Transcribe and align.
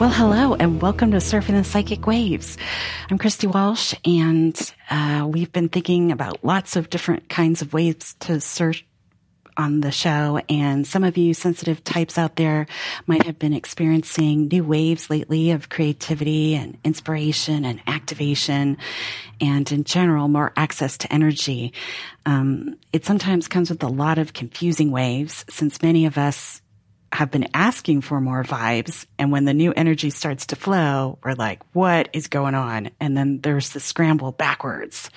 Well, 0.00 0.08
hello, 0.08 0.54
and 0.54 0.80
welcome 0.80 1.10
to 1.10 1.18
Surfing 1.18 1.58
the 1.58 1.62
Psychic 1.62 2.06
Waves. 2.06 2.56
I'm 3.10 3.18
Christy 3.18 3.46
Walsh, 3.46 3.92
and 4.02 4.58
uh, 4.88 5.28
we've 5.30 5.52
been 5.52 5.68
thinking 5.68 6.10
about 6.10 6.42
lots 6.42 6.74
of 6.74 6.88
different 6.88 7.28
kinds 7.28 7.60
of 7.60 7.74
waves 7.74 8.14
to 8.20 8.40
surf 8.40 8.82
on 9.58 9.82
the 9.82 9.92
show. 9.92 10.40
And 10.48 10.86
some 10.86 11.04
of 11.04 11.18
you 11.18 11.34
sensitive 11.34 11.84
types 11.84 12.16
out 12.16 12.36
there 12.36 12.66
might 13.06 13.24
have 13.24 13.38
been 13.38 13.52
experiencing 13.52 14.48
new 14.48 14.64
waves 14.64 15.10
lately 15.10 15.50
of 15.50 15.68
creativity 15.68 16.54
and 16.54 16.78
inspiration 16.82 17.66
and 17.66 17.82
activation 17.86 18.78
and 19.38 19.70
in 19.70 19.84
general, 19.84 20.28
more 20.28 20.54
access 20.56 20.96
to 20.96 21.12
energy. 21.12 21.74
Um, 22.24 22.78
it 22.94 23.04
sometimes 23.04 23.48
comes 23.48 23.68
with 23.68 23.82
a 23.82 23.88
lot 23.88 24.16
of 24.16 24.32
confusing 24.32 24.92
waves 24.92 25.44
since 25.50 25.82
many 25.82 26.06
of 26.06 26.16
us 26.16 26.62
have 27.12 27.30
been 27.30 27.48
asking 27.54 28.02
for 28.02 28.20
more 28.20 28.44
vibes. 28.44 29.06
And 29.18 29.32
when 29.32 29.44
the 29.44 29.54
new 29.54 29.72
energy 29.72 30.10
starts 30.10 30.46
to 30.46 30.56
flow, 30.56 31.18
we're 31.24 31.34
like, 31.34 31.60
what 31.74 32.08
is 32.12 32.28
going 32.28 32.54
on? 32.54 32.90
And 33.00 33.16
then 33.16 33.40
there's 33.40 33.70
the 33.70 33.80
scramble 33.80 34.32
backwards, 34.32 35.10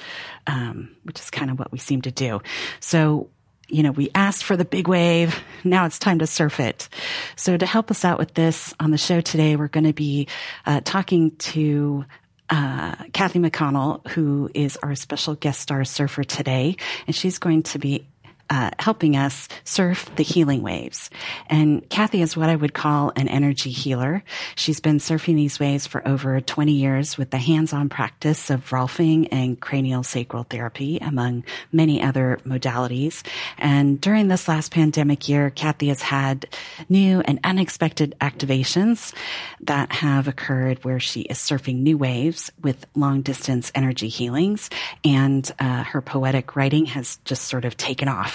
um, 0.47 0.95
which 1.03 1.19
is 1.19 1.29
kind 1.29 1.51
of 1.51 1.59
what 1.59 1.71
we 1.71 1.77
seem 1.77 2.01
to 2.01 2.11
do. 2.11 2.41
So, 2.79 3.29
you 3.67 3.83
know, 3.83 3.91
we 3.91 4.09
asked 4.15 4.43
for 4.43 4.57
the 4.57 4.65
big 4.65 4.87
wave. 4.87 5.39
Now 5.63 5.85
it's 5.85 5.99
time 5.99 6.19
to 6.19 6.27
surf 6.27 6.59
it. 6.59 6.89
So 7.35 7.57
to 7.57 7.65
help 7.65 7.91
us 7.91 8.03
out 8.03 8.19
with 8.19 8.33
this 8.33 8.73
on 8.79 8.91
the 8.91 8.97
show 8.97 9.21
today, 9.21 9.55
we're 9.55 9.67
going 9.67 9.85
to 9.85 9.93
be 9.93 10.27
uh, 10.65 10.81
talking 10.83 11.35
to 11.37 12.05
uh, 12.49 12.95
Kathy 13.13 13.39
McConnell, 13.39 14.05
who 14.09 14.49
is 14.53 14.77
our 14.83 14.95
special 14.95 15.35
guest 15.35 15.61
star 15.61 15.85
surfer 15.85 16.23
today, 16.23 16.75
and 17.07 17.15
she's 17.15 17.39
going 17.39 17.63
to 17.63 17.79
be 17.79 18.05
uh, 18.49 18.71
helping 18.79 19.15
us 19.15 19.47
surf 19.63 20.09
the 20.15 20.23
healing 20.23 20.61
waves. 20.61 21.09
And 21.49 21.87
Kathy 21.89 22.21
is 22.21 22.35
what 22.35 22.49
I 22.49 22.55
would 22.55 22.73
call 22.73 23.11
an 23.15 23.27
energy 23.27 23.71
healer. 23.71 24.23
She's 24.55 24.79
been 24.79 24.97
surfing 24.97 25.35
these 25.35 25.59
waves 25.59 25.87
for 25.87 26.05
over 26.07 26.39
20 26.41 26.71
years 26.71 27.17
with 27.17 27.29
the 27.29 27.37
hands-on 27.37 27.89
practice 27.89 28.49
of 28.49 28.69
Rolfing 28.69 29.29
and 29.31 29.59
cranial 29.59 30.03
sacral 30.03 30.43
therapy, 30.43 30.97
among 30.97 31.43
many 31.71 32.01
other 32.01 32.39
modalities. 32.45 33.25
And 33.57 33.99
during 33.99 34.27
this 34.27 34.47
last 34.47 34.71
pandemic 34.71 35.29
year, 35.29 35.49
Kathy 35.49 35.87
has 35.87 36.01
had 36.01 36.47
new 36.89 37.21
and 37.21 37.39
unexpected 37.43 38.15
activations 38.19 39.13
that 39.61 39.91
have 39.91 40.27
occurred 40.27 40.83
where 40.83 40.99
she 40.99 41.21
is 41.21 41.37
surfing 41.37 41.79
new 41.79 41.97
waves 41.97 42.51
with 42.61 42.85
long 42.95 43.21
distance 43.21 43.71
energy 43.75 44.07
healings. 44.07 44.69
And 45.03 45.49
uh, 45.59 45.83
her 45.83 46.01
poetic 46.01 46.55
writing 46.55 46.85
has 46.87 47.17
just 47.25 47.45
sort 47.45 47.65
of 47.65 47.77
taken 47.77 48.07
off. 48.07 48.32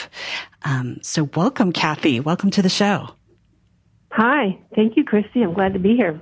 Um, 0.64 0.98
so 1.02 1.24
welcome, 1.34 1.72
Kathy. 1.72 2.20
Welcome 2.20 2.50
to 2.52 2.62
the 2.62 2.68
show. 2.68 3.10
Hi. 4.10 4.58
Thank 4.74 4.96
you, 4.96 5.04
Christy. 5.04 5.42
I'm 5.42 5.54
glad 5.54 5.74
to 5.74 5.78
be 5.78 5.96
here. 5.96 6.20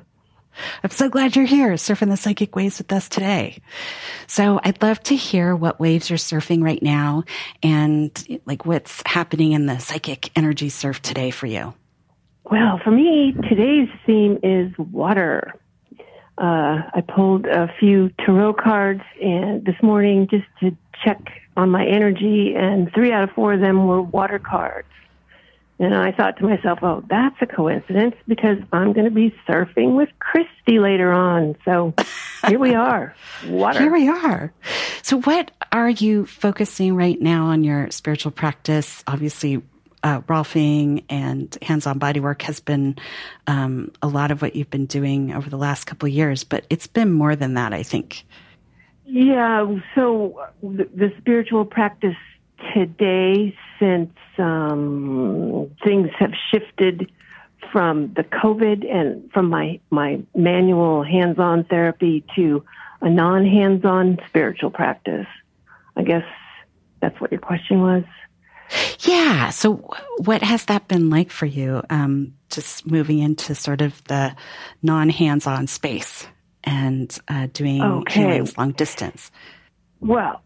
I'm 0.83 0.91
so 0.91 1.09
glad 1.09 1.37
you're 1.37 1.45
here 1.45 1.73
surfing 1.73 2.09
the 2.09 2.17
psychic 2.17 2.57
waves 2.57 2.79
with 2.79 2.93
us 2.93 3.09
today. 3.09 3.59
So 4.27 4.61
I'd 4.63 4.83
love 4.83 5.03
to 5.05 5.17
hear 5.17 5.55
what 5.55 5.81
waves 5.81 6.09
you're 6.09 6.19
surfing 6.19 6.63
right 6.63 6.83
now 6.83 7.25
and 7.63 8.41
like 8.47 8.65
what's 8.65 9.03
happening 9.07 9.53
in 9.53 9.67
the 9.67 9.79
psychic 9.79 10.31
energy 10.37 10.69
surf 10.69 11.03
today 11.03 11.31
for 11.31 11.47
you. 11.47 11.75
Well, 12.45 12.81
for 12.83 12.91
me, 12.91 13.35
today's 13.49 13.89
theme 14.07 14.39
is 14.43 14.73
water. 14.79 15.55
Uh, 16.39 16.83
I 16.95 17.03
pulled 17.07 17.47
a 17.47 17.73
few 17.81 18.11
tarot 18.25 18.55
cards 18.55 19.03
and 19.21 19.65
this 19.65 19.77
morning 19.83 20.29
just 20.31 20.45
to 20.61 20.77
check 21.05 21.19
on 21.57 21.71
my 21.71 21.87
energy, 21.87 22.55
and 22.55 22.93
three 22.93 23.13
out 23.13 23.25
of 23.25 23.31
four 23.31 23.55
of 23.55 23.61
them 23.61 23.87
were 23.87 24.03
water 24.03 24.39
cards. 24.39 24.89
And 25.79 25.95
I 25.95 26.11
thought 26.11 26.39
to 26.39 26.45
myself, 26.45 26.79
oh, 26.83 27.05
that's 27.09 27.37
a 27.43 27.47
coincidence 27.47 28.15
because 28.27 28.57
I'm 28.73 28.95
going 28.95 29.05
to 29.05 29.11
be 29.11 29.35
surfing 29.47 29.95
with 29.95 30.09
Christy 30.19 30.79
later 30.79 31.13
on. 31.13 31.55
So 31.67 31.93
here 32.49 32.59
we 32.59 32.75
are. 32.75 33.15
Water. 33.47 33.81
Here 33.81 33.93
we 33.93 34.09
are. 34.09 34.53
So, 35.03 35.21
what 35.21 35.51
are 35.73 35.91
you 35.91 36.25
focusing 36.25 36.97
right 36.97 37.21
now 37.21 37.47
on 37.47 37.63
your 37.63 37.91
spiritual 37.91 38.33
practice? 38.33 39.05
Obviously, 39.07 39.63
uh, 40.03 40.21
Rolfing 40.23 41.05
and 41.11 41.57
hands-on 41.61 41.99
bodywork 41.99 42.43
has 42.43 42.61
been 42.61 42.97
um, 43.47 43.93
a 44.01 44.09
lot 44.09 44.31
of 44.31 44.41
what 44.41 44.57
you've 44.57 44.71
been 44.71 44.87
doing 44.87 45.35
over 45.35 45.51
the 45.51 45.59
last 45.59 45.85
couple 45.85 46.07
of 46.07 46.13
years, 46.13 46.45
but 46.45 46.65
it's 46.71 46.87
been 46.87 47.13
more 47.13 47.37
than 47.37 47.55
that, 47.55 47.75
I 47.75 47.83
think. 47.83 48.25
Yeah, 49.07 49.79
so 49.95 50.47
the, 50.63 51.13
spiritual 51.19 51.65
practice 51.65 52.17
today, 52.75 53.57
since 53.79 54.11
um, 54.37 55.71
things 55.85 56.11
have 56.19 56.33
shifted 56.51 57.13
from 57.71 58.13
the 58.15 58.25
COVID 58.25 58.85
and 58.93 59.31
from 59.33 59.49
my, 59.49 59.79
my 59.91 60.21
manual 60.35 61.05
hands 61.05 61.39
on 61.39 61.65
therapy 61.65 62.25
to 62.35 62.65
a 63.01 63.09
non 63.09 63.47
hands 63.47 63.85
on 63.85 64.19
spiritual 64.29 64.71
practice. 64.71 65.27
I 65.97 66.03
guess 66.03 66.25
that's 67.01 67.21
what 67.21 67.31
your 67.31 67.41
question 67.41 67.81
was. 67.81 68.05
Yeah. 69.01 69.51
So, 69.51 69.75
what 70.19 70.43
has 70.43 70.65
that 70.65 70.89
been 70.89 71.11
like 71.11 71.31
for 71.31 71.47
you? 71.47 71.83
Um, 71.91 72.35
just 72.51 72.87
moving 72.87 73.21
into 73.21 73.55
sort 73.55 73.81
of 73.81 74.03
the 74.05 74.35
non 74.83 75.11
hands 75.11 75.47
on 75.47 75.69
space? 75.69 76.27
And 76.67 77.19
uh, 77.29 77.47
doing 77.53 77.83
okay. 77.83 78.21
healings 78.21 78.59
long 78.59 78.73
distance? 78.73 79.31
Well, 80.01 80.43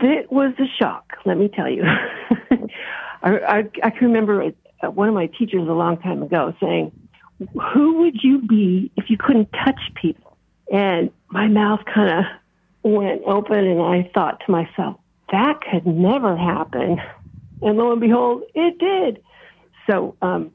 it 0.00 0.30
was 0.32 0.54
a 0.58 0.66
shock, 0.78 1.18
let 1.26 1.36
me 1.36 1.48
tell 1.48 1.68
you. 1.68 1.82
I, 3.22 3.38
I, 3.38 3.58
I 3.82 3.90
can 3.90 4.08
remember 4.08 4.52
one 4.82 5.08
of 5.08 5.14
my 5.14 5.26
teachers 5.26 5.68
a 5.68 5.72
long 5.72 5.98
time 5.98 6.22
ago 6.22 6.54
saying, 6.60 6.92
Who 7.74 7.98
would 8.00 8.22
you 8.22 8.40
be 8.40 8.90
if 8.96 9.10
you 9.10 9.16
couldn't 9.18 9.50
touch 9.64 9.80
people? 10.00 10.36
And 10.72 11.10
my 11.30 11.48
mouth 11.48 11.80
kind 11.92 12.18
of 12.18 12.90
went 12.90 13.22
open, 13.26 13.58
and 13.58 13.80
I 13.80 14.10
thought 14.14 14.40
to 14.46 14.52
myself, 14.52 14.98
That 15.32 15.60
could 15.68 15.86
never 15.86 16.36
happen. 16.36 17.00
And 17.60 17.76
lo 17.76 17.90
and 17.90 18.00
behold, 18.00 18.44
it 18.54 18.78
did. 18.78 19.22
So, 19.90 20.14
um, 20.22 20.52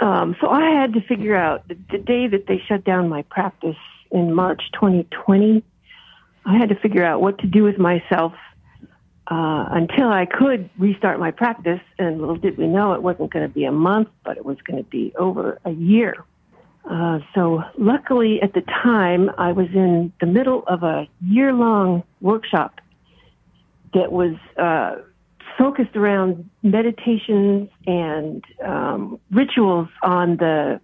um, 0.00 0.34
so 0.40 0.48
I 0.48 0.70
had 0.80 0.94
to 0.94 1.00
figure 1.02 1.36
out 1.36 1.68
the, 1.68 1.76
the 1.90 1.98
day 1.98 2.26
that 2.26 2.46
they 2.48 2.60
shut 2.66 2.84
down 2.84 3.08
my 3.08 3.22
practice 3.22 3.76
in 4.10 4.34
March 4.34 4.62
2020. 4.74 5.62
I 6.44 6.56
had 6.56 6.70
to 6.70 6.74
figure 6.74 7.04
out 7.04 7.20
what 7.20 7.38
to 7.38 7.46
do 7.46 7.62
with 7.62 7.78
myself 7.78 8.32
uh, 9.30 9.64
until 9.70 10.08
I 10.08 10.26
could 10.26 10.68
restart 10.78 11.20
my 11.20 11.30
practice. 11.30 11.80
And 11.98 12.20
little 12.20 12.36
did 12.36 12.58
we 12.58 12.66
know 12.66 12.92
it 12.94 13.02
wasn't 13.02 13.32
going 13.32 13.46
to 13.46 13.54
be 13.54 13.64
a 13.64 13.72
month, 13.72 14.08
but 14.24 14.36
it 14.36 14.44
was 14.44 14.56
going 14.62 14.82
to 14.82 14.90
be 14.90 15.12
over 15.18 15.58
a 15.64 15.70
year. 15.70 16.24
Uh, 16.90 17.20
so 17.34 17.62
luckily 17.78 18.40
at 18.42 18.54
the 18.54 18.62
time 18.62 19.30
I 19.38 19.52
was 19.52 19.68
in 19.74 20.12
the 20.20 20.26
middle 20.26 20.64
of 20.66 20.82
a 20.82 21.06
year 21.24 21.52
long 21.52 22.02
workshop 22.20 22.80
that 23.94 24.10
was, 24.10 24.34
uh, 24.56 24.96
focused 25.58 25.94
around 25.94 26.48
meditations 26.62 27.68
and, 27.86 28.42
um, 28.64 29.20
rituals 29.30 29.88
on 30.02 30.38
the 30.38 30.80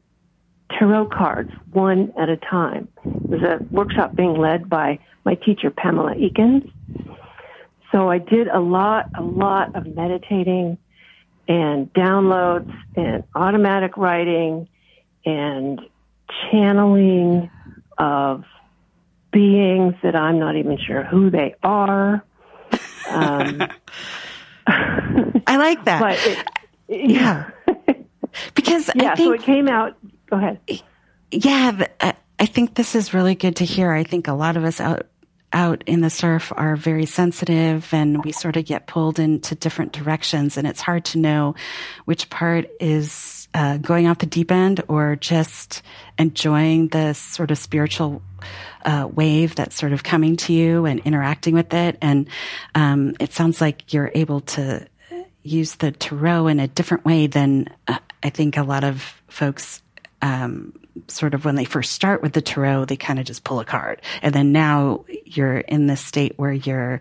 tarot 0.71 1.07
cards 1.07 1.51
one 1.73 2.13
at 2.19 2.29
a 2.29 2.37
time. 2.37 2.89
It 3.05 3.31
was 3.31 3.43
a 3.43 3.65
workshop 3.71 4.15
being 4.15 4.35
led 4.35 4.69
by 4.69 4.99
my 5.25 5.35
teacher, 5.35 5.71
Pamela 5.71 6.15
Eakins. 6.15 6.71
So 7.93 8.11
I 8.11 8.19
did 8.19 8.49
a 8.49 8.61
lot, 8.61 9.11
a 9.17 9.23
lot 9.23 9.75
of 9.77 9.87
meditating 9.87 10.79
and 11.49 11.93
downloads 11.93 12.73
and 12.97 13.23
automatic 13.35 13.97
writing 13.97 14.69
and 15.25 15.81
channeling 16.51 17.51
of 17.99 18.45
beings 19.33 19.95
that 20.03 20.17
I'm 20.17 20.39
not 20.39 20.57
even 20.57 20.79
sure 20.79 21.05
who 21.05 21.31
they 21.31 21.55
are. 21.63 22.25
Um, 23.09 23.63
I 24.67 25.57
like 25.57 25.85
that. 25.85 26.01
But 26.01 26.27
it, 26.27 27.11
yeah. 27.11 27.51
because 28.55 28.91
yeah, 28.95 29.15
think, 29.15 29.29
so 29.29 29.33
it 29.33 29.43
came 29.43 29.69
out 29.69 29.97
Go 30.29 30.37
ahead. 30.37 30.61
Yeah, 31.31 31.87
I 32.39 32.47
think 32.47 32.75
this 32.75 32.95
is 32.95 33.15
really 33.15 33.35
good 33.35 33.57
to 33.57 33.65
hear. 33.65 33.93
I 33.93 34.05
think 34.05 34.29
a 34.29 34.33
lot 34.33 34.57
of 34.57 34.65
us 34.65 34.81
out 34.81 35.07
out 35.53 35.83
in 35.87 36.01
the 36.01 36.11
surf 36.11 36.53
are 36.57 36.77
very 36.77 37.07
sensitive 37.07 37.89
and 37.95 38.23
we 38.25 38.33
sort 38.33 38.57
of 38.57 38.65
get 38.65 38.87
pulled 38.87 39.19
into 39.19 39.55
different 39.55 39.93
directions 39.93 40.57
and 40.57 40.67
it's 40.67 40.81
hard 40.81 41.05
to 41.05 41.19
know 41.19 41.55
which 42.05 42.29
part 42.29 42.69
is 42.81 43.49
uh, 43.55 43.79
going 43.79 44.07
off 44.07 44.19
the 44.19 44.27
deep 44.27 44.51
end 44.51 44.83
or 44.89 45.17
just 45.17 45.83
enjoying 46.19 46.89
this 46.89 47.17
sort 47.17 47.51
of 47.51 47.57
spiritual 47.57 48.21
uh, 48.85 49.09
wave 49.11 49.55
that's 49.55 49.77
sort 49.77 49.93
of 49.93 50.03
coming 50.03 50.37
to 50.37 50.53
you 50.53 50.85
and 50.85 51.01
interacting 51.01 51.55
with 51.55 51.73
it. 51.73 51.97
And 52.03 52.29
um, 52.75 53.15
it 53.19 53.33
sounds 53.33 53.61
like 53.61 53.95
you're 53.95 54.13
able 54.15 54.41
to 54.41 54.87
use 55.43 55.77
the 55.77 55.93
tarot 55.93 56.49
in 56.49 56.61
a 56.61 56.69
different 56.69 57.05
way 57.05 57.29
than 57.29 57.69
uh, 57.89 57.99
I 58.23 58.31
think 58.31 58.57
a 58.57 58.63
lot 58.63 58.85
of 58.85 59.01
folks 59.29 59.81
um, 60.23 60.73
sort 61.09 61.35
of 61.35 61.45
when 61.45 61.55
they 61.55 61.65
first 61.65 61.93
start 61.93 62.23
with 62.23 62.33
the 62.33 62.41
tarot, 62.41 62.87
they 62.87 62.97
kind 62.97 63.19
of 63.19 63.27
just 63.27 63.45
pull 63.45 63.61
a 63.61 63.65
card. 63.65 64.03
And 64.23 64.35
then 64.35 64.53
now 64.53 65.05
you're 65.25 65.59
in 65.59 65.87
this 65.87 66.01
state 66.01 66.35
where 66.37 66.53
you're 66.53 67.01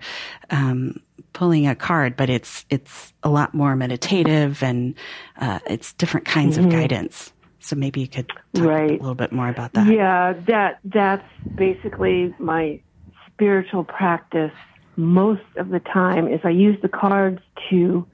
um, 0.49 1.01
pulling 1.33 1.67
a 1.67 1.75
card, 1.75 2.15
but 2.15 2.29
it's 2.29 2.65
it's 2.69 3.13
a 3.23 3.29
lot 3.29 3.53
more 3.53 3.75
meditative 3.75 4.63
and 4.63 4.95
uh, 5.37 5.59
it's 5.67 5.93
different 5.93 6.25
kinds 6.25 6.57
mm-hmm. 6.57 6.67
of 6.67 6.71
guidance. 6.71 7.31
So 7.59 7.75
maybe 7.75 8.01
you 8.01 8.07
could 8.07 8.29
talk 8.53 8.65
right. 8.65 8.91
a 8.91 8.93
little 8.93 9.15
bit 9.15 9.31
more 9.31 9.49
about 9.49 9.73
that. 9.73 9.87
Yeah, 9.87 10.33
that 10.47 10.79
that's 10.83 11.27
basically 11.55 12.33
my 12.39 12.79
spiritual 13.27 13.83
practice. 13.83 14.51
Most 14.97 15.41
of 15.57 15.69
the 15.69 15.79
time, 15.79 16.27
is 16.27 16.39
I 16.43 16.51
use 16.51 16.77
the 16.81 16.87
cards 16.87 17.39
to 17.69 18.07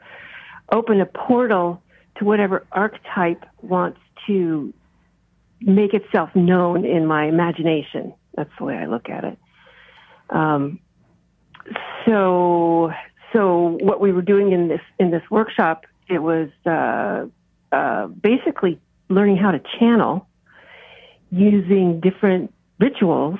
open 0.71 0.99
a 0.99 1.05
portal 1.05 1.81
to 2.17 2.25
whatever 2.25 2.65
archetype 2.71 3.43
wants 3.61 3.99
to 4.25 4.73
make 5.61 5.93
itself 5.93 6.29
known 6.35 6.85
in 6.85 7.05
my 7.05 7.25
imagination. 7.25 8.13
That's 8.35 8.51
the 8.57 8.65
way 8.65 8.75
I 8.75 8.85
look 8.85 9.09
at 9.09 9.23
it. 9.23 9.37
Um, 10.29 10.79
so 12.05 12.91
so 13.33 13.77
what 13.81 14.01
we 14.01 14.11
were 14.11 14.21
doing 14.21 14.51
in 14.51 14.67
this 14.67 14.81
in 14.99 15.11
this 15.11 15.23
workshop, 15.29 15.85
it 16.09 16.19
was 16.19 16.49
uh, 16.65 17.25
uh, 17.71 18.07
basically 18.07 18.79
learning 19.09 19.37
how 19.37 19.51
to 19.51 19.61
channel 19.79 20.27
using 21.31 21.99
different 21.99 22.53
rituals 22.79 23.39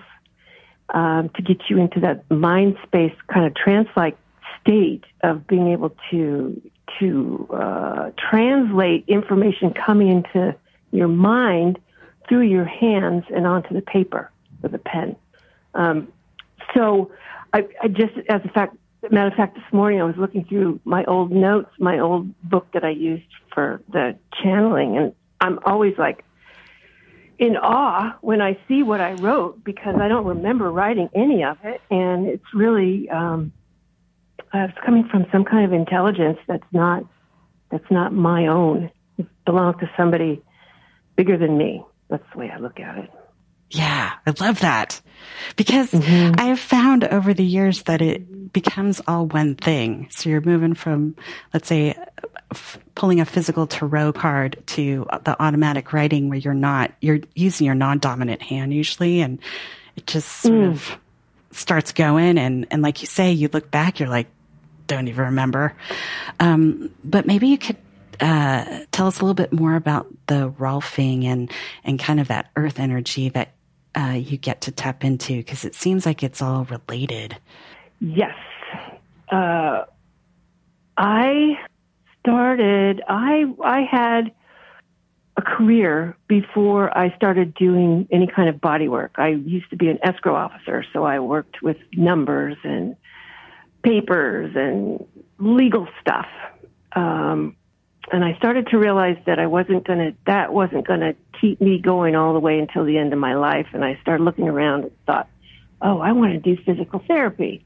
um, 0.94 1.30
to 1.36 1.42
get 1.42 1.58
you 1.70 1.78
into 1.78 2.00
that 2.02 2.30
mind 2.30 2.78
space 2.84 3.14
kind 3.34 3.46
of 3.46 3.56
trance-like 3.56 4.18
state 4.62 5.04
of 5.24 5.48
being 5.48 5.70
able 5.72 5.96
to 6.10 6.62
to 7.00 7.48
uh, 7.54 8.12
translate 8.30 9.06
information 9.08 9.74
coming 9.74 10.10
into 10.10 10.56
your 10.92 11.08
mind 11.08 11.80
through 12.32 12.48
your 12.48 12.64
hands 12.64 13.26
and 13.36 13.46
onto 13.46 13.74
the 13.74 13.82
paper 13.82 14.32
with 14.62 14.74
a 14.74 14.78
pen. 14.78 15.18
Um, 15.74 16.08
so 16.74 17.12
I, 17.52 17.68
I 17.84 17.90
just, 17.90 18.14
as 18.30 18.40
a 18.46 18.48
fact, 18.48 18.78
matter 19.12 19.28
of 19.28 19.34
fact, 19.34 19.56
this 19.56 19.74
morning 19.74 20.00
I 20.00 20.06
was 20.06 20.16
looking 20.16 20.46
through 20.46 20.80
my 20.86 21.04
old 21.04 21.30
notes, 21.30 21.70
my 21.78 22.00
old 22.00 22.34
book 22.42 22.68
that 22.74 22.86
I 22.86 22.92
used 22.92 23.26
for 23.54 23.82
the 23.92 24.18
channeling, 24.42 24.96
and 24.98 25.14
I'm 25.42 25.60
always 25.66 25.98
like 25.98 26.24
in 27.38 27.58
awe 27.58 28.18
when 28.22 28.40
I 28.42 28.58
see 28.70 28.82
what 28.82 29.02
I 29.02 29.12
wrote 29.16 29.62
because 29.62 29.96
I 30.00 30.08
don't 30.08 30.26
remember 30.26 30.72
writing 30.72 31.10
any 31.14 31.44
of 31.44 31.58
it, 31.66 31.82
and 31.92 32.28
it's 32.28 32.54
really 32.54 33.10
um, 33.10 33.52
uh, 34.54 34.68
it's 34.70 34.78
coming 34.86 35.06
from 35.10 35.26
some 35.34 35.44
kind 35.44 35.66
of 35.66 35.74
intelligence 35.74 36.38
that's 36.48 36.64
not 36.72 37.04
that's 37.72 37.92
not 37.92 38.14
my 38.14 38.48
own. 38.48 38.90
It 39.18 39.28
belongs 39.46 39.82
to 39.82 39.92
somebody 39.98 40.42
bigger 41.18 41.38
than 41.38 41.58
me. 41.58 41.84
That's 42.12 42.24
the 42.34 42.40
way 42.40 42.52
I 42.52 42.58
look 42.58 42.80
at 42.80 42.98
it. 42.98 43.10
Yeah, 43.72 44.12
I 44.28 44.34
love 44.42 44.60
that 44.60 45.02
because 45.56 45.92
mm-hmm. 45.92 46.36
I 46.38 46.48
have 46.48 46.60
found 46.60 47.06
over 47.06 47.34
the 47.34 47.46
years 47.46 47.84
that 47.84 48.02
it 48.02 48.52
becomes 48.52 49.02
all 49.08 49.28
one 49.28 49.56
thing. 49.56 50.08
So 50.12 50.30
you're 50.30 50.42
moving 50.42 50.74
from, 50.74 51.16
let's 51.54 51.70
say, 51.70 51.96
f- 52.52 52.78
pulling 52.96 53.22
a 53.22 53.26
physical 53.26 53.68
tarot 53.68 54.12
card 54.12 54.62
to 54.68 55.08
the 55.24 55.42
automatic 55.42 55.94
writing 55.94 56.28
where 56.28 56.38
you're 56.38 56.54
not, 56.54 56.92
you're 57.00 57.22
using 57.34 57.66
your 57.66 57.76
non-dominant 57.76 58.42
hand 58.42 58.74
usually 58.74 59.22
and 59.22 59.40
it 59.96 60.06
just 60.06 60.28
sort 60.28 60.54
mm. 60.54 60.72
of 60.72 60.98
starts 61.52 61.94
going. 61.94 62.38
And, 62.38 62.68
and 62.72 62.82
like 62.82 63.00
you 63.00 63.08
say, 63.08 63.32
you 63.32 63.50
look 63.54 63.72
back, 63.72 64.02
you're 64.02 64.10
like, 64.10 64.28
don't 64.88 65.08
even 65.08 65.24
remember. 65.26 65.74
Um, 66.42 66.94
but 67.06 67.26
maybe 67.26 67.48
you 67.48 67.58
could 67.58 67.78
uh, 68.22 68.86
tell 68.92 69.08
us 69.08 69.20
a 69.20 69.26
little 69.26 69.34
bit 69.34 69.52
more 69.52 69.76
about 69.76 70.08
the 70.28 70.50
Rolfing 70.52 71.26
and 71.26 71.52
and 71.84 72.00
kind 72.00 72.20
of 72.20 72.28
that 72.30 72.50
earth 72.56 72.80
energy 72.80 73.30
that 73.30 73.54
uh, 73.96 74.18
you 74.18 74.38
get 74.38 74.62
to 74.62 74.72
tap 74.72 75.04
into 75.04 75.38
because 75.38 75.66
it 75.66 75.76
seems 75.76 76.06
like 76.06 76.24
it's 76.24 76.42
all 76.42 76.66
related. 76.66 77.36
Yes. 78.00 78.36
Uh, 79.30 79.86
I 80.98 81.58
started, 82.20 83.02
I, 83.08 83.46
I 83.64 83.82
had 83.90 84.32
a 85.38 85.42
career 85.42 86.16
before 86.28 86.96
I 86.96 87.16
started 87.16 87.54
doing 87.54 88.08
any 88.12 88.28
kind 88.28 88.50
of 88.50 88.62
body 88.62 88.88
work. 88.88 89.16
I 89.16 89.30
used 89.30 89.70
to 89.72 89.78
be 89.78 89.90
an 89.90 90.00
escrow 90.04 90.36
officer, 90.36 90.86
so 90.94 91.04
I 91.04 91.20
worked 91.20 91.62
with 91.62 91.78
numbers 91.94 92.58
and 92.64 92.96
papers 93.84 94.52
and 94.56 95.06
legal 95.40 95.88
stuff. 96.02 96.28
Um, 96.94 97.56
and 98.12 98.24
I 98.24 98.36
started 98.38 98.68
to 98.68 98.78
realize 98.78 99.18
that 99.26 99.40
I 99.40 99.48
wasn't 99.48 99.86
gonna, 99.86 100.14
that 100.26 100.54
wasn't 100.54 100.88
gonna 100.88 101.14
keep 101.40 101.62
me 101.62 101.80
going 101.80 102.16
all 102.16 102.34
the 102.34 102.40
way 102.40 102.60
until 102.60 102.86
the 102.86 102.98
end 102.98 103.14
of 103.14 103.20
my 103.20 103.36
life. 103.36 103.68
And 103.74 103.84
I 103.84 104.00
started 104.02 104.24
looking 104.24 104.48
around 104.48 104.84
and 104.84 105.06
thought, 105.06 105.28
oh, 105.82 106.00
I 106.00 106.12
want 106.12 106.34
to 106.34 106.40
do 106.40 106.62
physical 106.64 107.04
therapy. 107.08 107.66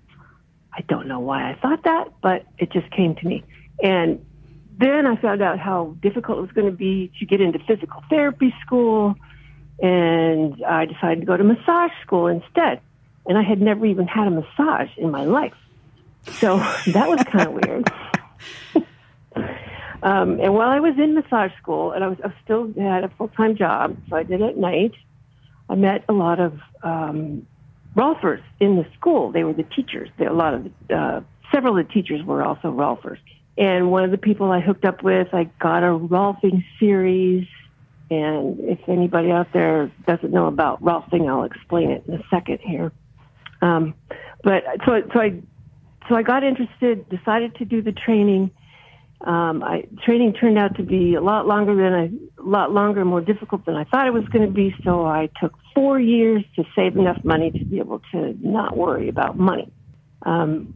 I 0.74 0.82
don't 0.82 1.08
know 1.08 1.20
why 1.20 1.52
I 1.52 1.56
thought 1.56 1.84
that, 1.84 2.10
but 2.22 2.46
it 2.58 2.72
just 2.72 2.90
came 2.92 3.16
to 3.16 3.28
me. 3.28 3.44
And 3.82 4.26
then 4.78 5.08
I 5.08 5.16
found 5.22 5.42
out 5.42 5.60
how 5.60 5.96
difficult 6.02 6.40
it 6.40 6.42
was 6.42 6.52
going 6.52 6.70
to 6.70 6.76
be 6.76 7.12
to 7.20 7.26
get 7.26 7.42
into 7.42 7.60
physical 7.60 8.04
therapy 8.10 8.54
school. 8.66 9.16
And 9.82 10.64
I 10.64 10.86
decided 10.86 11.22
to 11.22 11.26
go 11.26 11.38
to 11.38 11.44
massage 11.44 11.92
school 12.02 12.28
instead. 12.28 12.82
And 13.26 13.38
I 13.38 13.44
had 13.44 13.62
never 13.62 13.86
even 13.86 14.08
had 14.08 14.28
a 14.28 14.32
massage 14.32 14.90
in 14.98 15.12
my 15.12 15.24
life. 15.24 15.54
So 16.34 16.58
that 16.88 17.10
was 17.10 17.24
kind 17.24 17.48
of 17.48 17.54
weird. 17.54 17.92
Um, 20.03 20.39
and 20.39 20.53
while 20.53 20.69
I 20.69 20.80
was 20.80 20.94
in 20.97 21.15
massage 21.15 21.51
school, 21.62 21.92
and 21.92 22.03
I 22.03 22.07
was 22.07 22.18
I 22.24 22.33
still 22.44 22.71
had 22.77 23.03
a 23.03 23.09
full 23.09 23.30
time 23.30 23.56
job, 23.56 23.97
so 24.09 24.15
I 24.15 24.24
did 24.24 24.42
it 24.42 24.50
at 24.50 24.57
night. 24.57 24.94
I 25.69 25.75
met 25.75 26.06
a 26.07 26.13
lot 26.13 26.39
of 26.39 26.59
um, 26.83 27.47
Rolfers 27.95 28.44
in 28.59 28.75
the 28.75 28.86
school. 28.97 29.31
They 29.31 29.44
were 29.44 29.53
the 29.53 29.63
teachers. 29.63 30.09
There, 30.18 30.27
a 30.27 30.33
lot 30.33 30.53
of 30.53 30.71
uh, 30.94 31.21
several 31.51 31.77
of 31.77 31.88
the 31.88 31.94
teachers 31.94 32.24
were 32.24 32.44
also 32.44 32.71
Rolfers. 32.71 33.18
And 33.57 33.89
one 33.89 34.03
of 34.03 34.12
the 34.12 34.18
people 34.18 34.51
I 34.51 34.59
hooked 34.59 34.86
up 34.86 35.01
with, 35.01 35.33
I 35.33 35.45
got 35.59 35.83
a 35.83 35.98
Rolfing 35.98 36.63
series. 36.80 37.48
And 38.12 38.59
if 38.59 38.79
anybody 38.88 39.31
out 39.31 39.48
there 39.53 39.91
doesn't 40.05 40.31
know 40.31 40.48
about 40.48 40.84
Rolfing, 40.84 41.27
I'll 41.27 41.43
explain 41.43 41.89
it 41.89 42.03
in 42.08 42.15
a 42.15 42.24
second 42.29 42.60
here. 42.60 42.91
Um, 43.62 43.96
but 44.43 44.63
so, 44.86 45.01
so 45.13 45.20
I, 45.20 45.41
so 46.10 46.15
I 46.15 46.22
got 46.22 46.43
interested, 46.43 47.10
decided 47.10 47.55
to 47.55 47.65
do 47.65 47.81
the 47.81 47.93
training 47.93 48.51
um, 49.22 49.63
I, 49.63 49.86
training 50.03 50.34
turned 50.34 50.57
out 50.57 50.75
to 50.77 50.84
be 50.84 51.15
a 51.15 51.22
lot 51.22 51.48
longer 51.48 51.75
than 51.75 51.93
I, 51.93 52.41
a 52.41 52.45
lot 52.45 52.72
longer, 52.72 53.01
and 53.01 53.10
more 53.10 53.22
difficult 53.22 53.65
than 53.65 53.75
I 53.75 53.84
thought 53.86 54.07
it 54.07 54.13
was 54.13 54.25
going 54.25 54.45
to 54.45 54.51
be. 54.51 54.75
So 54.84 55.05
I 55.05 55.29
took 55.41 55.53
four 55.74 56.00
years 56.00 56.43
to 56.57 56.63
save 56.75 56.95
enough 56.98 57.24
money 57.24 57.51
to 57.51 57.65
be 57.65 57.79
able 57.79 58.01
to 58.12 58.36
not 58.39 58.77
worry 58.77 59.10
about 59.10 59.38
money. 59.38 59.72
Um, 60.24 60.74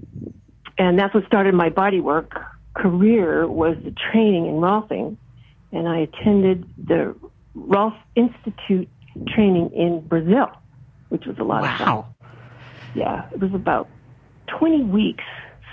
and 0.77 0.97
that's 0.97 1.13
what 1.13 1.25
started 1.25 1.53
my 1.53 1.69
bodywork 1.69 2.31
career 2.75 3.47
was 3.47 3.75
the 3.83 3.93
training 4.11 4.47
in 4.47 4.55
Rolfing. 4.55 5.17
And 5.71 5.87
I 5.87 5.99
attended 5.99 6.65
the 6.77 7.15
Rolf 7.53 7.93
Institute 8.15 8.89
training 9.27 9.71
in 9.75 10.01
Brazil, 10.07 10.49
which 11.09 11.25
was 11.25 11.37
a 11.37 11.43
lot 11.43 11.61
wow. 11.63 11.71
of 11.71 11.77
fun. 11.77 12.31
Yeah, 12.95 13.29
it 13.31 13.39
was 13.39 13.53
about 13.53 13.87
20 14.47 14.83
weeks 14.85 15.23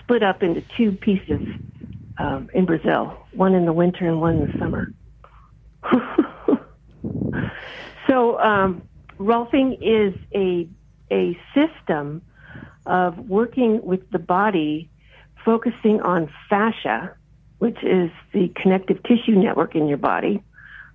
split 0.03 0.23
up 0.23 0.43
into 0.43 0.63
two 0.77 0.93
pieces 0.93 1.41
um, 2.19 2.49
in 2.55 2.65
Brazil, 2.65 3.17
one 3.33 3.55
in 3.55 3.65
the 3.67 3.73
winter 3.73 4.07
and 4.07 4.21
one 4.21 4.37
in 4.37 4.47
the 4.47 4.59
summer. 4.59 4.93
so, 8.09 8.39
um, 8.41 8.83
Rolfing 9.19 9.79
is 9.81 10.15
a 10.35 10.69
a 11.11 11.39
system 11.55 12.23
of 12.85 13.19
working 13.29 13.81
with 13.83 14.11
the 14.11 14.19
body, 14.19 14.91
focusing 15.45 16.01
on 16.01 16.33
fascia, 16.49 17.15
which 17.59 17.83
is 17.83 18.11
the 18.33 18.49
connective 18.57 19.03
tissue 19.05 19.37
network 19.37 19.75
in 19.75 19.87
your 19.89 19.99
body. 19.99 20.43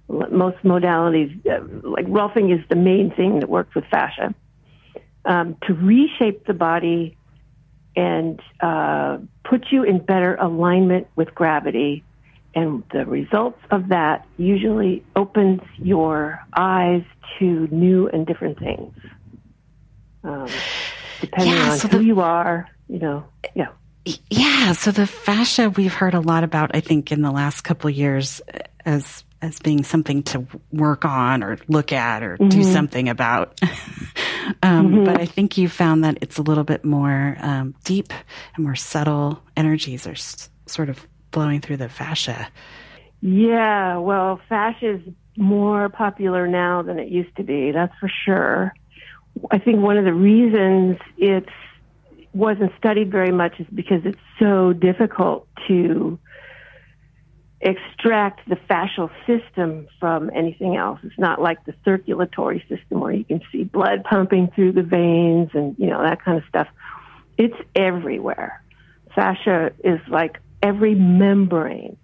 Most 0.07 0.57
modalities, 0.63 1.33
uh, 1.47 1.63
like 1.87 2.05
Rolfing, 2.05 2.53
is 2.53 2.67
the 2.69 2.75
main 2.75 3.11
thing 3.11 3.39
that 3.39 3.49
works 3.49 3.73
with 3.73 3.85
fascia. 3.85 4.35
Um, 5.23 5.55
to 5.67 5.73
reshape 5.73 6.45
the 6.45 6.53
body 6.53 7.17
and 7.95 8.39
uh, 8.61 9.17
put 9.43 9.65
you 9.71 9.83
in 9.83 9.99
better 9.99 10.35
alignment 10.35 11.07
with 11.15 11.33
gravity. 11.35 12.03
And 12.53 12.83
the 12.91 13.05
results 13.05 13.59
of 13.69 13.89
that 13.89 14.25
usually 14.37 15.03
opens 15.15 15.61
your 15.77 16.39
eyes 16.53 17.03
to 17.39 17.67
new 17.71 18.07
and 18.09 18.25
different 18.27 18.59
things. 18.59 18.93
Um, 20.23 20.47
depending 21.21 21.53
yeah, 21.53 21.71
on 21.71 21.77
so 21.77 21.87
who 21.87 21.99
the, 21.99 22.03
you 22.03 22.19
are, 22.19 22.69
you 22.87 22.99
know, 22.99 23.23
yeah. 23.55 23.69
Yeah, 24.29 24.73
so 24.73 24.91
the 24.91 25.07
fascia 25.07 25.69
we've 25.69 25.93
heard 25.93 26.13
a 26.13 26.19
lot 26.19 26.43
about, 26.43 26.75
I 26.75 26.79
think, 26.81 27.11
in 27.11 27.21
the 27.21 27.31
last 27.31 27.61
couple 27.61 27.89
of 27.89 27.95
years 27.95 28.41
as 28.85 29.23
as 29.41 29.59
being 29.59 29.83
something 29.83 30.23
to 30.23 30.45
work 30.71 31.05
on 31.05 31.43
or 31.43 31.57
look 31.67 31.91
at 31.91 32.23
or 32.23 32.37
mm-hmm. 32.37 32.49
do 32.49 32.63
something 32.63 33.09
about. 33.09 33.59
um, 34.63 34.91
mm-hmm. 34.91 35.03
But 35.05 35.19
I 35.19 35.25
think 35.25 35.57
you 35.57 35.67
found 35.67 36.03
that 36.03 36.17
it's 36.21 36.37
a 36.37 36.41
little 36.41 36.63
bit 36.63 36.85
more 36.85 37.37
um, 37.39 37.75
deep 37.83 38.13
and 38.55 38.63
more 38.63 38.75
subtle 38.75 39.41
energies 39.57 40.05
are 40.05 40.11
s- 40.11 40.49
sort 40.65 40.89
of 40.89 41.07
flowing 41.31 41.61
through 41.61 41.77
the 41.77 41.89
fascia. 41.89 42.47
Yeah, 43.21 43.97
well, 43.97 44.39
fascia 44.49 44.95
is 44.95 45.01
more 45.37 45.89
popular 45.89 46.47
now 46.47 46.81
than 46.81 46.99
it 46.99 47.09
used 47.09 47.35
to 47.37 47.43
be. 47.43 47.71
That's 47.71 47.93
for 47.99 48.11
sure. 48.25 48.73
I 49.49 49.59
think 49.59 49.79
one 49.79 49.97
of 49.97 50.05
the 50.05 50.13
reasons 50.13 50.97
it 51.17 51.45
wasn't 52.33 52.71
studied 52.77 53.11
very 53.11 53.31
much 53.31 53.59
is 53.59 53.67
because 53.73 54.01
it's 54.05 54.19
so 54.39 54.73
difficult 54.73 55.47
to 55.67 56.19
extract 57.61 58.47
the 58.49 58.55
fascial 58.55 59.09
system 59.27 59.87
from 59.99 60.31
anything 60.33 60.75
else. 60.75 60.99
It's 61.03 61.17
not 61.19 61.41
like 61.41 61.63
the 61.65 61.75
circulatory 61.85 62.65
system 62.67 62.99
where 62.99 63.13
you 63.13 63.23
can 63.23 63.41
see 63.51 63.63
blood 63.63 64.03
pumping 64.03 64.51
through 64.55 64.73
the 64.73 64.83
veins 64.83 65.51
and, 65.53 65.75
you 65.77 65.87
know, 65.87 66.01
that 66.01 66.23
kind 66.23 66.37
of 66.37 66.43
stuff. 66.49 66.67
It's 67.37 67.55
everywhere. 67.75 68.63
Fascia 69.13 69.71
is 69.83 69.99
like 70.07 70.39
every 70.63 70.95
membrane. 70.95 71.97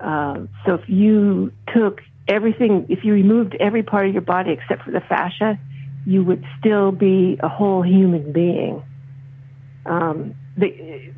Um, 0.00 0.48
so 0.64 0.74
if 0.74 0.88
you 0.88 1.52
took 1.74 2.00
everything, 2.28 2.86
if 2.88 3.04
you 3.04 3.14
removed 3.14 3.56
every 3.58 3.82
part 3.82 4.06
of 4.06 4.12
your 4.12 4.22
body 4.22 4.52
except 4.52 4.84
for 4.84 4.90
the 4.90 5.00
fascia, 5.00 5.58
you 6.06 6.22
would 6.22 6.44
still 6.58 6.92
be 6.92 7.38
a 7.42 7.48
whole 7.48 7.82
human 7.82 8.32
being. 8.32 8.82
Um, 9.86 10.34
the, 10.56 11.10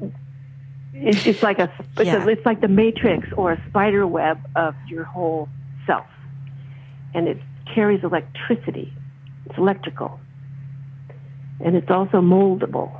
it's, 0.98 1.26
it's 1.26 1.42
like 1.42 1.58
a 1.58 1.70
it's, 1.98 2.06
yeah. 2.06 2.24
a 2.24 2.28
it's 2.28 2.46
like 2.46 2.60
the 2.60 2.68
matrix 2.68 3.28
or 3.36 3.52
a 3.52 3.62
spider 3.68 4.06
web 4.06 4.38
of 4.56 4.74
your 4.88 5.04
whole 5.04 5.48
self, 5.86 6.06
and 7.14 7.28
it 7.28 7.38
carries 7.74 8.02
electricity. 8.02 8.92
It's 9.46 9.58
electrical, 9.58 10.18
and 11.60 11.76
it's 11.76 11.90
also 11.90 12.20
moldable. 12.20 12.98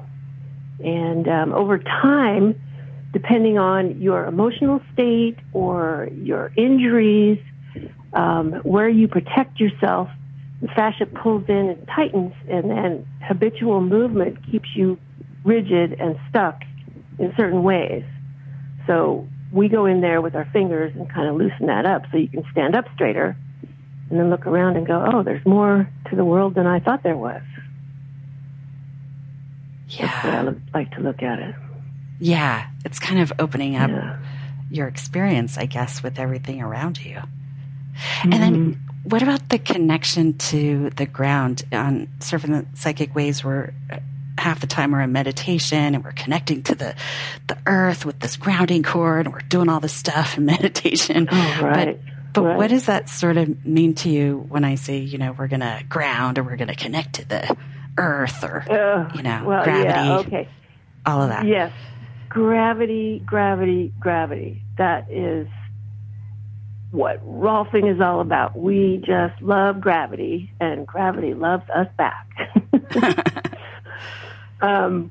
And 0.79 1.26
um, 1.26 1.55
over 1.55 1.79
time, 1.79 2.61
depending 3.12 3.59
on 3.59 4.00
your 4.00 4.26
emotional 4.26 4.81
state 4.93 5.38
or 5.55 6.09
your 6.12 6.53
injuries, 6.57 7.38
um, 8.12 8.53
where 8.62 8.88
you 8.88 9.09
protect 9.09 9.59
yourself, 9.59 10.09
the 10.61 10.69
fascia 10.69 11.07
pulls 11.07 11.45
in 11.49 11.71
and 11.71 11.88
tightens, 11.88 12.35
and 12.49 12.71
then 12.71 13.07
habitual 13.23 13.81
movement 13.81 14.38
keeps 14.50 14.69
you 14.75 14.99
rigid 15.45 15.95
and 15.99 16.19
stuck 16.29 16.62
in 17.19 17.33
certain 17.37 17.63
ways. 17.63 18.05
So 18.87 19.27
we 19.53 19.69
go 19.69 19.87
in 19.87 20.01
there 20.01 20.21
with 20.21 20.35
our 20.35 20.45
fingers 20.53 20.93
and 20.95 21.09
kind 21.11 21.29
of 21.29 21.37
loosen 21.37 21.67
that 21.67 21.87
up 21.87 22.03
so 22.11 22.19
you 22.19 22.29
can 22.29 22.45
stand 22.53 22.75
up 22.75 22.87
straighter 22.95 23.37
and 24.11 24.19
then 24.21 24.31
look 24.31 24.47
around 24.47 24.77
and 24.77 24.87
go, 24.87 25.05
oh, 25.13 25.23
there's 25.23 25.45
more 25.45 25.89
to 26.11 26.17
the 26.17 26.25
world 26.25 26.55
than 26.55 26.67
I 26.67 26.81
thought 26.81 27.03
there 27.03 27.17
was. 27.17 27.43
Yeah. 29.89 30.43
That's 30.45 30.59
I 30.75 30.79
like 30.79 30.91
to 30.93 31.01
look 31.01 31.23
at 31.23 31.39
it. 31.39 31.55
Yeah. 32.21 32.67
It's 32.85 32.99
kind 32.99 33.21
of 33.21 33.33
opening 33.39 33.77
up 33.77 33.91
yeah. 33.91 34.19
your 34.71 34.89
experience, 34.89 35.59
I 35.59 35.67
guess, 35.67 36.03
with 36.03 36.19
everything 36.19 36.61
around 36.63 37.05
you. 37.05 37.17
Mm-hmm. 37.17 38.33
And 38.33 38.43
then 38.43 38.75
mm-hmm. 38.75 39.09
what 39.09 39.23
about 39.23 39.49
the 39.49 39.59
connection 39.59 40.37
to 40.39 40.91
the 40.91 41.07
ground 41.07 41.65
on 41.73 42.09
surfing 42.21 42.51
the 42.51 42.67
psychic 42.79 43.15
waves 43.15 43.43
where 43.43 43.75
half 44.38 44.61
the 44.61 44.66
time 44.66 44.93
we're 44.93 45.00
in 45.00 45.12
meditation 45.12 45.95
and 45.95 46.05
we're 46.05 46.12
connecting 46.12 46.62
to 46.64 46.75
the 46.75 46.95
the 47.47 47.59
earth 47.66 48.05
with 48.05 48.19
this 48.21 48.37
grounding 48.37 48.83
cord 48.83 49.26
and 49.26 49.33
we're 49.35 49.40
doing 49.40 49.69
all 49.69 49.81
this 49.81 49.93
stuff 49.93 50.37
in 50.37 50.45
meditation. 50.47 51.28
Oh, 51.31 51.61
right. 51.62 51.99
But, 52.02 52.12
but 52.33 52.43
right. 52.43 52.57
what 52.59 52.71
does 52.71 52.87
that 52.87 53.09
sort 53.09 53.38
of 53.38 53.64
mean 53.64 53.95
to 53.97 54.11
you 54.11 54.45
when 54.49 54.64
I 54.64 54.75
say, 54.75 54.99
you 54.99 55.16
know, 55.16 55.33
we're 55.33 55.49
going 55.49 55.61
to 55.61 55.83
ground 55.88 56.38
or 56.38 56.43
we're 56.43 56.57
going 56.57 56.69
to 56.69 56.75
connect 56.75 57.14
to 57.14 57.26
the 57.26 57.57
earth 57.97 58.45
or, 58.45 58.61
uh, 58.71 59.11
you 59.14 59.23
know, 59.23 59.43
well, 59.47 59.64
gravity? 59.64 59.88
Yeah, 59.88 60.19
okay. 60.19 60.49
All 61.07 61.23
of 61.23 61.31
that. 61.31 61.47
Yes. 61.47 61.73
Gravity, 62.28 63.23
gravity, 63.25 63.95
gravity. 63.99 64.62
That 64.76 65.11
is 65.11 65.49
what 66.90 67.25
Rolfing 67.26 67.93
is 67.93 68.00
all 68.00 68.21
about. 68.21 68.57
We 68.57 69.02
just 69.07 69.40
love 69.40 69.81
gravity, 69.81 70.52
and 70.61 70.87
gravity 70.87 71.35
loves 71.35 71.64
us 71.71 71.88
back. 71.97 72.26
um, 74.61 75.11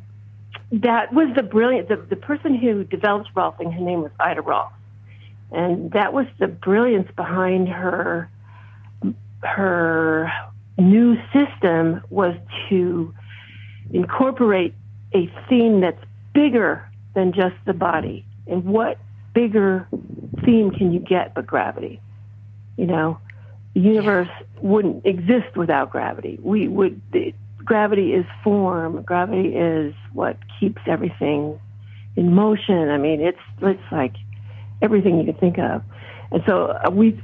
that 0.71 1.13
was 1.13 1.33
the 1.35 1.43
brilliant, 1.43 1.89
the, 1.89 1.97
the 1.97 2.15
person 2.15 2.55
who 2.55 2.83
developed 2.83 3.29
Rolfing, 3.35 3.73
her 3.73 3.79
name 3.79 4.01
was 4.01 4.11
Ida 4.19 4.41
Rolf. 4.41 4.71
And 5.51 5.91
that 5.91 6.13
was 6.13 6.25
the 6.39 6.47
brilliance 6.47 7.09
behind 7.15 7.69
her, 7.69 8.29
her 9.41 10.31
new 10.77 11.15
system 11.31 12.01
was 12.09 12.35
to 12.69 13.13
incorporate 13.93 14.73
a 15.13 15.31
theme 15.47 15.81
that's 15.81 16.03
bigger 16.33 16.89
than 17.13 17.31
just 17.31 17.55
the 17.65 17.73
body. 17.73 18.25
And 18.47 18.65
what 18.65 18.97
bigger 19.33 19.87
theme 20.43 20.71
can 20.71 20.91
you 20.91 20.99
get 20.99 21.33
but 21.33 21.45
gravity? 21.45 22.01
You 22.75 22.87
know, 22.87 23.19
the 23.73 23.81
universe 23.81 24.29
wouldn't 24.61 25.05
exist 25.05 25.55
without 25.55 25.91
gravity. 25.91 26.39
We 26.41 26.67
would, 26.67 27.01
gravity 27.65 28.13
is 28.13 28.25
form. 28.43 29.01
Gravity 29.01 29.49
is 29.49 29.93
what 30.13 30.37
keeps 30.59 30.81
everything 30.87 31.59
in 32.15 32.33
motion. 32.33 32.89
I 32.89 32.97
mean, 32.97 33.21
it's 33.21 33.39
it's 33.61 33.91
like 33.91 34.15
everything 34.81 35.17
you 35.19 35.25
can 35.25 35.35
think 35.35 35.57
of. 35.57 35.83
And 36.31 36.43
so 36.45 36.67
uh, 36.67 36.89
we 36.91 37.21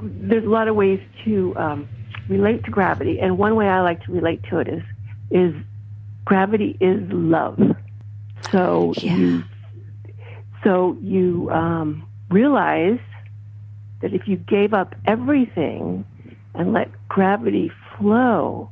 there's 0.00 0.44
a 0.44 0.48
lot 0.48 0.68
of 0.68 0.76
ways 0.76 1.00
to 1.24 1.56
um, 1.56 1.88
relate 2.28 2.64
to 2.64 2.70
gravity, 2.70 3.18
and 3.20 3.38
one 3.38 3.54
way 3.54 3.68
I 3.68 3.80
like 3.80 4.04
to 4.04 4.12
relate 4.12 4.42
to 4.50 4.58
it 4.58 4.68
is 4.68 4.82
is 5.30 5.54
gravity 6.24 6.76
is 6.80 7.00
love. 7.10 7.58
So 8.50 8.92
yeah. 8.98 9.16
you 9.16 9.44
so 10.64 10.96
you 11.00 11.50
um, 11.50 12.06
realize 12.30 13.00
that 14.00 14.12
if 14.12 14.26
you 14.26 14.36
gave 14.36 14.74
up 14.74 14.94
everything 15.06 16.04
and 16.54 16.72
let 16.72 16.90
gravity 17.08 17.70
flow, 17.96 18.70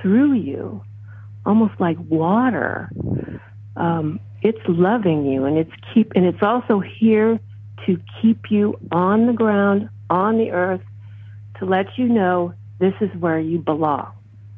through 0.00 0.34
you, 0.34 0.82
almost 1.44 1.74
like 1.78 1.96
water. 1.98 2.90
Um, 3.76 4.20
it's 4.42 4.58
loving 4.68 5.26
you, 5.26 5.44
and 5.44 5.58
it's 5.58 5.72
keep, 5.92 6.12
and 6.14 6.24
it's 6.24 6.42
also 6.42 6.80
here 6.80 7.40
to 7.86 8.00
keep 8.20 8.50
you 8.50 8.78
on 8.92 9.26
the 9.26 9.32
ground, 9.32 9.88
on 10.10 10.38
the 10.38 10.50
earth, 10.50 10.82
to 11.58 11.64
let 11.64 11.86
you 11.96 12.08
know 12.08 12.54
this 12.78 12.94
is 13.00 13.10
where 13.18 13.38
you 13.38 13.58
belong. 13.58 14.12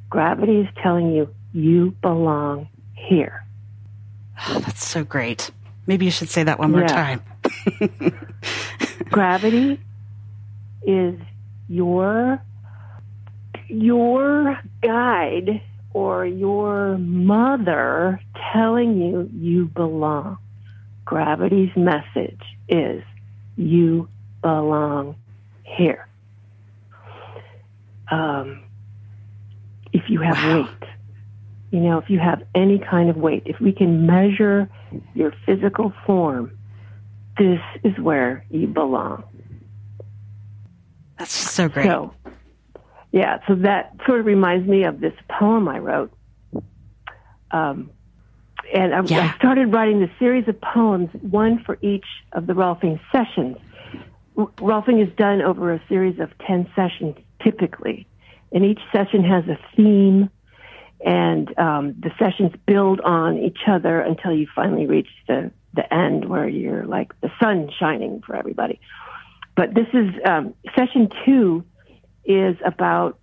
Gravity 0.08 0.60
is 0.60 0.68
telling 0.82 1.12
you 1.12 1.32
you 1.52 1.92
belong 2.02 2.68
here. 2.94 3.44
Oh, 4.48 4.58
that's 4.60 4.84
so 4.84 5.04
great. 5.04 5.50
Maybe 5.86 6.04
you 6.04 6.10
should 6.10 6.28
say 6.28 6.44
that 6.44 6.58
one 6.58 6.72
more 6.72 6.82
yeah. 6.82 6.86
time. 6.86 7.22
Gravity 9.10 9.80
is 10.82 11.18
your 11.68 12.42
your 13.70 14.58
guide 14.82 15.62
or 15.92 16.24
your 16.26 16.98
mother 16.98 18.20
telling 18.52 19.00
you 19.00 19.28
you 19.32 19.66
belong. 19.66 20.38
Gravity's 21.04 21.74
message 21.76 22.40
is 22.68 23.02
you 23.56 24.08
belong 24.42 25.16
here. 25.64 26.06
Um, 28.10 28.64
if 29.92 30.08
you 30.08 30.20
have 30.20 30.36
wow. 30.36 30.62
weight, 30.62 30.88
you 31.70 31.80
know, 31.80 31.98
if 31.98 32.10
you 32.10 32.18
have 32.18 32.42
any 32.54 32.78
kind 32.78 33.10
of 33.10 33.16
weight, 33.16 33.42
if 33.46 33.60
we 33.60 33.72
can 33.72 34.06
measure 34.06 34.68
your 35.14 35.32
physical 35.46 35.92
form, 36.06 36.56
this 37.38 37.60
is 37.84 37.98
where 37.98 38.44
you 38.50 38.66
belong. 38.66 39.24
That's 41.18 41.32
so 41.32 41.68
great. 41.68 41.86
So, 41.86 42.14
yeah, 43.12 43.38
so 43.48 43.56
that 43.56 43.96
sort 44.06 44.20
of 44.20 44.26
reminds 44.26 44.68
me 44.68 44.84
of 44.84 45.00
this 45.00 45.14
poem 45.28 45.68
I 45.68 45.78
wrote. 45.78 46.12
Um, 47.50 47.90
and 48.72 48.94
I, 48.94 49.02
yeah. 49.02 49.32
I 49.32 49.38
started 49.38 49.72
writing 49.72 50.02
a 50.02 50.10
series 50.18 50.46
of 50.46 50.60
poems, 50.60 51.10
one 51.20 51.62
for 51.64 51.76
each 51.80 52.04
of 52.32 52.46
the 52.46 52.52
Rolfing 52.52 53.00
sessions. 53.10 53.56
Rolfing 54.36 55.04
is 55.04 55.12
done 55.16 55.42
over 55.42 55.72
a 55.72 55.82
series 55.88 56.20
of 56.20 56.30
10 56.46 56.70
sessions 56.76 57.16
typically. 57.42 58.06
And 58.52 58.64
each 58.64 58.80
session 58.92 59.24
has 59.24 59.44
a 59.48 59.58
theme, 59.76 60.28
and 61.04 61.58
um, 61.58 61.94
the 62.00 62.10
sessions 62.18 62.52
build 62.66 63.00
on 63.00 63.38
each 63.38 63.60
other 63.66 64.00
until 64.00 64.32
you 64.32 64.46
finally 64.54 64.86
reach 64.86 65.08
the, 65.28 65.50
the 65.74 65.92
end 65.92 66.28
where 66.28 66.48
you're 66.48 66.84
like 66.84 67.18
the 67.20 67.30
sun 67.40 67.70
shining 67.78 68.22
for 68.26 68.36
everybody. 68.36 68.80
But 69.56 69.74
this 69.74 69.86
is 69.92 70.10
um, 70.24 70.54
session 70.76 71.10
two 71.24 71.64
is 72.24 72.56
about 72.64 73.18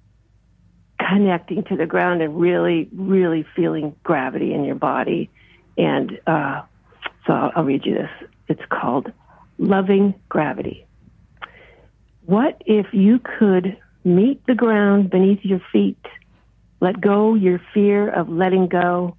connecting 1.00 1.64
to 1.66 1.76
the 1.78 1.86
ground 1.86 2.22
and 2.22 2.40
really, 2.40 2.90
really 2.94 3.46
feeling 3.56 3.96
gravity 4.04 4.54
in 4.54 4.64
your 4.66 4.76
body. 4.76 5.30
And 5.78 6.20
uh, 6.26 6.64
so 7.26 7.34
I'll, 7.34 7.52
I'll 7.58 7.64
read 7.64 7.86
you 7.86 7.94
this. 7.94 8.10
It's 8.48 8.62
called 8.70 9.12
Loving 9.58 10.16
Gravity. 10.30 10.86
what 12.26 12.62
if 12.66 12.88
you 12.94 13.20
could 13.20 13.78
meet 14.04 14.46
the 14.48 14.56
ground 14.56 15.10
beneath 15.10 15.40
your 15.44 15.62
feet, 15.72 16.04
let 16.80 17.00
go 17.02 17.36
your 17.36 17.60
fear 17.74 18.10
of 18.10 18.30
letting 18.30 18.68
go, 18.68 19.16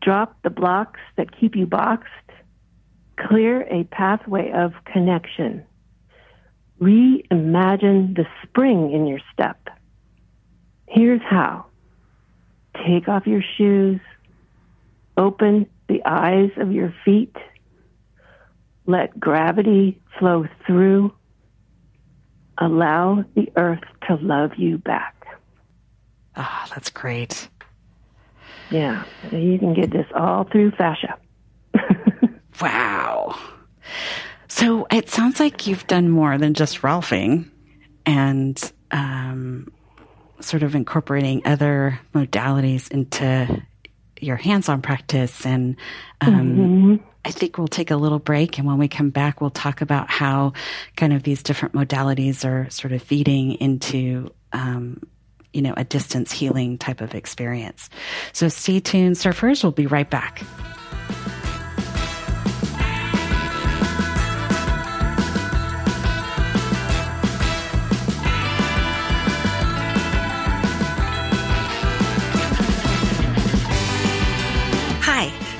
drop 0.00 0.36
the 0.42 0.50
blocks 0.50 1.00
that 1.16 1.38
keep 1.38 1.56
you 1.56 1.66
boxed, 1.66 2.08
clear 3.18 3.62
a 3.62 3.84
pathway 3.84 4.50
of 4.52 4.72
connection, 4.84 5.64
reimagine 6.80 8.14
the 8.16 8.26
spring 8.42 8.92
in 8.92 9.06
your 9.06 9.20
step. 9.32 9.68
Here's 10.86 11.22
how. 11.22 11.66
Take 12.86 13.08
off 13.08 13.26
your 13.26 13.42
shoes, 13.56 14.00
open 15.16 15.66
the 15.88 16.02
eyes 16.04 16.50
of 16.56 16.72
your 16.72 16.94
feet, 17.04 17.36
let 18.86 19.18
gravity 19.18 20.00
flow 20.18 20.46
through 20.66 21.12
allow 22.58 23.24
the 23.34 23.50
earth 23.56 23.84
to 24.06 24.16
love 24.16 24.52
you 24.56 24.78
back. 24.78 25.26
Ah, 26.36 26.64
oh, 26.64 26.72
that's 26.74 26.90
great. 26.90 27.48
Yeah, 28.70 29.04
you 29.32 29.58
can 29.58 29.74
get 29.74 29.90
this 29.90 30.06
all 30.14 30.44
through 30.44 30.72
fascia. 30.72 31.18
wow. 32.60 33.38
So 34.48 34.86
it 34.90 35.08
sounds 35.10 35.40
like 35.40 35.66
you've 35.66 35.86
done 35.86 36.08
more 36.08 36.38
than 36.38 36.54
just 36.54 36.80
Rolfing 36.80 37.50
and 38.06 38.72
um, 38.90 39.70
sort 40.40 40.62
of 40.62 40.74
incorporating 40.74 41.42
other 41.44 42.00
modalities 42.14 42.90
into 42.90 43.62
your 44.20 44.36
hands 44.36 44.68
on 44.68 44.82
practice. 44.82 45.44
And 45.46 45.76
um, 46.20 46.34
mm-hmm. 46.34 46.96
I 47.24 47.30
think 47.30 47.58
we'll 47.58 47.68
take 47.68 47.90
a 47.90 47.96
little 47.96 48.18
break. 48.18 48.58
And 48.58 48.66
when 48.66 48.78
we 48.78 48.88
come 48.88 49.10
back, 49.10 49.40
we'll 49.40 49.50
talk 49.50 49.80
about 49.80 50.10
how 50.10 50.54
kind 50.96 51.12
of 51.12 51.22
these 51.22 51.42
different 51.42 51.74
modalities 51.74 52.44
are 52.44 52.70
sort 52.70 52.92
of 52.92 53.02
feeding 53.02 53.52
into, 53.52 54.32
um, 54.52 55.02
you 55.52 55.62
know, 55.62 55.74
a 55.76 55.84
distance 55.84 56.32
healing 56.32 56.78
type 56.78 57.00
of 57.00 57.14
experience. 57.14 57.90
So 58.32 58.48
stay 58.48 58.80
tuned, 58.80 59.16
surfers. 59.16 59.62
We'll 59.62 59.72
be 59.72 59.86
right 59.86 60.08
back. 60.08 60.42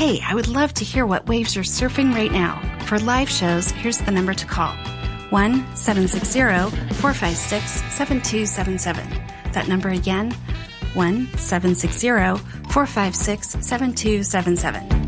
Hey, 0.00 0.18
I 0.26 0.34
would 0.34 0.48
love 0.48 0.72
to 0.76 0.82
hear 0.82 1.04
what 1.04 1.26
waves 1.26 1.54
you're 1.54 1.62
surfing 1.62 2.14
right 2.14 2.32
now. 2.32 2.58
For 2.86 2.98
live 2.98 3.28
shows, 3.28 3.70
here's 3.70 3.98
the 3.98 4.10
number 4.10 4.32
to 4.32 4.46
call 4.46 4.72
1 5.28 5.76
760 5.76 6.40
456 6.94 7.70
7277. 7.92 9.52
That 9.52 9.68
number 9.68 9.90
again 9.90 10.32
1 10.94 11.26
760 11.36 12.08
456 12.70 13.46
7277. 13.60 14.99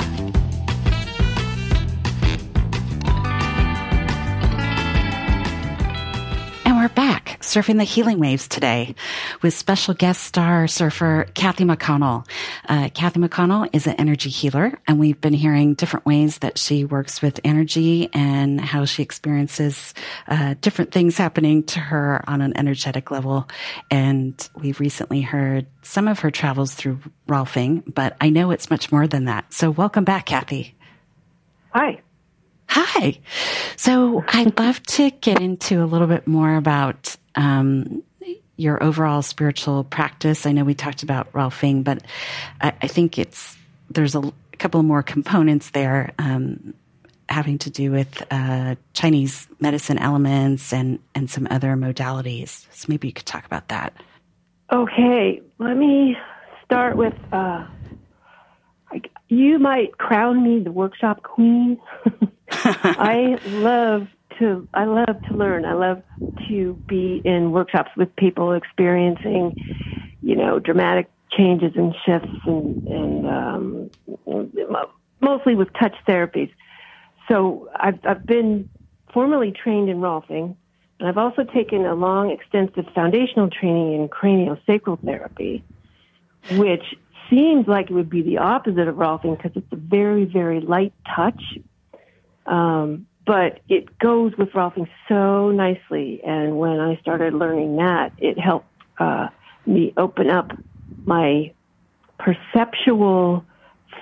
Surfing 7.53 7.77
the 7.77 7.85
healing 7.85 8.19
waves 8.19 8.49
today 8.49 8.95
with 9.43 9.53
special 9.53 9.93
guest 9.93 10.23
star 10.23 10.67
surfer 10.67 11.27
Kathy 11.35 11.65
McConnell. 11.65 12.27
Uh, 12.67 12.89
Kathy 12.95 13.21
McConnell 13.21 13.69
is 13.75 13.87
an 13.87 13.95
energy 13.97 14.31
healer, 14.31 14.81
and 14.87 14.99
we've 14.99 15.21
been 15.21 15.35
hearing 15.35 15.75
different 15.75 16.07
ways 16.07 16.39
that 16.39 16.57
she 16.57 16.87
works 16.87 17.21
with 17.21 17.41
energy 17.45 18.09
and 18.15 18.59
how 18.59 18.87
she 18.87 19.03
experiences 19.03 19.93
uh, 20.29 20.55
different 20.63 20.93
things 20.93 21.19
happening 21.19 21.63
to 21.65 21.79
her 21.79 22.25
on 22.27 22.41
an 22.41 22.57
energetic 22.57 23.11
level. 23.11 23.47
And 23.91 24.49
we've 24.59 24.81
recently 24.81 25.21
heard 25.21 25.67
some 25.83 26.09
of 26.09 26.21
her 26.21 26.31
travels 26.31 26.73
through 26.73 27.01
Rolfing, 27.29 27.83
but 27.87 28.17
I 28.19 28.31
know 28.31 28.51
it's 28.51 28.71
much 28.71 28.91
more 28.91 29.07
than 29.07 29.27
that. 29.27 29.53
So 29.53 29.71
welcome 29.71 30.05
back, 30.05 30.25
Kathy. 30.25 30.75
Hi. 31.75 32.01
Hi. 32.69 33.19
So 33.77 34.25
I'd 34.29 34.59
love 34.59 34.83
to 34.85 35.11
get 35.11 35.43
into 35.43 35.85
a 35.85 35.87
little 35.87 36.07
bit 36.07 36.27
more 36.27 36.57
about 36.57 37.15
um, 37.35 38.03
your 38.57 38.83
overall 38.83 39.23
spiritual 39.23 39.85
practice. 39.85 40.47
I 40.47 40.53
know 40.53 40.65
we 40.65 40.75
talked 40.75 41.03
about 41.03 41.33
Rolfing, 41.33 41.85
but 41.85 42.05
I, 42.61 42.73
I 42.83 42.87
think 42.87 43.19
it's 43.19 43.57
there's 43.91 44.15
a, 44.15 44.21
a, 44.21 44.33
couple 44.59 44.83
more 44.83 45.03
components 45.03 45.71
there 45.71 46.13
um, 46.19 46.73
having 47.29 47.59
to 47.59 47.71
do 47.71 47.91
with 47.91 48.23
uh, 48.31 48.77
Chinese 48.93 49.49
medicine 49.59 49.99
elements 49.99 50.73
and 50.73 50.99
and 51.15 51.31
some 51.31 51.49
other 51.51 51.75
modalities. 51.75 52.67
So 52.73 52.87
maybe 52.89 53.09
you 53.09 53.15
could 53.15 53.27
talk 53.27 53.45
about 53.45 53.69
that. 53.69 53.93
Okay, 54.73 55.43
let 55.59 55.77
me 55.77 56.17
start 56.65 56.97
with. 56.97 57.15
Uh, 57.33 57.67
you 59.29 59.59
might 59.59 59.97
crown 59.97 60.43
me 60.43 60.61
the 60.61 60.71
workshop 60.71 61.23
queen. 61.23 61.81
I 62.51 63.39
love 63.47 64.09
to 64.43 64.69
I 64.75 64.85
love 64.85 65.17
to 65.29 65.35
learn. 65.35 65.65
I 65.65 65.75
love 65.75 66.03
to 66.49 66.79
be 66.89 67.23
in 67.25 67.53
workshops 67.53 67.91
with 67.97 68.15
people 68.17 68.53
experiencing, 68.53 69.55
you 70.21 70.37
know, 70.37 70.59
dramatic 70.59 71.11
changes 71.31 71.73
and 71.77 71.95
shifts 72.05 72.29
and 72.47 72.81
and 72.87 73.27
um, 73.27 73.91
mostly 75.21 75.55
with 75.55 75.69
touch 75.79 75.95
therapies. 76.07 76.53
So 77.29 77.69
I've 77.77 77.99
I've 78.05 78.27
been 78.27 78.67
formally 79.13 79.53
trained 79.53 79.89
in 79.89 79.99
Rolfing, 79.99 80.57
and 80.99 81.09
I've 81.09 81.19
also 81.19 81.45
taken 81.45 81.87
a 81.87 81.95
long, 81.95 82.31
extensive 82.31 82.87
foundational 82.95 83.49
training 83.51 83.95
in 83.95 84.09
craniosacral 84.09 84.99
therapy, 85.05 85.65
which 86.53 86.85
seems 87.31 87.67
like 87.67 87.91
it 87.91 87.95
would 87.95 88.11
be 88.11 88.23
the 88.23 88.39
opposite 88.39 88.89
of 88.89 88.97
Rolfing 88.97 89.37
because 89.37 89.53
it's 89.55 89.73
a 89.73 89.77
very, 89.77 90.25
very 90.25 90.61
light 90.61 90.93
touch. 91.15 91.41
Um, 92.47 93.07
but 93.27 93.61
it 93.69 93.99
goes 93.99 94.33
with 94.37 94.51
Rolfing 94.51 94.89
so 95.09 95.51
nicely. 95.51 96.21
And 96.25 96.59
when 96.59 96.81
I 96.81 96.97
started 97.01 97.35
learning 97.35 97.77
that, 97.77 98.13
it 98.19 98.39
helped 98.39 98.67
uh, 98.99 99.29
me 99.67 99.93
open 99.97 100.31
up 100.31 100.53
my 101.07 101.53
perceptual 102.19 103.45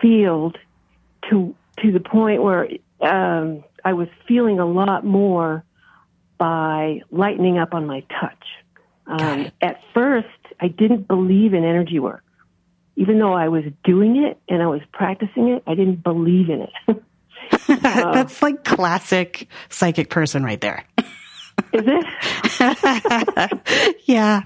field 0.01 0.59
to 1.29 1.55
to 1.83 1.93
the 1.93 2.01
point 2.01 2.43
where 2.43 2.69
um, 3.01 3.65
I 3.85 3.95
was 3.95 4.09
feeling 4.29 4.59
a 4.59 4.67
lot 4.67 5.05
more 5.05 5.65
by 6.37 7.01
lightening 7.11 7.59
up 7.59 7.73
on 7.73 7.87
my 7.87 8.01
touch. 8.21 8.45
Um, 9.07 9.51
at 9.63 9.81
first, 9.95 10.29
I 10.61 10.69
didn't 10.69 11.09
believe 11.09 11.55
in 11.55 11.65
energy 11.65 11.99
work 11.99 12.23
even 13.01 13.19
though 13.19 13.33
I 13.33 13.49
was 13.49 13.65
doing 13.83 14.23
it 14.23 14.39
and 14.47 14.63
I 14.63 14.67
was 14.67 14.83
practicing 14.93 15.49
it, 15.49 15.63
I 15.67 15.75
didn't 15.75 16.03
believe 16.03 16.51
in 16.51 16.63
it. 16.63 17.03
That's 17.81 18.43
like 18.43 18.65
classic 18.65 19.49
psychic 19.69 20.11
person 20.11 20.45
right 20.45 20.61
there. 20.61 20.85
Is 21.73 21.85
it? 21.87 22.07
yeah. 24.05 24.43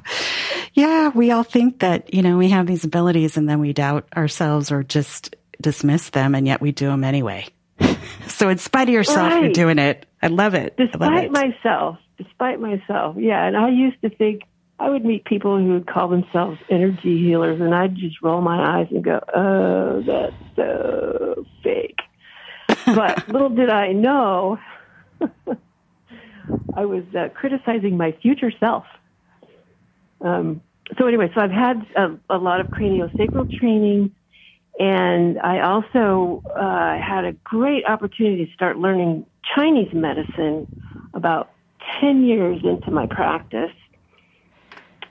Yeah. 0.74 1.08
We 1.08 1.30
all 1.30 1.42
think 1.42 1.80
that, 1.80 2.12
you 2.12 2.22
know, 2.22 2.36
we 2.36 2.48
have 2.50 2.66
these 2.66 2.84
abilities 2.84 3.36
and 3.36 3.48
then 3.48 3.60
we 3.60 3.72
doubt 3.72 4.08
ourselves 4.16 4.72
or 4.72 4.82
just 4.82 5.36
dismiss 5.60 6.10
them 6.10 6.34
and 6.34 6.46
yet 6.46 6.60
we 6.60 6.72
do 6.72 6.86
them 6.86 7.04
anyway. 7.04 7.46
so 8.28 8.48
in 8.48 8.58
spite 8.58 8.88
of 8.88 8.94
yourself, 8.94 9.32
right. 9.32 9.44
you're 9.44 9.52
doing 9.52 9.78
it. 9.78 10.06
I 10.22 10.28
love 10.28 10.54
it. 10.54 10.76
Despite 10.76 11.00
love 11.00 11.24
it. 11.24 11.30
myself. 11.30 11.98
Despite 12.18 12.60
myself. 12.60 13.16
Yeah. 13.18 13.46
And 13.46 13.56
I 13.56 13.70
used 13.70 14.00
to 14.02 14.10
think 14.10 14.42
I 14.78 14.90
would 14.90 15.04
meet 15.04 15.24
people 15.24 15.58
who 15.58 15.74
would 15.74 15.86
call 15.86 16.08
themselves 16.08 16.58
energy 16.68 17.18
healers, 17.18 17.60
and 17.60 17.74
I'd 17.74 17.94
just 17.94 18.20
roll 18.22 18.40
my 18.40 18.80
eyes 18.80 18.88
and 18.90 19.04
go, 19.04 19.20
"Oh, 19.34 20.02
that's 20.04 20.34
so 20.56 21.44
fake." 21.62 22.00
But 22.94 23.28
little 23.28 23.50
did 23.50 23.70
I 23.70 23.92
know, 23.92 24.58
I 26.74 26.84
was 26.84 27.04
uh, 27.16 27.28
criticizing 27.34 27.96
my 27.96 28.12
future 28.22 28.52
self. 28.58 28.84
Um, 30.20 30.62
so 30.98 31.06
anyway, 31.06 31.30
so 31.34 31.40
I've 31.40 31.50
had 31.50 31.86
a, 31.96 32.16
a 32.30 32.38
lot 32.38 32.60
of 32.60 32.68
craniosacral 32.70 33.50
training, 33.50 34.14
and 34.78 35.38
I 35.40 35.60
also 35.60 36.42
uh, 36.54 36.98
had 36.98 37.24
a 37.24 37.32
great 37.44 37.84
opportunity 37.86 38.46
to 38.46 38.52
start 38.52 38.78
learning 38.78 39.26
Chinese 39.54 39.92
medicine 39.92 40.66
about 41.14 41.50
10 42.00 42.24
years 42.24 42.60
into 42.64 42.90
my 42.90 43.06
practice, 43.06 43.72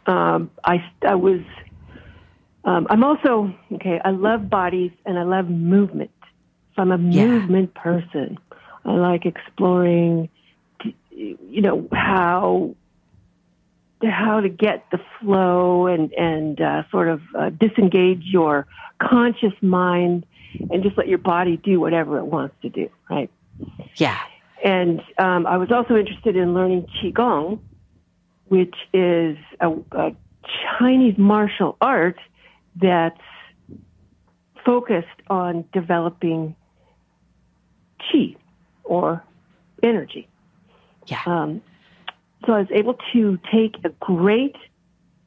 um, 0.06 0.52
I, 0.63 0.84
I 1.02 1.15
was, 1.15 1.41
um, 2.65 2.88
I'm 2.89 3.04
also, 3.04 3.54
okay, 3.74 4.02
I 4.04 4.12
love 4.12 4.50
bodies 4.50 4.91
and 5.06 5.17
I 5.17 5.24
love 5.24 5.50
movement. 5.50 6.12
So 6.76 6.82
I'm 6.82 6.92
a 6.92 6.98
yeah. 6.98 7.26
movement 7.26 7.74
person. 7.74 8.38
I 8.86 8.92
like 8.92 9.26
exploring, 9.26 10.30
you 11.12 11.62
know, 11.62 11.88
how 11.92 12.76
how 14.04 14.42
to 14.42 14.50
get 14.50 14.86
the 14.92 15.00
flow 15.20 15.88
and 15.88 16.12
and 16.14 16.60
uh, 16.60 16.84
sort 16.92 17.08
of 17.08 17.22
uh, 17.38 17.50
disengage 17.50 18.24
your 18.24 18.68
conscious 19.00 19.54
mind 19.62 20.26
and 20.72 20.84
just 20.84 20.98
let 20.98 21.08
your 21.08 21.18
body 21.18 21.58
do 21.58 21.80
whatever 21.80 22.18
it 22.18 22.26
wants 22.26 22.56
to 22.62 22.70
do, 22.70 22.90
right? 23.10 23.30
Yeah. 23.96 24.20
And 24.64 25.02
um, 25.18 25.46
I 25.46 25.58
was 25.58 25.72
also 25.72 25.96
interested 25.96 26.36
in 26.36 26.54
learning 26.54 26.88
qigong, 27.02 27.60
which 28.46 28.76
is 28.94 29.38
a, 29.60 29.72
a 29.92 30.16
Chinese 30.78 31.18
martial 31.18 31.78
art 31.82 32.18
that's 32.76 33.20
focused 34.66 35.08
on 35.30 35.66
developing 35.74 36.56
qi 38.12 38.38
or 38.84 39.24
energy. 39.82 40.28
Yeah. 41.08 41.22
Um, 41.26 41.62
so 42.46 42.54
I 42.54 42.60
was 42.60 42.72
able 42.72 42.98
to 43.13 43.39
take 43.52 43.76
a 43.84 43.89
great 43.89 44.56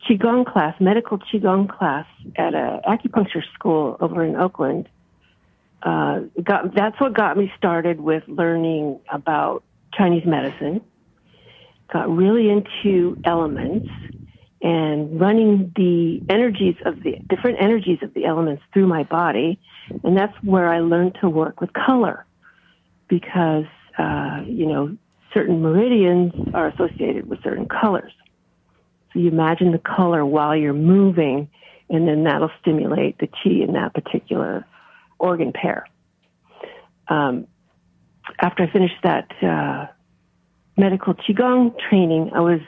qigong 0.09 0.47
class, 0.47 0.75
medical 0.81 1.19
qigong 1.19 1.69
class 1.69 2.07
at 2.37 2.55
an 2.55 2.81
acupuncture 2.87 3.43
school 3.55 3.97
over 4.01 4.25
in 4.25 4.37
Oakland. 4.37 4.89
Uh, 5.83 6.21
got, 6.43 6.75
that's 6.75 7.01
what 7.01 7.15
got 7.15 7.37
me 7.37 7.53
started 7.57 8.01
with 8.01 8.23
learning 8.27 9.01
about 9.11 9.62
Chinese 9.95 10.27
medicine. 10.27 10.81
Got 11.93 12.11
really 12.15 12.51
into 12.51 13.17
elements 13.25 13.89
and 14.62 15.21
running 15.21 15.73
the 15.77 16.21
energies 16.29 16.77
of 16.85 17.03
the 17.03 17.17
different 17.29 17.62
energies 17.62 17.99
of 18.03 18.12
the 18.15 18.25
elements 18.25 18.62
through 18.73 18.87
my 18.87 19.05
body. 19.05 19.61
And 20.03 20.17
that's 20.17 20.35
where 20.43 20.69
I 20.69 20.81
learned 20.81 21.19
to 21.21 21.29
work 21.29 21.61
with 21.61 21.73
color 21.73 22.26
because, 23.09 23.66
uh, 23.99 24.42
you 24.47 24.66
know, 24.66 24.97
certain 25.33 25.61
meridians 25.61 26.33
are 26.55 26.69
associated 26.69 27.29
with 27.29 27.42
certain 27.42 27.66
colors. 27.66 28.12
So 29.12 29.21
you 29.21 29.29
imagine 29.29 29.73
the 29.73 29.79
color 29.79 30.25
while 30.25 30.57
you're 30.57 30.73
moving, 30.73 31.49
and 31.88 32.09
then 32.09 32.25
that'll 32.25 32.51
stimulate 32.61 33.19
the 33.19 33.27
chi 33.27 33.51
in 33.51 33.73
that 33.75 33.95
particular 33.95 34.66
organ 35.19 35.53
pair. 35.53 35.87
Um, 37.09 37.47
after 38.40 38.64
I 38.64 38.73
finished 38.73 38.97
that 39.03 39.31
uh, 39.42 39.87
medical 40.77 41.14
qigong 41.14 41.75
training, 41.88 42.33
I 42.35 42.40
was 42.40 42.61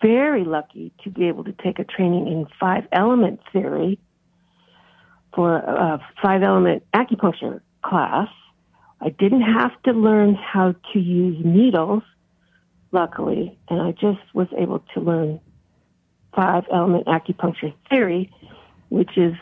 very 0.00 0.44
lucky 0.44 0.92
to 1.04 1.10
be 1.10 1.28
able 1.28 1.44
to 1.44 1.52
take 1.52 1.78
a 1.78 1.84
training 1.84 2.26
in 2.28 2.46
five 2.58 2.84
element 2.92 3.40
theory 3.52 3.98
for 5.34 5.56
a 5.56 6.00
five 6.22 6.42
element 6.42 6.84
acupuncture 6.94 7.60
class 7.82 8.28
I 9.00 9.10
didn't 9.10 9.42
have 9.42 9.72
to 9.84 9.92
learn 9.92 10.34
how 10.34 10.74
to 10.92 10.98
use 10.98 11.36
needles, 11.44 12.02
luckily, 12.92 13.58
and 13.68 13.80
I 13.80 13.92
just 13.92 14.22
was 14.34 14.48
able 14.56 14.82
to 14.94 15.00
learn 15.00 15.40
five 16.34 16.64
element 16.72 17.06
acupuncture 17.06 17.74
theory, 17.90 18.32
which 18.88 19.16
is 19.16 19.34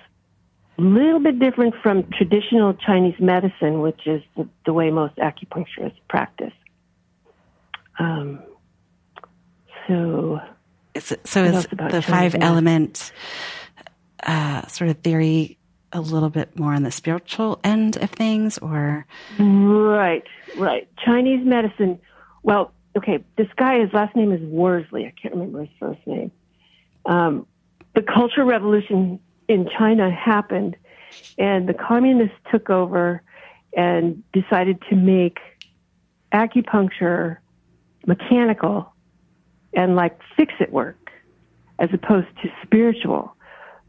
a 0.78 0.82
little 0.82 1.20
bit 1.20 1.38
different 1.38 1.74
from 1.82 2.04
traditional 2.10 2.74
Chinese 2.74 3.18
medicine, 3.20 3.80
which 3.80 4.06
is 4.06 4.22
the, 4.36 4.48
the 4.66 4.72
way 4.72 4.90
most 4.90 5.16
acupuncturists 5.16 5.98
practice. 6.08 6.52
Um, 7.98 8.42
so, 9.86 10.40
so, 10.98 11.16
so 11.24 11.44
is 11.44 11.66
the 11.66 12.02
five 12.02 12.34
element 12.40 13.12
uh, 14.22 14.66
sort 14.66 14.90
of 14.90 14.98
theory 14.98 15.58
a 15.94 16.00
little 16.00 16.28
bit 16.28 16.58
more 16.58 16.74
on 16.74 16.82
the 16.82 16.90
spiritual 16.90 17.60
end 17.64 17.96
of 17.96 18.10
things 18.10 18.58
or? 18.58 19.06
Right 19.38 20.24
right. 20.56 20.88
Chinese 21.04 21.46
medicine 21.46 21.98
well 22.42 22.72
okay 22.96 23.24
this 23.36 23.48
guy 23.56 23.80
his 23.80 23.92
last 23.92 24.14
name 24.14 24.32
is 24.32 24.42
worsley. 24.42 25.06
I 25.06 25.12
can't 25.20 25.34
remember 25.34 25.60
his 25.60 25.70
first 25.78 26.06
name. 26.06 26.30
Um, 27.06 27.46
the 27.94 28.02
cultural 28.02 28.46
revolution 28.46 29.20
in 29.48 29.68
china 29.78 30.10
happened 30.10 30.76
and 31.38 31.68
the 31.68 31.74
communists 31.74 32.36
took 32.50 32.70
over 32.70 33.22
and 33.76 34.22
decided 34.32 34.82
to 34.90 34.96
make 34.96 35.38
acupuncture 36.32 37.38
mechanical 38.06 38.92
and 39.74 39.96
like 39.96 40.18
fix 40.36 40.52
it 40.60 40.72
work 40.72 41.10
as 41.78 41.88
opposed 41.92 42.28
to 42.42 42.48
spiritual 42.62 43.36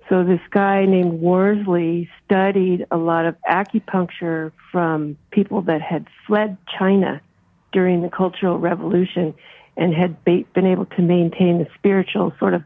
so 0.10 0.24
this 0.24 0.42
guy 0.52 0.86
named 0.86 1.20
Worsley 1.20 2.10
studied 2.24 2.86
a 2.92 2.98
lot 2.98 3.26
of 3.26 3.36
acupuncture 3.50 4.52
from 4.72 5.18
people 5.32 5.64
that 5.64 5.82
had 5.82 6.08
fled 6.28 6.58
China 6.78 7.22
during 7.72 8.02
the 8.02 8.10
Cultural 8.10 8.60
Revolution 8.60 9.34
and 9.76 9.94
had 9.94 10.24
been 10.24 10.66
able 10.66 10.86
to 10.86 11.02
maintain 11.02 11.58
the 11.58 11.68
spiritual 11.76 12.34
sort 12.40 12.54
of 12.54 12.64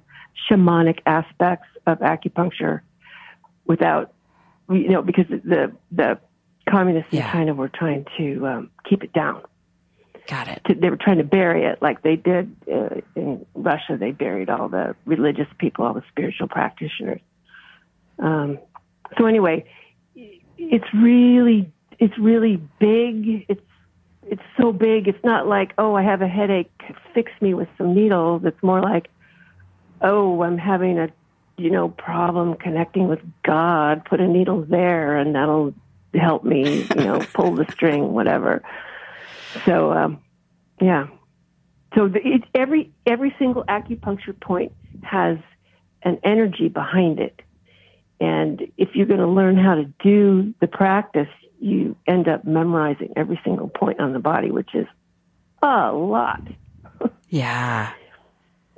shamanic 0.50 1.00
aspects 1.06 1.68
of 1.88 2.00
acupuncture 2.00 2.82
without, 3.66 4.14
you 4.70 4.90
know, 4.90 5.02
because 5.02 5.26
the 5.30 5.72
the 5.92 6.20
communists 6.70 7.14
yeah. 7.14 7.26
in 7.26 7.32
China 7.32 7.54
were 7.54 7.70
trying 7.70 8.06
to 8.18 8.46
um, 8.48 8.70
keep 8.88 9.04
it 9.04 9.14
down. 9.14 9.42
Got 10.28 10.50
it. 10.50 10.62
To, 10.66 10.76
they 10.76 10.90
were 10.90 10.98
trying 10.98 11.18
to 11.18 11.24
bury 11.24 11.66
it 11.66 11.82
like 11.82 12.04
they 12.04 12.16
did 12.16 12.56
uh, 12.72 13.02
in 13.16 13.46
Russia. 13.56 13.98
They 13.98 14.12
buried 14.12 14.50
all 14.50 14.70
the 14.70 14.96
religious 15.06 15.48
people, 15.58 15.86
all 15.86 15.94
the 15.94 16.04
spiritual 16.12 16.48
practitioners. 16.48 17.22
Um, 18.20 18.60
so 19.18 19.26
anyway, 19.26 19.66
it's 20.58 20.94
really 20.94 21.72
it's 21.98 22.18
really 22.18 22.58
big. 22.80 23.46
It's 23.48 23.62
it's 24.24 24.42
so 24.60 24.72
big. 24.72 25.08
It's 25.08 25.24
not 25.24 25.48
like 25.48 25.74
oh 25.78 25.96
I 25.96 26.04
have 26.04 26.22
a 26.22 26.28
headache, 26.28 26.72
fix 27.14 27.32
me 27.42 27.54
with 27.54 27.70
some 27.78 27.94
needles. 27.96 28.44
It's 28.46 28.62
more 28.62 28.82
like 28.82 29.10
oh 30.02 30.44
I'm 30.44 30.58
having 30.58 31.00
a 31.00 31.10
you 31.58 31.70
know 31.70 31.90
problem 31.90 32.56
connecting 32.56 33.08
with 33.08 33.20
God. 33.44 34.06
Put 34.06 34.20
a 34.20 34.28
needle 34.28 34.62
there 34.62 35.18
and 35.18 35.36
that'll 35.36 35.74
help 36.14 36.44
me. 36.44 36.88
You 36.96 37.04
know 37.04 37.20
pull 37.34 37.56
the 37.56 37.66
string, 37.72 38.14
whatever. 38.14 38.62
So 39.66 39.92
um, 39.92 40.20
yeah. 40.82 41.08
So 41.96 42.08
the, 42.08 42.20
it, 42.24 42.44
every 42.54 42.92
every 43.06 43.36
single 43.40 43.64
acupuncture 43.64 44.40
point 44.40 44.74
has 45.04 45.38
an 46.04 46.20
energy 46.24 46.70
behind 46.70 47.20
it 47.20 47.42
and 48.20 48.62
if 48.78 48.90
you're 48.96 49.06
going 49.06 49.20
to 49.20 49.28
learn 49.28 49.58
how 49.58 49.76
to 49.76 49.86
do 50.04 50.54
the 50.60 50.68
practice, 50.68 51.30
you 51.60 51.96
end 52.08 52.28
up 52.28 52.46
memorizing 52.46 53.14
every 53.16 53.40
single 53.44 53.70
point 53.70 54.00
on 54.00 54.14
the 54.14 54.20
body, 54.20 54.52
which 54.52 54.74
is 54.74 54.88
a 55.62 55.92
lot. 55.92 56.42
Yeah. 57.32 57.92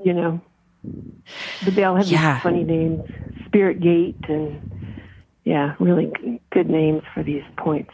you 0.03 0.11
know, 0.11 0.41
but 1.63 1.73
they 1.73 1.85
all 1.85 1.95
have 1.95 2.07
yeah. 2.07 2.33
these 2.33 2.43
funny 2.43 2.65
names, 2.65 3.09
Spirit 3.45 3.79
Gate, 3.79 4.17
and 4.27 5.01
yeah, 5.45 5.75
really 5.79 6.11
good 6.51 6.69
names 6.69 7.01
for 7.13 7.23
these 7.23 7.43
points. 7.57 7.93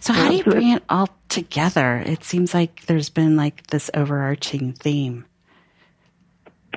So 0.00 0.12
how 0.12 0.28
do 0.28 0.36
you 0.36 0.44
bring 0.44 0.70
it 0.70 0.82
all 0.88 1.08
together? 1.28 2.02
It 2.06 2.24
seems 2.24 2.54
like 2.54 2.86
there's 2.86 3.10
been 3.10 3.36
like 3.36 3.66
this 3.66 3.90
overarching 3.94 4.72
theme. 4.74 5.26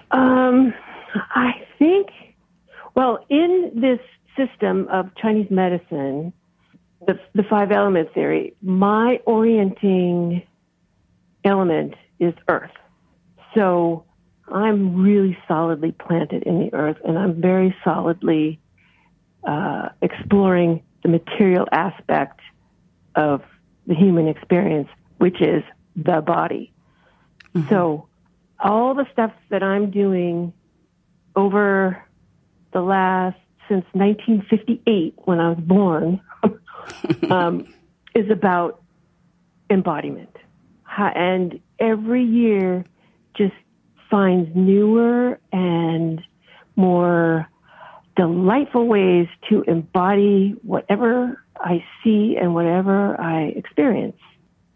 Um, 0.10 0.74
I 1.14 1.68
think 1.78 2.10
well, 2.96 3.26
in 3.30 3.72
this 3.76 4.00
system 4.38 4.88
of 4.90 5.14
Chinese 5.16 5.50
medicine, 5.50 6.34
the, 7.08 7.20
the 7.34 7.44
five 7.44 7.72
element 7.72 8.14
theory, 8.14 8.56
my 8.62 9.20
orienting 9.26 10.44
element 11.44 11.96
is 12.20 12.34
earth. 12.48 12.72
So 13.56 14.06
I'm 14.48 15.02
really 15.02 15.38
solidly 15.48 15.92
planted 15.92 16.44
in 16.44 16.60
the 16.60 16.74
earth 16.74 16.98
and 17.04 17.18
I'm 17.18 17.42
very 17.42 17.76
solidly 17.84 18.60
uh, 19.44 19.90
exploring 20.02 20.84
the 21.04 21.10
material 21.10 21.68
aspect 21.72 22.40
of 23.16 23.42
the 23.88 23.96
human 23.96 24.28
experience, 24.28 24.90
which 25.18 25.42
is 25.42 25.64
the 25.96 26.22
body. 26.22 26.72
Mm-hmm. 27.56 27.70
So 27.70 28.08
all 28.60 28.94
the 28.94 29.08
stuff 29.12 29.32
that 29.50 29.64
I'm 29.64 29.90
doing 29.90 30.54
over 31.36 32.04
the 32.74 32.82
last 32.82 33.38
since 33.68 33.86
1958 33.94 35.16
when 35.26 35.40
I 35.40 35.50
was 35.50 35.60
born 35.60 36.22
um, 37.32 37.74
is 38.16 38.30
about 38.30 38.82
embodiment, 39.70 40.36
and 40.98 41.60
every 41.80 42.24
year 42.24 42.86
just 43.36 43.54
finds 44.10 44.54
newer 44.56 45.40
and 45.54 46.22
more 46.76 47.48
delightful 48.16 48.88
ways 48.88 49.28
to 49.50 49.64
embody 49.64 50.56
whatever 50.64 51.42
I 51.56 51.84
see 52.04 52.38
and 52.40 52.54
whatever 52.54 53.20
I 53.20 53.54
experience. 53.56 54.18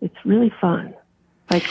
It's 0.01 0.15
really 0.23 0.53
fun. 0.61 0.93
Like, 1.49 1.65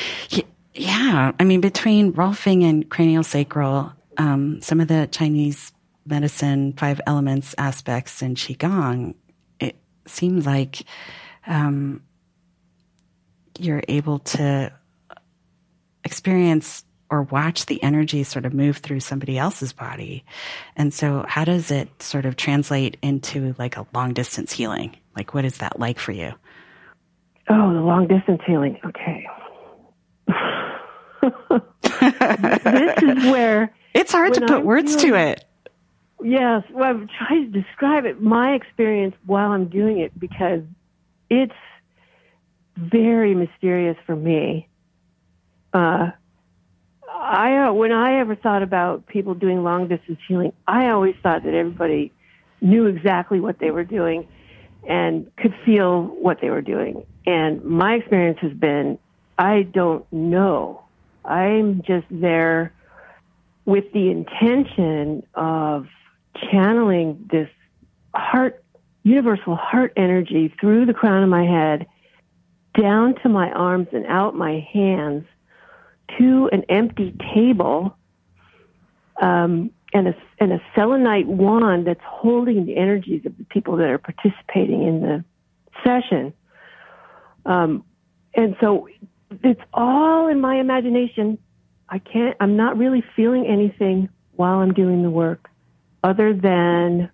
yeah, 0.74 1.32
I 1.38 1.44
mean, 1.44 1.60
between 1.60 2.12
Rolfing 2.12 2.68
and 2.68 2.88
craniosacral, 2.88 3.92
um, 4.18 4.60
some 4.60 4.80
of 4.80 4.88
the 4.88 5.08
Chinese 5.10 5.72
medicine 6.06 6.72
five 6.72 7.00
elements 7.06 7.54
aspects 7.58 8.22
in 8.22 8.34
qigong, 8.34 9.14
it 9.60 9.76
seems 10.06 10.46
like 10.46 10.84
um, 11.46 12.02
you're 13.58 13.82
able 13.88 14.18
to 14.20 14.72
experience 16.04 16.84
or 17.10 17.22
watch 17.22 17.66
the 17.66 17.82
energy 17.82 18.24
sort 18.24 18.46
of 18.46 18.54
move 18.54 18.78
through 18.78 19.00
somebody 19.00 19.38
else's 19.38 19.72
body. 19.72 20.24
And 20.76 20.92
so 20.92 21.24
how 21.28 21.44
does 21.44 21.70
it 21.70 22.02
sort 22.02 22.26
of 22.26 22.36
translate 22.36 22.96
into 23.02 23.54
like 23.58 23.76
a 23.76 23.86
long 23.94 24.14
distance 24.14 24.52
healing? 24.52 24.96
Like 25.16 25.34
what 25.34 25.44
is 25.44 25.58
that 25.58 25.78
like 25.78 25.98
for 25.98 26.12
you? 26.12 26.32
Oh, 27.48 27.72
the 27.72 27.80
long 27.80 28.08
distance 28.08 28.40
healing. 28.46 28.78
Okay. 28.84 29.26
this 32.32 33.02
is 33.02 33.24
where 33.30 33.74
it's 33.92 34.12
hard 34.12 34.34
to 34.34 34.40
put 34.40 34.50
I'm 34.50 34.64
words 34.64 34.96
to 34.96 35.14
it. 35.14 35.44
Yes, 36.24 36.62
well, 36.72 36.88
I'm 36.88 37.06
trying 37.18 37.52
to 37.52 37.62
describe 37.62 38.06
it, 38.06 38.18
my 38.18 38.54
experience 38.54 39.14
while 39.26 39.52
I'm 39.52 39.68
doing 39.68 39.98
it, 39.98 40.18
because 40.18 40.62
it's 41.28 41.52
very 42.78 43.34
mysterious 43.34 43.98
for 44.06 44.16
me. 44.16 44.66
Uh, 45.74 46.12
I 47.12 47.66
uh, 47.66 47.72
when 47.74 47.92
I 47.92 48.20
ever 48.20 48.37
thought 48.37 48.62
about 48.62 49.06
people 49.06 49.34
doing 49.34 49.62
long 49.62 49.87
distance 49.88 50.18
healing, 50.26 50.54
I 50.66 50.88
always 50.88 51.14
thought 51.22 51.44
that 51.44 51.52
everybody 51.52 52.10
knew 52.62 52.87
exactly 52.87 53.38
what 53.38 53.58
they 53.58 53.70
were 53.70 53.84
doing 53.84 54.26
and 54.88 55.30
could 55.37 55.54
feel 55.66 56.04
what 56.04 56.40
they 56.40 56.48
were 56.48 56.62
doing. 56.62 57.04
And 57.26 57.62
my 57.62 57.96
experience 57.96 58.38
has 58.40 58.54
been, 58.54 58.98
I 59.37 59.64
don't 59.64 60.10
know. 60.10 60.84
I'm 61.22 61.82
just 61.82 62.06
there 62.10 62.72
with 63.66 63.92
the 63.92 64.10
intention 64.10 65.26
of 65.34 65.87
channeling 66.51 67.29
this 67.31 67.49
heart, 68.14 68.64
universal 69.03 69.57
heart 69.57 69.92
energy 69.97 70.55
through 70.61 70.87
the 70.87 70.94
crown 70.94 71.23
of 71.23 71.29
my 71.29 71.44
head, 71.44 71.87
down 72.81 73.14
to 73.23 73.29
my 73.29 73.51
arms 73.51 73.88
and 73.92 74.07
out 74.07 74.35
my 74.35 74.66
hands 74.73 75.25
to 76.18 76.49
an 76.53 76.64
empty 76.68 77.14
table, 77.35 77.97
um, 79.20 79.70
and 79.92 80.09
a, 80.09 80.16
and 80.40 80.53
a 80.53 80.61
selenite 80.75 81.27
wand 81.27 81.87
that's 81.87 82.01
holding 82.05 82.66
the 82.66 82.77
energies 82.77 83.25
of 83.25 83.37
the 83.38 83.44
people 83.44 83.77
that 83.77 83.88
are 83.88 83.99
participating 83.99 84.83
in 84.83 85.01
the 85.01 85.25
session. 85.85 86.33
Um, 87.47 87.85
and 88.35 88.57
so 88.61 88.88
it's 89.42 89.61
all 89.73 90.29
in 90.29 90.40
my 90.40 90.57
imagination. 90.57 91.38
I 91.88 92.01
can't, 92.01 92.37
I'm 92.40 92.57
not 92.57 92.77
really 92.77 93.05
feeling 93.14 93.47
anything 93.47 94.09
while 94.33 94.59
I'm 94.59 94.75
doing 94.75 95.03
the 95.03 95.11
work 95.11 95.49
other 96.04 96.34
than 96.34 97.10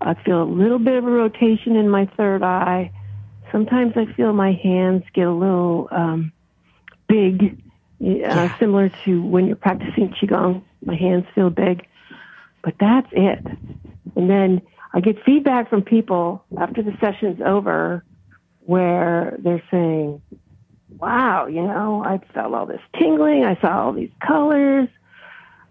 I 0.00 0.14
feel 0.24 0.42
a 0.42 0.44
little 0.44 0.78
bit 0.78 0.96
of 0.96 1.04
a 1.04 1.10
rotation 1.10 1.76
in 1.76 1.88
my 1.88 2.06
third 2.16 2.42
eye. 2.42 2.90
Sometimes 3.52 3.92
I 3.96 4.12
feel 4.14 4.32
my 4.32 4.52
hands 4.52 5.04
get 5.14 5.26
a 5.26 5.32
little 5.32 5.88
um, 5.90 6.32
big, 7.08 7.62
uh, 8.02 8.48
similar 8.58 8.90
to 9.04 9.22
when 9.22 9.46
you're 9.46 9.56
practicing 9.56 10.08
Qigong. 10.08 10.62
My 10.84 10.96
hands 10.96 11.24
feel 11.34 11.50
big, 11.50 11.86
but 12.62 12.74
that's 12.80 13.08
it. 13.12 13.44
And 14.16 14.30
then 14.30 14.62
I 14.92 15.00
get 15.00 15.22
feedback 15.24 15.68
from 15.70 15.82
people 15.82 16.44
after 16.58 16.82
the 16.82 16.96
session's 17.00 17.40
over 17.44 18.04
where 18.60 19.36
they're 19.38 19.62
saying, 19.70 20.22
wow, 20.98 21.46
you 21.46 21.62
know, 21.62 22.02
I 22.04 22.20
felt 22.32 22.54
all 22.54 22.66
this 22.66 22.80
tingling. 22.98 23.44
I 23.44 23.60
saw 23.60 23.84
all 23.84 23.92
these 23.92 24.10
colors. 24.26 24.88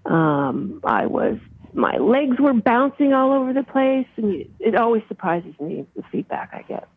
Um, 0.06 0.82
I 0.84 1.08
was, 1.08 1.38
my 1.76 1.98
legs 1.98 2.40
were 2.40 2.54
bouncing 2.54 3.14
all 3.14 3.34
over 3.34 3.54
the 3.54 3.64
place. 3.64 4.08
And 4.16 4.46
it 4.60 4.76
always 4.76 5.04
surprises 5.08 5.54
me 5.60 5.86
the 5.96 6.04
feedback 6.12 6.50
I 6.54 6.62
get. 6.62 6.88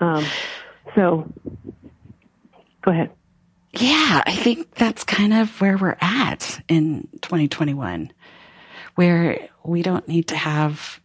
Um, 0.00 0.24
so 0.94 1.32
go 2.82 2.90
ahead. 2.90 3.10
Yeah, 3.74 4.22
I 4.26 4.34
think 4.36 4.74
that's 4.74 5.04
kind 5.04 5.32
of 5.32 5.60
where 5.60 5.78
we're 5.78 5.96
at 6.00 6.62
in 6.68 7.08
2021, 7.22 8.12
where 8.96 9.48
we 9.64 9.82
don't 9.82 10.06
need 10.08 10.28
to 10.28 10.36
have 10.36 11.00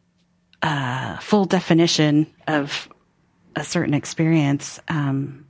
a 0.61 1.19
full 1.21 1.45
definition 1.45 2.27
of 2.47 2.89
a 3.55 3.63
certain 3.63 3.93
experience. 3.93 4.79
Um, 4.89 5.46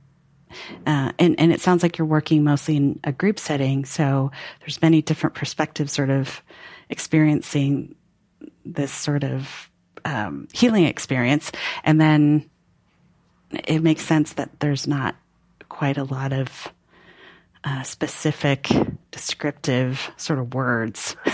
uh, 0.86 1.12
and, 1.18 1.38
and 1.38 1.52
it 1.52 1.60
sounds 1.60 1.82
like 1.82 1.98
you're 1.98 2.06
working 2.06 2.44
mostly 2.44 2.76
in 2.76 3.00
a 3.04 3.12
group 3.12 3.38
setting. 3.38 3.84
So 3.84 4.30
there's 4.60 4.80
many 4.82 5.02
different 5.02 5.34
perspectives 5.34 5.92
sort 5.92 6.10
of 6.10 6.42
experiencing 6.88 7.94
this 8.64 8.92
sort 8.92 9.24
of 9.24 9.70
um, 10.04 10.48
healing 10.52 10.84
experience. 10.84 11.52
And 11.84 12.00
then 12.00 12.48
it 13.66 13.82
makes 13.82 14.04
sense 14.04 14.34
that 14.34 14.60
there's 14.60 14.86
not 14.86 15.16
quite 15.68 15.98
a 15.98 16.04
lot 16.04 16.32
of 16.32 16.68
uh, 17.64 17.82
specific, 17.82 18.68
descriptive 19.10 20.10
sort 20.16 20.38
of 20.38 20.54
words. 20.54 21.16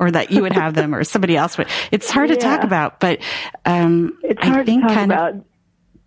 or 0.00 0.10
that 0.10 0.30
you 0.30 0.40
would 0.40 0.54
have 0.54 0.74
them 0.74 0.94
or 0.94 1.04
somebody 1.04 1.36
else 1.36 1.58
would. 1.58 1.68
It's 1.92 2.10
hard 2.10 2.30
yeah. 2.30 2.36
to 2.36 2.40
talk 2.40 2.64
about, 2.64 3.00
but 3.00 3.20
um, 3.66 4.18
I 4.38 4.64
think 4.64 4.82
kind 4.88 5.12
about. 5.12 5.34
of 5.34 5.44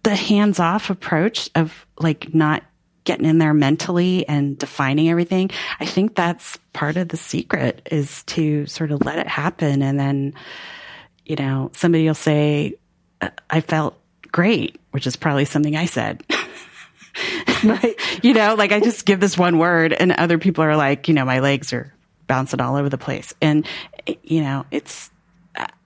the 0.04 0.16
hands 0.16 0.60
off 0.60 0.90
approach 0.90 1.50
of 1.56 1.86
like 1.98 2.34
not 2.34 2.64
getting 3.04 3.26
in 3.26 3.38
there 3.38 3.54
mentally 3.54 4.28
and 4.28 4.58
defining 4.58 5.10
everything. 5.10 5.50
I 5.80 5.86
think 5.86 6.16
that's 6.16 6.58
part 6.72 6.98
of 6.98 7.10
the 7.10 7.18
secret 7.18 7.88
is 7.92 8.24
to 8.24 8.66
sort 8.66 8.92
of 8.92 9.04
let 9.06 9.20
it 9.20 9.28
happen. 9.28 9.82
And 9.82 10.00
then, 10.00 10.34
you 11.26 11.36
know, 11.36 11.72
somebody 11.74 12.06
will 12.06 12.14
say, 12.14 12.76
I 13.50 13.62
felt 13.62 14.00
great, 14.32 14.80
which 14.92 15.08
is 15.08 15.16
probably 15.16 15.46
something 15.46 15.76
I 15.76 15.86
said. 15.86 16.24
you 18.22 18.34
know, 18.34 18.56
like 18.56 18.72
I 18.72 18.80
just 18.80 19.06
give 19.06 19.20
this 19.20 19.38
one 19.38 19.58
word 19.58 19.94
and 19.94 20.12
other 20.12 20.38
people 20.38 20.64
are 20.64 20.76
like, 20.76 21.08
you 21.08 21.14
know, 21.14 21.26
my 21.26 21.40
legs 21.40 21.74
are 21.74 21.94
bouncing 22.28 22.62
all 22.62 22.76
over 22.76 22.90
the 22.90 22.98
place. 22.98 23.34
And, 23.42 23.68
you 24.24 24.42
know, 24.42 24.66
it's, 24.72 25.12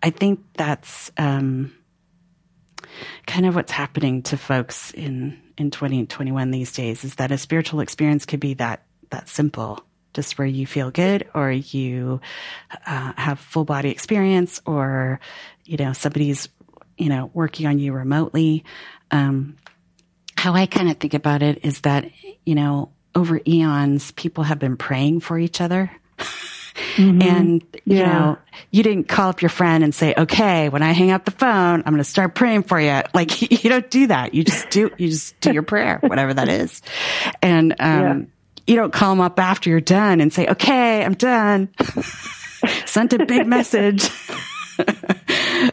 I 0.02 0.12
think 0.12 0.40
that's, 0.54 1.12
um, 1.18 1.77
kind 3.26 3.46
of 3.46 3.56
what's 3.56 3.72
happening 3.72 4.24
to 4.24 4.38
folks 4.38 4.92
in 4.92 5.40
in 5.58 5.72
2021 5.72 6.52
these 6.52 6.72
days 6.72 7.04
is 7.04 7.16
that 7.16 7.32
a 7.32 7.38
spiritual 7.38 7.80
experience 7.80 8.26
could 8.26 8.40
be 8.40 8.54
that 8.56 8.84
that 9.10 9.28
simple 9.28 9.84
just 10.14 10.38
where 10.38 10.48
you 10.48 10.66
feel 10.66 10.90
good 10.92 11.28
or 11.34 11.52
you 11.52 12.20
uh, 12.86 13.14
have 13.16 13.40
full 13.40 13.66
body 13.66 13.90
experience 13.90 14.62
or 14.66 15.20
you 15.66 15.78
know 15.78 15.94
somebody's 15.94 16.50
you 16.98 17.10
know 17.10 17.30
working 17.34 17.68
on 17.68 17.80
you 17.80 17.94
remotely. 17.94 18.64
Um, 19.12 19.58
how 20.38 20.54
i 20.54 20.66
kind 20.66 20.90
of 20.90 20.98
think 20.98 21.14
about 21.14 21.42
it 21.42 21.66
is 21.66 21.82
that 21.82 22.10
you 22.46 22.56
know 22.56 22.92
over 23.16 23.40
eons 23.48 24.12
people 24.12 24.44
have 24.44 24.60
been 24.60 24.78
praying 24.78 25.20
for 25.20 25.40
each 25.40 25.60
other 25.60 25.92
Mm-hmm. 26.98 27.22
And, 27.22 27.62
you 27.86 27.98
yeah. 27.98 28.08
know, 28.08 28.38
you 28.72 28.84
didn't 28.84 29.08
call 29.08 29.30
up 29.30 29.42
your 29.42 29.50
friend 29.50 29.84
and 29.84 29.94
say, 29.94 30.14
okay, 30.18 30.70
when 30.70 30.82
I 30.82 30.92
hang 30.92 31.12
up 31.12 31.26
the 31.26 31.32
phone, 31.32 31.84
I'm 31.86 31.94
going 31.94 31.98
to 31.98 32.04
start 32.04 32.36
praying 32.36 32.64
for 32.64 32.80
you. 32.80 33.02
Like 33.14 33.42
you 33.64 33.70
don't 33.70 33.90
do 33.90 34.08
that. 34.08 34.34
You 34.34 34.44
just 34.44 34.70
do, 34.70 34.92
you 34.98 35.10
just 35.10 35.40
do 35.40 35.54
your 35.54 35.64
prayer, 35.64 36.00
whatever 36.02 36.34
that 36.34 36.50
is. 36.50 36.82
And, 37.42 37.76
um, 37.80 38.02
yeah. 38.02 38.20
you 38.66 38.76
don't 38.76 38.92
call 38.92 39.12
them 39.12 39.22
up 39.22 39.40
after 39.40 39.70
you're 39.70 39.80
done 39.80 40.22
and 40.22 40.34
say, 40.34 40.48
okay, 40.48 41.06
I'm 41.06 41.14
done. 41.14 41.70
Sent 42.86 43.14
a 43.14 43.26
big 43.26 43.46
message. 43.48 44.10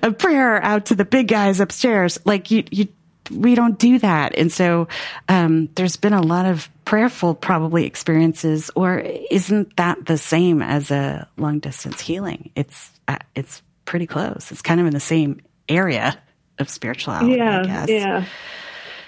a 0.03 0.13
prayer 0.13 0.63
out 0.63 0.87
to 0.87 0.95
the 0.95 1.05
big 1.05 1.29
guys 1.29 1.61
upstairs. 1.61 2.19
Like 2.25 2.51
you, 2.51 2.65
you 2.71 2.89
we 3.31 3.55
don't 3.55 3.79
do 3.79 3.99
that. 3.99 4.37
And 4.37 4.53
so, 4.53 4.89
um, 5.29 5.69
there's 5.75 5.97
been 5.97 6.13
a 6.13 6.23
lot 6.23 6.47
of 6.47 6.69
prayerful 6.85 7.35
probably 7.35 7.87
experiences, 7.87 8.71
or 8.75 8.99
isn't 9.31 9.77
that 9.77 10.07
the 10.07 10.19
same 10.19 10.63
as 10.63 10.91
a 10.91 11.29
long 11.37 11.59
distance 11.59 12.01
healing? 12.01 12.51
It's, 12.55 12.91
uh, 13.09 13.19
it's 13.35 13.63
pretty 13.85 14.07
close. 14.07 14.51
It's 14.51 14.63
kind 14.63 14.81
of 14.81 14.87
in 14.87 14.93
the 14.93 15.01
same 15.01 15.41
area 15.69 16.21
of 16.59 16.69
spirituality. 16.69 17.37
Yeah. 17.37 17.87
Yeah. 17.87 18.25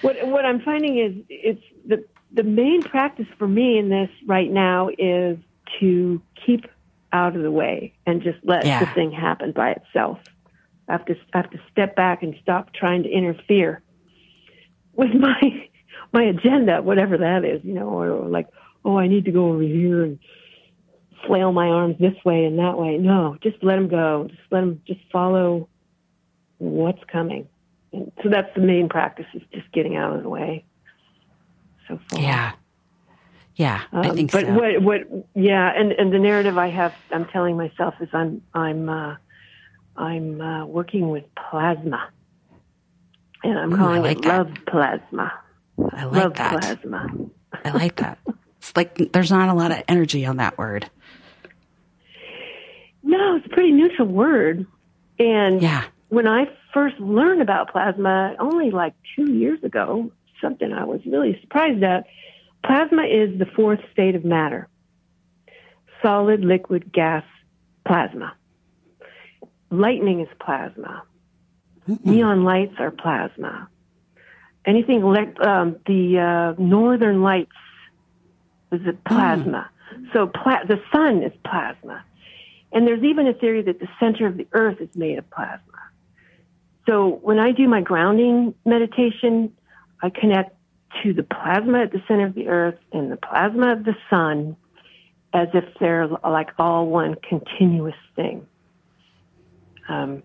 What, 0.01 0.27
what 0.27 0.45
I'm 0.45 0.61
finding 0.61 0.97
is 0.97 1.25
it's 1.29 1.63
the, 1.85 2.03
the 2.31 2.43
main 2.43 2.83
practice 2.83 3.27
for 3.37 3.47
me 3.47 3.77
in 3.77 3.89
this 3.89 4.09
right 4.25 4.51
now 4.51 4.89
is 4.97 5.37
to 5.79 6.21
keep 6.45 6.65
out 7.11 7.35
of 7.35 7.41
the 7.41 7.51
way 7.51 7.93
and 8.05 8.21
just 8.21 8.37
let 8.43 8.65
yeah. 8.65 8.79
the 8.79 8.85
thing 8.93 9.11
happen 9.11 9.51
by 9.51 9.71
itself. 9.71 10.19
I 10.87 10.93
have 10.93 11.05
to 11.05 11.15
I 11.33 11.37
have 11.37 11.49
to 11.51 11.59
step 11.71 11.95
back 11.95 12.23
and 12.23 12.35
stop 12.41 12.73
trying 12.73 13.03
to 13.03 13.09
interfere 13.09 13.81
with 14.97 15.13
my 15.19 15.69
my 16.13 16.23
agenda, 16.23 16.81
whatever 16.81 17.17
that 17.19 17.45
is, 17.45 17.63
you 17.63 17.73
know, 17.73 17.89
or, 17.89 18.09
or 18.09 18.29
like, 18.29 18.47
oh, 18.85 18.97
I 18.97 19.07
need 19.07 19.25
to 19.25 19.31
go 19.31 19.49
over 19.53 19.61
here 19.63 20.03
and 20.03 20.19
flail 21.27 21.51
my 21.53 21.67
arms 21.69 21.97
this 21.99 22.15
way 22.25 22.45
and 22.45 22.59
that 22.59 22.77
way. 22.77 22.97
No, 22.97 23.37
just 23.43 23.63
let 23.63 23.75
them 23.77 23.89
go. 23.89 24.27
Just 24.29 24.41
let 24.51 24.61
them 24.61 24.81
just 24.87 25.01
follow 25.11 25.69
what's 26.59 27.03
coming. 27.11 27.49
And 27.93 28.11
so 28.23 28.29
that's 28.29 28.53
the 28.55 28.61
main 28.61 28.89
practice 28.89 29.27
is 29.33 29.43
just 29.53 29.71
getting 29.73 29.95
out 29.97 30.15
of 30.15 30.23
the 30.23 30.29
way. 30.29 30.65
so 31.87 31.99
far. 32.09 32.21
Yeah. 32.21 32.51
Yeah, 33.55 33.81
I 33.91 34.09
Um, 34.09 34.15
think 34.15 34.31
but 34.31 34.45
so. 34.45 34.53
what 34.53 34.81
what 34.83 35.01
yeah, 35.35 35.71
and 35.75 35.91
and 35.93 36.13
the 36.13 36.19
narrative 36.19 36.59
I 36.59 36.69
have 36.69 36.93
I'm 37.11 37.25
telling 37.25 37.57
myself 37.57 37.95
is 38.01 38.09
I'm 38.13 38.41
I'm 38.53 38.87
uh, 38.87 39.15
I'm 39.95 40.39
uh, 40.41 40.65
working 40.67 41.09
with 41.09 41.23
plasma, 41.35 42.09
and 43.43 43.57
I'm 43.57 43.73
Ooh, 43.73 43.77
calling 43.77 44.01
like 44.01 44.17
it 44.17 44.23
that. 44.23 44.37
love 44.37 44.51
plasma. 44.67 45.33
I 45.93 46.03
like 46.05 46.13
love 46.23 46.33
that. 46.35 46.59
plasma. 46.59 47.07
I 47.65 47.69
like 47.71 47.95
that. 47.97 48.17
It's 48.57 48.75
like 48.75 49.11
there's 49.13 49.31
not 49.31 49.49
a 49.49 49.53
lot 49.53 49.71
of 49.71 49.83
energy 49.87 50.25
on 50.25 50.37
that 50.37 50.57
word. 50.57 50.89
No, 53.03 53.35
it's 53.37 53.45
a 53.45 53.49
pretty 53.49 53.71
neutral 53.71 54.07
word, 54.07 54.65
and 55.19 55.61
Yeah. 55.61 55.85
when 56.09 56.27
I 56.27 56.49
first 56.73 56.99
learned 56.99 57.41
about 57.41 57.71
plasma, 57.71 58.35
only 58.39 58.71
like 58.71 58.93
two 59.15 59.31
years 59.31 59.63
ago, 59.63 60.11
something 60.41 60.71
I 60.73 60.83
was 60.83 61.01
really 61.05 61.39
surprised 61.41 61.83
at. 61.83 62.05
Plasma 62.65 63.03
is 63.03 63.37
the 63.39 63.45
fourth 63.45 63.79
state 63.93 64.15
of 64.15 64.25
matter 64.25 64.67
solid, 66.03 66.43
liquid, 66.45 66.91
gas, 66.93 67.23
plasma. 67.85 68.33
Lightning 69.71 70.19
is 70.21 70.27
plasma. 70.39 71.01
Neon 72.03 72.43
lights 72.43 72.75
are 72.79 72.91
plasma. 72.91 73.69
Anything 74.65 75.01
elect, 75.01 75.39
um, 75.39 75.77
the 75.85 76.19
uh, 76.19 76.61
northern 76.61 77.21
lights 77.21 77.51
is 78.71 78.81
a 78.85 78.93
plasma. 79.07 79.69
So 80.13 80.27
pla- 80.27 80.65
the 80.67 80.81
sun 80.91 81.23
is 81.23 81.31
plasma. 81.45 82.03
And 82.73 82.85
there's 82.85 83.03
even 83.03 83.27
a 83.27 83.33
theory 83.33 83.61
that 83.63 83.79
the 83.79 83.87
center 83.99 84.27
of 84.27 84.35
the 84.35 84.47
earth 84.51 84.81
is 84.81 84.89
made 84.95 85.17
of 85.17 85.29
plasma. 85.29 85.61
So 86.85 87.19
when 87.21 87.39
I 87.39 87.51
do 87.51 87.67
my 87.67 87.81
grounding 87.81 88.53
meditation, 88.65 89.53
I 90.01 90.09
connect 90.09 90.55
to 91.03 91.13
the 91.13 91.23
plasma 91.23 91.79
at 91.83 91.91
the 91.91 92.01
center 92.07 92.25
of 92.25 92.33
the 92.33 92.47
earth 92.47 92.79
and 92.91 93.11
the 93.11 93.17
plasma 93.17 93.73
of 93.73 93.83
the 93.83 93.95
sun 94.09 94.55
as 95.33 95.49
if 95.53 95.65
they're 95.79 96.07
like 96.07 96.49
all 96.57 96.87
one 96.87 97.15
continuous 97.15 97.95
thing. 98.15 98.45
Um, 99.89 100.23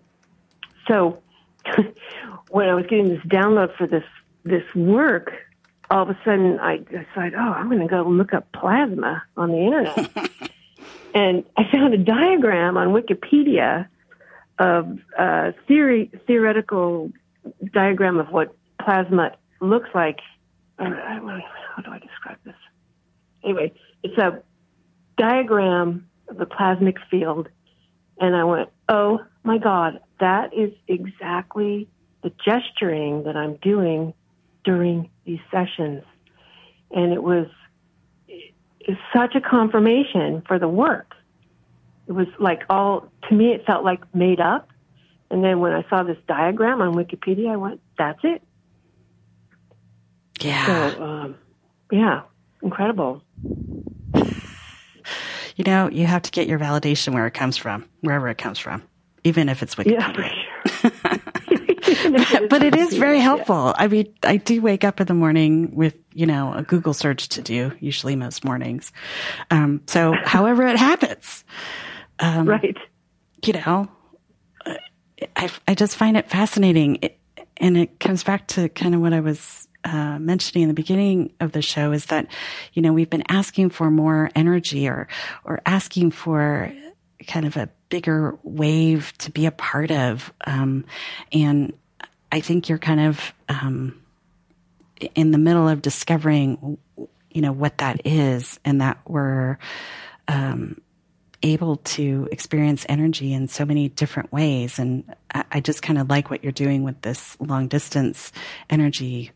so 0.87 1.21
when 2.49 2.69
I 2.69 2.75
was 2.75 2.85
getting 2.85 3.09
this 3.09 3.23
download 3.25 3.75
for 3.77 3.87
this 3.87 4.03
this 4.43 4.63
work, 4.75 5.31
all 5.89 6.03
of 6.03 6.09
a 6.09 6.19
sudden 6.25 6.59
I 6.59 6.77
decided, 6.77 7.35
oh, 7.35 7.39
I'm 7.39 7.69
going 7.69 7.81
to 7.81 7.87
go 7.87 8.03
look 8.03 8.33
up 8.33 8.51
plasma 8.51 9.23
on 9.37 9.51
the 9.51 9.57
internet, 9.57 10.09
and 11.13 11.43
I 11.55 11.63
found 11.71 11.93
a 11.93 11.97
diagram 11.97 12.77
on 12.77 12.89
Wikipedia 12.89 13.87
of 14.59 14.99
uh, 15.17 15.51
theory 15.67 16.11
theoretical 16.27 17.11
diagram 17.73 18.19
of 18.19 18.29
what 18.29 18.55
plasma 18.81 19.31
looks 19.61 19.89
like. 19.95 20.19
Uh, 20.77 20.89
how 20.89 21.81
do 21.83 21.91
I 21.91 21.99
describe 21.99 22.37
this? 22.43 22.55
Anyway, 23.43 23.73
it's 24.03 24.17
a 24.17 24.41
diagram 25.17 26.07
of 26.27 26.37
the 26.37 26.45
plasmic 26.45 26.97
field, 27.09 27.49
and 28.19 28.35
I 28.35 28.43
went, 28.43 28.69
"Oh 28.89 29.21
my 29.43 29.57
God, 29.57 29.99
that 30.23 30.53
is 30.53 30.71
exactly 30.87 31.87
the 32.23 32.31
gesturing 32.43 33.23
that 33.23 33.35
I'm 33.35 33.55
doing 33.57 34.13
during 34.63 35.09
these 35.25 35.41
sessions." 35.51 36.03
And 36.91 37.11
it 37.11 37.21
was 37.21 37.47
it's 38.85 38.99
such 39.15 39.35
a 39.35 39.41
confirmation 39.41 40.43
for 40.47 40.59
the 40.59 40.67
work. 40.67 41.13
It 42.07 42.11
was 42.11 42.27
like 42.39 42.63
all 42.69 43.09
to 43.29 43.35
me. 43.35 43.53
It 43.53 43.65
felt 43.65 43.83
like 43.83 44.13
made 44.13 44.39
up. 44.39 44.69
And 45.29 45.43
then 45.43 45.59
when 45.59 45.71
I 45.71 45.85
saw 45.89 46.03
this 46.03 46.17
diagram 46.27 46.81
on 46.81 46.93
Wikipedia, 46.93 47.51
I 47.51 47.55
went, 47.57 47.81
"That's 47.97 48.19
it." 48.23 48.43
Yeah. 50.41 50.91
So, 50.91 51.03
um, 51.03 51.35
yeah, 51.91 52.21
incredible. 52.61 53.23
you 55.55 55.63
know, 55.65 55.89
you 55.89 56.05
have 56.05 56.23
to 56.23 56.31
get 56.31 56.47
your 56.47 56.59
validation 56.59 57.13
where 57.13 57.25
it 57.25 57.33
comes 57.33 57.57
from, 57.57 57.85
wherever 58.01 58.27
it 58.27 58.37
comes 58.37 58.59
from, 58.59 58.83
even 59.23 59.49
if 59.49 59.63
it's 59.63 59.75
Wikipedia. 59.75 60.31
Yeah, 60.83 61.19
but 62.49 62.63
it 62.63 62.75
is 62.75 62.93
very 62.95 63.19
helpful. 63.19 63.73
I 63.77 63.87
mean, 63.87 64.13
I 64.23 64.37
do 64.37 64.61
wake 64.61 64.83
up 64.83 64.99
in 65.01 65.07
the 65.07 65.13
morning 65.13 65.75
with, 65.75 65.95
you 66.13 66.25
know, 66.25 66.53
a 66.53 66.63
Google 66.63 66.93
search 66.93 67.29
to 67.29 67.41
do, 67.41 67.71
usually 67.79 68.15
most 68.15 68.43
mornings. 68.43 68.91
Um, 69.51 69.81
so 69.87 70.13
however 70.23 70.65
it 70.67 70.77
happens, 70.77 71.43
um, 72.19 72.47
Right. 72.47 72.77
you 73.45 73.53
know, 73.53 73.89
I, 75.35 75.49
I 75.67 75.75
just 75.75 75.95
find 75.95 76.17
it 76.17 76.29
fascinating. 76.29 76.99
It, 77.01 77.19
and 77.57 77.77
it 77.77 77.99
comes 77.99 78.23
back 78.23 78.47
to 78.49 78.69
kind 78.69 78.95
of 78.95 79.01
what 79.01 79.13
I 79.13 79.19
was 79.19 79.67
uh, 79.85 80.17
mentioning 80.19 80.63
in 80.63 80.67
the 80.69 80.73
beginning 80.73 81.33
of 81.39 81.51
the 81.51 81.61
show 81.61 81.91
is 81.91 82.05
that, 82.07 82.27
you 82.73 82.81
know, 82.81 82.93
we've 82.93 83.09
been 83.09 83.23
asking 83.29 83.69
for 83.69 83.91
more 83.91 84.29
energy 84.35 84.87
or, 84.87 85.07
or 85.43 85.61
asking 85.65 86.11
for 86.11 86.73
kind 87.23 87.45
of 87.45 87.57
a 87.57 87.69
bigger 87.89 88.37
wave 88.43 89.13
to 89.19 89.31
be 89.31 89.45
a 89.45 89.51
part 89.51 89.91
of. 89.91 90.31
Um, 90.45 90.85
and 91.31 91.73
I 92.31 92.39
think 92.39 92.69
you're 92.69 92.77
kind 92.77 92.99
of, 92.99 93.33
um, 93.49 94.01
in 95.15 95.31
the 95.31 95.37
middle 95.37 95.67
of 95.67 95.81
discovering, 95.81 96.77
you 97.31 97.41
know, 97.41 97.51
what 97.51 97.79
that 97.79 98.05
is 98.05 98.59
and 98.63 98.81
that 98.81 98.99
we're, 99.07 99.57
um, 100.27 100.79
able 101.45 101.75
to 101.77 102.29
experience 102.31 102.85
energy 102.87 103.33
in 103.33 103.49
so 103.49 103.65
many 103.65 103.89
different 103.89 104.31
ways. 104.31 104.79
And 104.79 105.03
I, 105.33 105.43
I 105.51 105.59
just 105.59 105.81
kind 105.81 105.99
of 105.99 106.09
like 106.09 106.29
what 106.29 106.41
you're 106.41 106.53
doing 106.53 106.83
with 106.83 107.01
this 107.01 107.35
long 107.41 107.67
distance 107.67 108.31
energy 108.69 109.31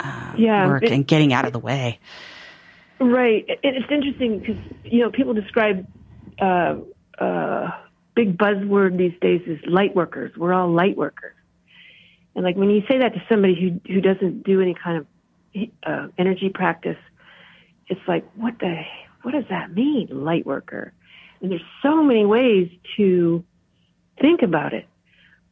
uh, 0.00 0.32
Yeah, 0.38 0.66
work 0.66 0.84
it- 0.84 0.90
and 0.90 1.06
getting 1.06 1.34
out 1.34 1.44
of 1.44 1.52
the 1.52 1.58
way. 1.58 2.00
Right. 2.98 3.44
It, 3.48 3.58
it's 3.62 3.90
interesting 3.90 4.38
because, 4.38 4.56
you 4.84 5.00
know, 5.00 5.10
people 5.10 5.34
describe, 5.34 5.86
uh, 6.40 6.76
uh, 7.18 7.70
big 8.14 8.36
buzzword 8.36 8.96
these 8.96 9.18
days 9.20 9.42
is 9.46 9.58
light 9.66 9.94
workers. 9.94 10.36
We're 10.36 10.52
all 10.52 10.70
light 10.70 10.96
workers. 10.96 11.34
And 12.34 12.44
like 12.44 12.56
when 12.56 12.70
you 12.70 12.82
say 12.88 12.98
that 12.98 13.14
to 13.14 13.22
somebody 13.28 13.54
who, 13.54 13.92
who 13.92 14.00
doesn't 14.00 14.44
do 14.44 14.60
any 14.60 14.74
kind 14.74 14.98
of, 14.98 15.06
uh, 15.84 16.08
energy 16.16 16.48
practice, 16.48 16.96
it's 17.88 18.00
like, 18.08 18.24
what 18.36 18.58
the, 18.58 18.82
what 19.22 19.32
does 19.32 19.44
that 19.50 19.74
mean, 19.74 20.08
light 20.10 20.46
worker? 20.46 20.92
And 21.40 21.50
there's 21.50 21.60
so 21.82 22.02
many 22.02 22.24
ways 22.24 22.70
to 22.96 23.44
think 24.20 24.42
about 24.42 24.72
it. 24.72 24.86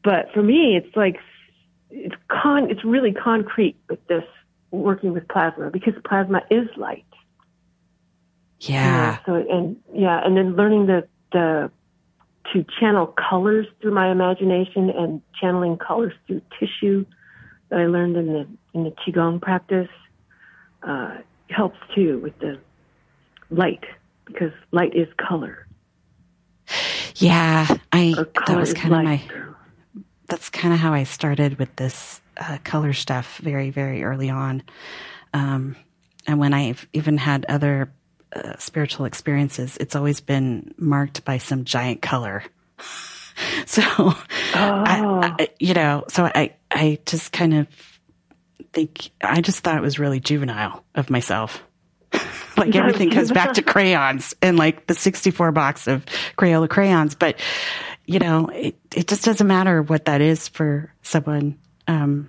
But 0.02 0.32
for 0.32 0.42
me, 0.42 0.76
it's 0.76 0.96
like, 0.96 1.18
it's 1.90 2.14
con, 2.28 2.70
it's 2.70 2.84
really 2.84 3.12
concrete 3.12 3.76
with 3.88 4.04
this 4.06 4.24
working 4.70 5.12
with 5.12 5.26
plasma 5.28 5.70
because 5.70 5.94
plasma 6.04 6.42
is 6.50 6.68
light. 6.76 7.04
Yeah. 8.60 9.18
So 9.26 9.34
and 9.34 9.76
yeah, 9.92 10.20
and 10.24 10.36
then 10.36 10.56
learning 10.56 10.86
the 10.86 11.08
the 11.32 11.70
to 12.52 12.64
channel 12.78 13.06
colors 13.06 13.66
through 13.80 13.92
my 13.92 14.10
imagination 14.10 14.90
and 14.90 15.22
channeling 15.40 15.78
colors 15.78 16.12
through 16.26 16.42
tissue 16.58 17.04
that 17.68 17.80
I 17.80 17.86
learned 17.86 18.16
in 18.16 18.26
the 18.26 18.46
in 18.74 18.84
the 18.84 18.90
qigong 18.90 19.40
practice 19.40 19.88
uh, 20.82 21.18
helps 21.48 21.78
too 21.94 22.18
with 22.18 22.38
the 22.38 22.58
light 23.50 23.84
because 24.26 24.52
light 24.72 24.94
is 24.94 25.08
color. 25.16 25.66
Yeah. 27.16 27.66
I, 27.92 28.14
that 28.46 28.56
was 28.56 28.72
kind 28.72 28.94
of 28.94 29.02
my, 29.02 29.22
that's 30.28 30.48
kind 30.48 30.72
of 30.72 30.80
how 30.80 30.92
I 30.92 31.04
started 31.04 31.58
with 31.58 31.74
this 31.76 32.20
uh, 32.38 32.58
color 32.64 32.92
stuff 32.92 33.38
very, 33.38 33.70
very 33.70 34.02
early 34.02 34.30
on. 34.30 34.62
Um, 35.34 35.76
and 36.26 36.38
when 36.38 36.54
I've 36.54 36.86
even 36.92 37.18
had 37.18 37.44
other 37.48 37.92
uh, 38.32 38.56
spiritual 38.58 39.06
experiences, 39.06 39.76
it's 39.78 39.96
always 39.96 40.20
been 40.20 40.74
marked 40.78 41.24
by 41.24 41.38
some 41.38 41.64
giant 41.64 42.02
color. 42.02 42.44
so, 43.66 43.82
I, 44.54 45.34
I, 45.38 45.48
you 45.58 45.74
know, 45.74 46.04
so 46.08 46.24
I, 46.24 46.54
I 46.70 46.98
just 47.06 47.32
kind 47.32 47.54
of 47.54 47.66
think, 48.72 49.10
I 49.22 49.40
just 49.40 49.60
thought 49.60 49.76
it 49.76 49.82
was 49.82 49.98
really 49.98 50.20
juvenile 50.20 50.84
of 50.94 51.10
myself. 51.10 51.62
like 52.56 52.74
everything 52.74 53.10
comes 53.10 53.30
back 53.30 53.54
to 53.54 53.62
crayons 53.62 54.34
and 54.42 54.56
like 54.56 54.86
the 54.86 54.94
64 54.94 55.52
box 55.52 55.86
of 55.86 56.04
Crayola 56.36 56.68
crayons. 56.68 57.14
But, 57.14 57.38
you 58.06 58.18
know, 58.18 58.48
it, 58.48 58.76
it 58.94 59.06
just 59.08 59.24
doesn't 59.24 59.46
matter 59.46 59.82
what 59.82 60.06
that 60.06 60.20
is 60.20 60.48
for 60.48 60.92
someone, 61.02 61.58
um, 61.86 62.28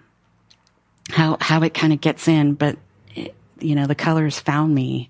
how, 1.09 1.37
how 1.39 1.61
it 1.63 1.73
kind 1.73 1.93
of 1.93 2.01
gets 2.01 2.27
in. 2.27 2.53
But, 2.53 2.77
it, 3.15 3.35
you 3.59 3.75
know, 3.75 3.87
the 3.87 3.95
colors 3.95 4.39
found 4.39 4.73
me, 4.73 5.09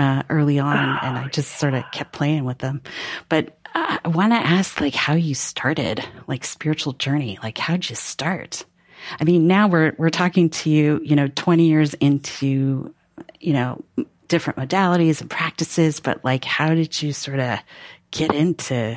uh, 0.00 0.22
early 0.30 0.58
on 0.58 0.78
and 1.02 1.18
I 1.18 1.28
just 1.28 1.58
sort 1.58 1.74
of 1.74 1.84
kept 1.92 2.12
playing 2.12 2.46
with 2.46 2.58
them. 2.58 2.80
But 3.28 3.58
I 3.74 4.00
want 4.06 4.32
to 4.32 4.38
ask 4.38 4.80
like 4.80 4.94
how 4.94 5.12
you 5.12 5.34
started, 5.34 6.02
like 6.26 6.42
spiritual 6.44 6.94
journey, 6.94 7.38
like 7.42 7.58
how'd 7.58 7.88
you 7.88 7.94
start? 7.94 8.64
I 9.20 9.24
mean, 9.24 9.46
now 9.46 9.68
we're, 9.68 9.92
we're 9.98 10.08
talking 10.08 10.48
to 10.50 10.70
you, 10.70 11.00
you 11.04 11.16
know, 11.16 11.28
20 11.28 11.68
years 11.68 11.92
into, 11.94 12.94
you 13.40 13.52
know, 13.52 13.84
different 14.26 14.58
modalities 14.58 15.20
and 15.20 15.28
practices, 15.28 16.00
but 16.00 16.24
like, 16.24 16.46
how 16.46 16.74
did 16.74 17.02
you 17.02 17.12
sort 17.12 17.38
of 17.38 17.58
get 18.10 18.32
into 18.32 18.96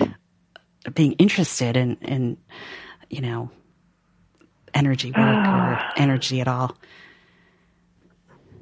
being 0.94 1.14
interested 1.14 1.76
in, 1.76 1.98
in, 1.98 2.38
you 3.10 3.20
know, 3.20 3.52
energy 4.74 5.12
work 5.12 5.48
or 5.48 5.82
energy 5.98 6.40
at 6.40 6.48
all? 6.48 6.78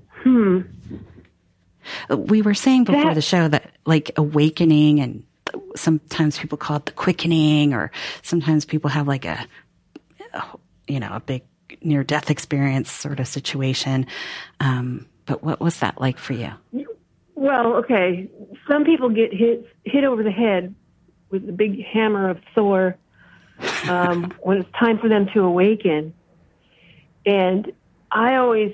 Hmm. 0.09 0.61
We 2.09 2.41
were 2.41 2.53
saying 2.53 2.85
before 2.85 3.05
that, 3.05 3.15
the 3.15 3.21
show 3.21 3.47
that 3.47 3.71
like 3.85 4.11
awakening 4.17 4.99
and 4.99 5.23
sometimes 5.75 6.37
people 6.37 6.57
call 6.57 6.77
it 6.77 6.85
the 6.85 6.91
quickening 6.91 7.73
or 7.73 7.91
sometimes 8.21 8.65
people 8.65 8.89
have 8.89 9.07
like 9.07 9.25
a, 9.25 9.45
you 10.87 10.99
know, 10.99 11.09
a 11.11 11.19
big 11.19 11.43
near 11.81 12.03
death 12.03 12.29
experience 12.29 12.91
sort 12.91 13.19
of 13.19 13.27
situation. 13.27 14.05
Um, 14.59 15.07
but 15.25 15.43
what 15.43 15.59
was 15.59 15.79
that 15.79 15.99
like 15.99 16.17
for 16.17 16.33
you? 16.33 16.51
Well, 17.35 17.75
okay. 17.77 18.29
Some 18.69 18.83
people 18.85 19.09
get 19.09 19.33
hit 19.33 19.65
hit 19.83 20.03
over 20.03 20.23
the 20.23 20.31
head 20.31 20.75
with 21.29 21.45
the 21.45 21.53
big 21.53 21.83
hammer 21.85 22.29
of 22.29 22.39
Thor 22.53 22.97
um, 23.87 24.33
when 24.41 24.59
it's 24.59 24.71
time 24.77 24.99
for 24.99 25.07
them 25.07 25.27
to 25.33 25.41
awaken. 25.41 26.13
And 27.25 27.71
I 28.11 28.35
always 28.35 28.73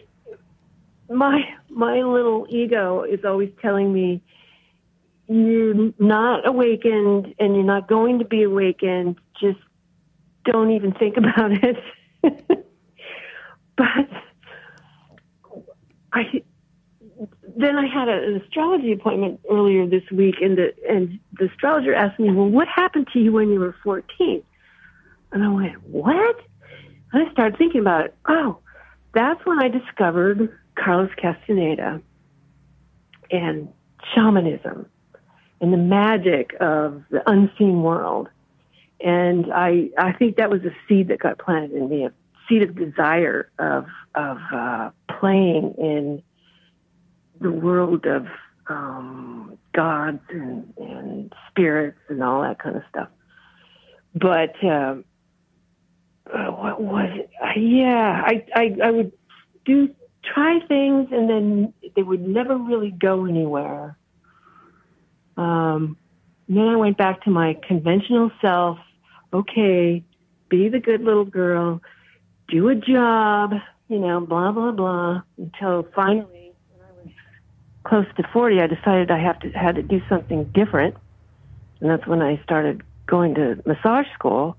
my 1.10 1.42
my 1.70 2.02
little 2.02 2.48
ego 2.50 3.04
is 3.04 3.24
always 3.26 3.52
telling 3.62 3.94
me 3.94 4.22
you're 5.28 5.92
not 6.00 6.48
awakened 6.48 7.36
and 7.40 7.56
you're 7.56 7.64
not 7.64 7.88
going 7.88 8.20
to 8.20 8.26
be 8.26 8.44
awakened. 8.44 9.18
Just 9.40 9.60
don't 10.46 10.72
even 10.72 10.94
think 10.94 11.18
about 11.18 11.52
it. 11.52 11.78
but 13.76 14.10
I 16.14 16.42
then 17.58 17.76
I 17.76 17.88
had 17.88 18.08
a, 18.08 18.24
an 18.24 18.42
astrology 18.42 18.92
appointment 18.92 19.40
earlier 19.50 19.88
this 19.88 20.04
week, 20.12 20.36
and 20.42 20.58
the 20.58 20.74
and 20.88 21.20
the 21.40 21.46
astrologer 21.46 21.94
asked 21.94 22.20
me, 22.20 22.32
"Well, 22.32 22.48
what 22.48 22.68
happened 22.68 23.08
to 23.14 23.20
you 23.20 23.32
when 23.34 23.50
you 23.50 23.60
were 23.60 23.76
14?" 23.84 24.44
And 25.32 25.44
I 25.44 25.50
went, 25.50 25.84
"What?" 25.84 26.40
And 27.12 27.28
I 27.28 27.32
started 27.32 27.58
thinking 27.58 27.82
about 27.82 28.06
it. 28.06 28.16
Oh, 28.28 28.60
that's 29.14 29.44
when 29.46 29.60
I 29.60 29.70
discovered 29.70 30.58
Carlos 30.88 31.12
Castaneda 31.22 32.02
and 33.30 33.68
shamanism 34.16 34.86
and 35.60 35.74
the 35.74 35.78
magic 35.78 36.56
of 36.62 37.04
the 37.10 37.30
unseen 37.30 37.82
world. 37.82 38.30
And 39.02 39.52
I, 39.54 39.90
I 39.98 40.14
think 40.14 40.38
that 40.38 40.50
was 40.50 40.62
a 40.64 40.72
seed 40.88 41.10
that 41.10 41.20
got 41.20 41.40
planted 41.40 41.74
in 41.74 41.90
me, 41.90 42.06
a 42.06 42.14
seed 42.48 42.64
of 42.64 42.74
desire 42.74 43.52
of, 43.60 43.88
of, 44.16 44.38
uh, 44.54 44.92
playing 45.20 45.76
in 45.78 46.24
the 47.42 47.52
world 47.52 48.06
of, 48.06 48.28
um, 48.68 49.58
gods 49.74 50.22
and, 50.30 50.74
and 50.78 51.34
spirits 51.50 52.00
and 52.08 52.24
all 52.24 52.44
that 52.44 52.60
kind 52.60 52.78
of 52.78 52.84
stuff. 52.90 53.10
But, 54.16 54.56
um, 54.64 55.04
uh, 56.34 56.46
what 56.46 56.80
was 56.80 57.10
it? 57.14 57.30
Yeah, 57.58 58.24
I, 58.26 58.46
I, 58.56 58.78
I 58.82 58.92
would 58.92 59.12
do, 59.66 59.94
try 60.34 60.60
things 60.68 61.10
and 61.12 61.30
then 61.30 61.74
they 61.96 62.04
would 62.04 62.28
never 62.28 62.58
really 62.58 62.92
go 62.92 63.26
anywhere. 63.26 63.98
Um, 65.36 65.98
then 66.50 66.68
I 66.68 66.76
went 66.76 66.98
back 66.98 67.24
to 67.24 67.30
my 67.30 67.58
conventional 67.68 68.32
self. 68.42 68.80
Okay, 69.34 70.04
be 70.50 70.70
the 70.70 70.80
good 70.80 71.02
little 71.02 71.26
girl, 71.26 71.82
do 72.48 72.70
a 72.70 72.76
job, 72.76 73.52
you 73.90 74.00
know, 74.00 74.22
blah 74.22 74.52
blah 74.52 74.72
blah. 74.72 75.22
Until 75.38 75.86
finally, 75.94 76.54
when 76.70 76.82
I 76.82 77.04
was 77.04 77.14
close 77.84 78.06
to 78.16 78.24
forty, 78.32 78.62
I 78.62 78.68
decided 78.68 79.12
I 79.12 79.20
have 79.20 79.40
to 79.42 79.50
had 79.50 79.76
to 79.76 79.84
do 79.84 80.02
something 80.08 80.46
different, 80.54 80.96
and 81.82 81.90
that's 81.90 82.08
when 82.08 82.22
I 82.22 82.42
started 82.44 82.84
going 83.06 83.36
to 83.36 83.62
massage 83.66 84.08
school. 84.14 84.56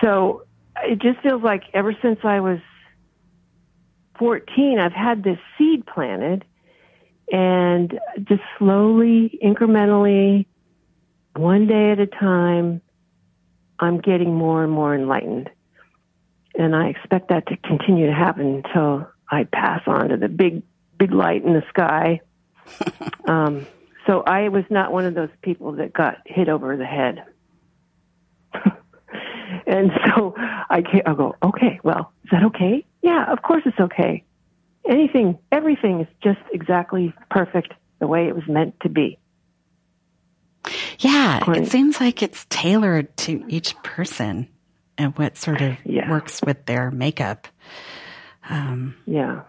So 0.00 0.44
it 0.84 1.00
just 1.00 1.20
feels 1.20 1.42
like 1.42 1.64
ever 1.74 1.94
since 2.00 2.20
I 2.24 2.40
was 2.40 2.60
14, 4.20 4.78
I've 4.78 4.92
had 4.92 5.24
this 5.24 5.38
seed 5.56 5.86
planted 5.86 6.44
and 7.32 7.98
just 8.24 8.42
slowly, 8.58 9.38
incrementally, 9.42 10.44
one 11.34 11.66
day 11.66 11.90
at 11.92 11.98
a 11.98 12.06
time, 12.06 12.82
I'm 13.78 13.98
getting 13.98 14.34
more 14.34 14.62
and 14.62 14.70
more 14.70 14.94
enlightened. 14.94 15.48
And 16.54 16.76
I 16.76 16.88
expect 16.88 17.30
that 17.30 17.46
to 17.46 17.56
continue 17.56 18.06
to 18.06 18.12
happen 18.12 18.62
until 18.62 19.08
I 19.30 19.44
pass 19.44 19.80
on 19.86 20.10
to 20.10 20.18
the 20.18 20.28
big, 20.28 20.62
big 20.98 21.12
light 21.12 21.42
in 21.42 21.54
the 21.54 21.62
sky. 21.70 22.20
um, 23.24 23.66
so 24.06 24.22
I 24.26 24.48
was 24.48 24.64
not 24.68 24.92
one 24.92 25.06
of 25.06 25.14
those 25.14 25.30
people 25.40 25.72
that 25.72 25.94
got 25.94 26.18
hit 26.26 26.50
over 26.50 26.76
the 26.76 26.84
head. 26.84 27.24
and 29.66 29.90
so 30.06 30.34
I, 30.36 30.82
I 31.06 31.14
go, 31.14 31.36
okay, 31.42 31.80
well, 31.82 32.12
is 32.24 32.30
that 32.32 32.44
okay? 32.44 32.84
Yeah, 33.02 33.30
of 33.30 33.42
course 33.42 33.62
it's 33.66 33.78
okay 33.78 34.24
anything, 34.90 35.38
everything 35.52 36.00
is 36.00 36.08
just 36.22 36.40
exactly 36.52 37.14
perfect 37.30 37.72
the 37.98 38.06
way 38.06 38.28
it 38.28 38.34
was 38.34 38.46
meant 38.46 38.78
to 38.80 38.88
be. 38.88 39.18
Yeah, 40.98 41.50
it 41.52 41.68
seems 41.68 42.00
like 42.00 42.22
it's 42.22 42.44
tailored 42.50 43.16
to 43.18 43.42
each 43.48 43.74
person 43.82 44.48
and 44.98 45.16
what 45.16 45.38
sort 45.38 45.62
of 45.62 45.76
yeah. 45.84 46.10
works 46.10 46.42
with 46.42 46.66
their 46.66 46.90
makeup. 46.90 47.48
Um, 48.48 48.96
yeah. 49.06 49.42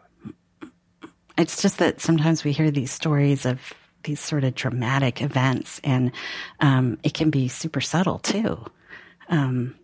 It's 1.38 1.62
just 1.62 1.80
that 1.80 2.00
sometimes 2.00 2.46
we 2.46 2.54
hear 2.54 2.72
these 2.72 2.92
stories 2.92 3.46
of 3.46 3.74
these 4.04 4.20
sort 4.20 4.44
of 4.44 4.56
dramatic 4.56 5.22
events, 5.22 5.82
and 5.84 6.12
um, 6.60 6.98
it 7.04 7.14
can 7.14 7.30
be 7.30 7.50
super 7.50 7.82
subtle 7.82 8.20
too. 8.20 8.66
Um, 9.28 9.76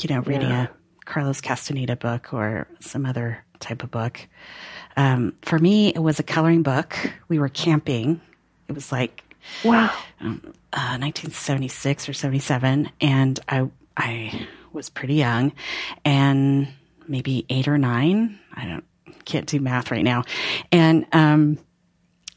you 0.00 0.14
know, 0.14 0.22
reading 0.22 0.48
yeah. 0.48 0.64
a 0.64 0.68
Carlos 1.04 1.40
Castaneda 1.40 1.96
book 1.96 2.32
or 2.32 2.66
some 2.80 3.06
other 3.06 3.44
type 3.60 3.82
of 3.82 3.90
book. 3.90 4.20
Um, 4.96 5.34
for 5.42 5.58
me, 5.58 5.88
it 5.88 5.98
was 5.98 6.18
a 6.18 6.22
coloring 6.22 6.62
book. 6.62 6.96
We 7.28 7.38
were 7.38 7.48
camping. 7.48 8.20
It 8.68 8.72
was 8.72 8.92
like 8.92 9.22
wow, 9.62 9.92
um, 10.20 10.40
uh, 10.72 10.96
1976 10.98 12.08
or 12.08 12.12
77, 12.12 12.90
and 13.00 13.40
I 13.48 13.68
I 13.96 14.46
was 14.72 14.90
pretty 14.90 15.14
young, 15.14 15.52
and 16.04 16.68
maybe 17.06 17.44
eight 17.48 17.68
or 17.68 17.78
nine. 17.78 18.38
I 18.54 18.66
don't 18.66 18.84
can't 19.24 19.46
do 19.46 19.60
math 19.60 19.90
right 19.90 20.04
now, 20.04 20.24
and 20.72 21.06
um, 21.12 21.58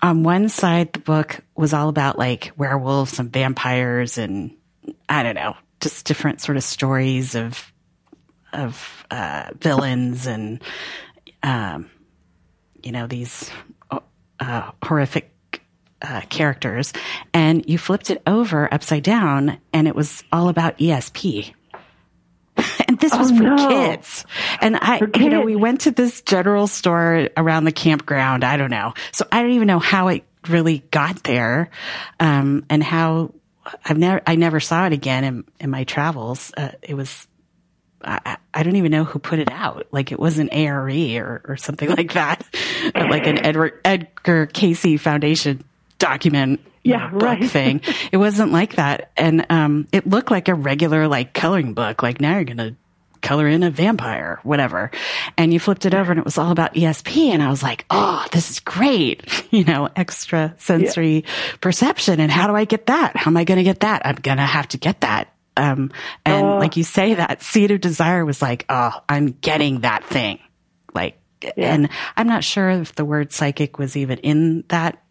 on 0.01 0.23
one 0.23 0.49
side 0.49 0.93
the 0.93 0.99
book 0.99 1.39
was 1.55 1.73
all 1.73 1.89
about 1.89 2.17
like 2.17 2.51
werewolves 2.57 3.19
and 3.19 3.31
vampires 3.31 4.17
and 4.17 4.55
I 5.09 5.23
don't 5.23 5.35
know, 5.35 5.55
just 5.81 6.05
different 6.05 6.41
sort 6.41 6.57
of 6.57 6.63
stories 6.63 7.35
of 7.35 7.71
of 8.53 9.05
uh, 9.11 9.51
villains 9.59 10.27
and 10.27 10.61
um, 11.43 11.89
you 12.83 12.91
know, 12.91 13.07
these 13.07 13.51
uh, 14.39 14.71
horrific 14.83 15.31
uh, 16.01 16.21
characters, 16.29 16.93
and 17.33 17.67
you 17.69 17.77
flipped 17.77 18.09
it 18.09 18.21
over 18.27 18.71
upside 18.73 19.03
down, 19.03 19.57
and 19.73 19.87
it 19.87 19.95
was 19.95 20.23
all 20.31 20.49
about 20.49 20.77
ESP. 20.77 21.53
and 22.87 22.99
this 22.99 23.15
was 23.15 23.31
oh, 23.31 23.35
for 23.37 23.43
no. 23.43 23.67
kids. 23.69 24.25
And 24.61 24.77
I, 24.77 24.99
kids. 24.99 25.19
you 25.19 25.29
know, 25.29 25.41
we 25.41 25.55
went 25.55 25.81
to 25.81 25.91
this 25.91 26.21
general 26.21 26.67
store 26.67 27.29
around 27.35 27.65
the 27.65 27.71
campground. 27.71 28.43
I 28.43 28.57
don't 28.57 28.71
know. 28.71 28.93
So 29.11 29.25
I 29.31 29.41
don't 29.41 29.51
even 29.51 29.67
know 29.67 29.79
how 29.79 30.09
it 30.09 30.23
really 30.47 30.79
got 30.91 31.23
there, 31.23 31.69
um, 32.19 32.65
and 32.69 32.83
how 32.83 33.33
I've 33.83 33.97
never, 33.97 34.21
I 34.25 34.35
never 34.35 34.59
saw 34.59 34.85
it 34.85 34.93
again 34.93 35.23
in, 35.23 35.43
in 35.59 35.69
my 35.69 35.83
travels. 35.83 36.51
Uh, 36.55 36.71
it 36.81 36.93
was 36.93 37.27
I, 38.03 38.37
I, 38.53 38.63
don't 38.63 38.75
even 38.75 38.91
know 38.91 39.03
who 39.03 39.19
put 39.19 39.39
it 39.39 39.51
out. 39.51 39.87
Like 39.91 40.11
it 40.11 40.19
wasn't 40.19 40.53
ARE 40.53 40.89
or, 40.89 41.41
or 41.47 41.57
something 41.57 41.89
like 41.97 42.13
that, 42.13 42.45
like 42.95 43.27
an 43.27 43.45
Edward, 43.45 43.79
Edgar 43.83 44.45
Cayce 44.45 45.01
Foundation 45.01 45.63
document 45.99 46.61
yeah, 46.83 47.09
right. 47.11 47.43
thing. 47.43 47.81
it 48.11 48.17
wasn't 48.17 48.51
like 48.51 48.75
that. 48.75 49.11
And, 49.17 49.45
um, 49.49 49.87
it 49.91 50.07
looked 50.07 50.31
like 50.31 50.47
a 50.47 50.53
regular, 50.53 51.07
like 51.07 51.33
coloring 51.33 51.73
book. 51.73 52.01
Like 52.01 52.21
now 52.21 52.35
you're 52.35 52.45
going 52.45 52.57
to 52.57 52.75
color 53.21 53.47
in 53.47 53.63
a 53.63 53.69
vampire, 53.69 54.39
whatever. 54.43 54.91
And 55.37 55.51
you 55.51 55.59
flipped 55.59 55.85
it 55.85 55.93
over 55.93 56.11
and 56.11 56.19
it 56.19 56.25
was 56.25 56.37
all 56.37 56.51
about 56.51 56.75
ESP. 56.75 57.29
And 57.29 57.41
I 57.41 57.49
was 57.49 57.63
like, 57.63 57.85
Oh, 57.89 58.25
this 58.31 58.49
is 58.49 58.59
great. 58.59 59.23
You 59.49 59.63
know, 59.63 59.87
extra 59.95 60.53
sensory 60.57 61.23
yeah. 61.25 61.55
perception. 61.61 62.19
And 62.19 62.29
how 62.29 62.47
do 62.47 62.55
I 62.55 62.65
get 62.65 62.87
that? 62.87 63.15
How 63.15 63.31
am 63.31 63.37
I 63.37 63.45
going 63.45 63.59
to 63.59 63.63
get 63.63 63.79
that? 63.79 64.05
I'm 64.05 64.15
going 64.15 64.37
to 64.37 64.43
have 64.43 64.67
to 64.69 64.77
get 64.77 65.01
that 65.01 65.33
um, 65.57 65.91
and 66.25 66.45
uh, 66.45 66.57
like 66.57 66.77
you 66.77 66.83
say, 66.83 67.15
that 67.15 67.41
seed 67.41 67.71
of 67.71 67.81
desire 67.81 68.23
was 68.23 68.41
like, 68.41 68.65
oh, 68.69 68.91
I'm 69.09 69.31
getting 69.31 69.81
that 69.81 70.05
thing. 70.05 70.39
Like, 70.93 71.19
yeah. 71.41 71.73
and 71.73 71.89
I'm 72.15 72.27
not 72.27 72.43
sure 72.43 72.69
if 72.69 72.95
the 72.95 73.05
word 73.05 73.33
psychic 73.33 73.79
was 73.79 73.97
even 73.97 74.19
in 74.19 74.63
that 74.69 75.03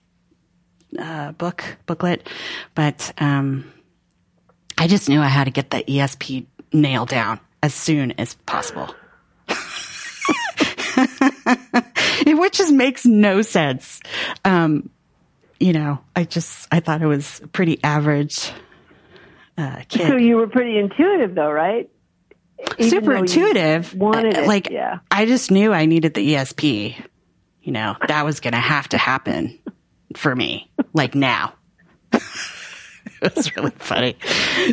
uh, 0.99 1.33
book 1.33 1.65
booklet, 1.87 2.29
but 2.75 3.13
um, 3.19 3.71
I 4.79 4.87
just 4.87 5.09
knew 5.09 5.21
I 5.21 5.29
had 5.29 5.45
to 5.45 5.51
get 5.51 5.71
the 5.71 5.83
ESP 5.83 6.47
nailed 6.73 7.09
down 7.09 7.41
as 7.63 7.75
soon 7.75 8.13
as 8.13 8.35
possible. 8.35 8.95
Which 12.27 12.59
just 12.59 12.73
makes 12.73 13.05
no 13.05 13.43
sense. 13.43 14.01
Um, 14.45 14.91
you 15.59 15.73
know, 15.73 15.99
I 16.15 16.25
just 16.25 16.69
I 16.71 16.81
thought 16.81 17.03
it 17.03 17.07
was 17.07 17.41
pretty 17.53 17.83
average 17.83 18.53
uh, 19.59 19.83
kid. 19.89 20.09
So 20.09 20.17
you 20.17 20.37
were 20.37 20.49
pretty 20.49 20.79
intuitive, 20.79 21.35
though, 21.35 21.51
right? 21.51 21.91
Even 22.79 22.91
Super 22.91 23.15
intuitive. 23.15 23.95
Wanted 23.95 24.37
uh, 24.37 24.41
it, 24.41 24.47
like, 24.47 24.71
yeah. 24.71 25.01
I 25.11 25.27
just 25.27 25.51
knew 25.51 25.73
I 25.73 25.87
needed 25.87 26.15
the 26.15 26.35
ESP. 26.35 26.97
you 27.63 27.73
know, 27.73 27.97
that 28.07 28.25
was 28.25 28.41
going 28.41 28.53
to 28.53 28.61
have 28.61 28.89
to 28.91 28.99
happen 28.99 29.59
for 30.15 30.35
me, 30.35 30.71
like 30.95 31.15
now. 31.15 31.55
it 32.13 33.35
was 33.35 33.55
really 33.57 33.73
funny. 33.73 34.17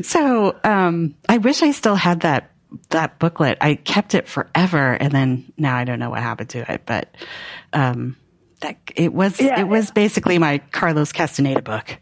So, 0.03 0.55
um, 0.63 1.15
I 1.27 1.39
wish 1.39 1.63
I 1.63 1.71
still 1.71 1.95
had 1.95 2.21
that, 2.21 2.51
that 2.89 3.17
booklet. 3.19 3.57
I 3.61 3.75
kept 3.75 4.13
it 4.13 4.27
forever 4.27 4.93
and 4.93 5.11
then 5.11 5.51
now 5.57 5.75
I 5.75 5.83
don't 5.85 5.99
know 5.99 6.11
what 6.11 6.21
happened 6.21 6.49
to 6.51 6.71
it, 6.71 6.83
but, 6.85 7.15
um, 7.73 8.15
that 8.61 8.77
it 8.95 9.11
was, 9.11 9.41
yeah, 9.41 9.59
it 9.59 9.67
was 9.67 9.91
basically 9.91 10.37
my 10.37 10.59
Carlos 10.71 11.11
Castaneda 11.11 11.61
book. 11.61 11.97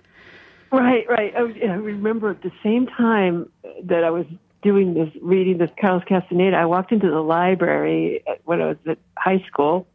Right, 0.72 1.06
right. 1.10 1.34
I, 1.36 1.40
I 1.40 1.76
remember 1.76 2.30
at 2.30 2.42
the 2.42 2.52
same 2.64 2.88
time 2.88 3.52
that 3.84 4.04
I 4.04 4.10
was 4.10 4.26
doing 4.62 4.94
this, 4.94 5.10
reading 5.22 5.58
this 5.58 5.70
Carlos 5.80 6.04
Castaneda, 6.08 6.56
I 6.56 6.66
walked 6.66 6.92
into 6.92 7.10
the 7.10 7.20
library 7.20 8.24
when 8.46 8.62
I 8.62 8.68
was 8.68 8.78
at 8.88 8.98
high 9.18 9.44
school 9.48 9.88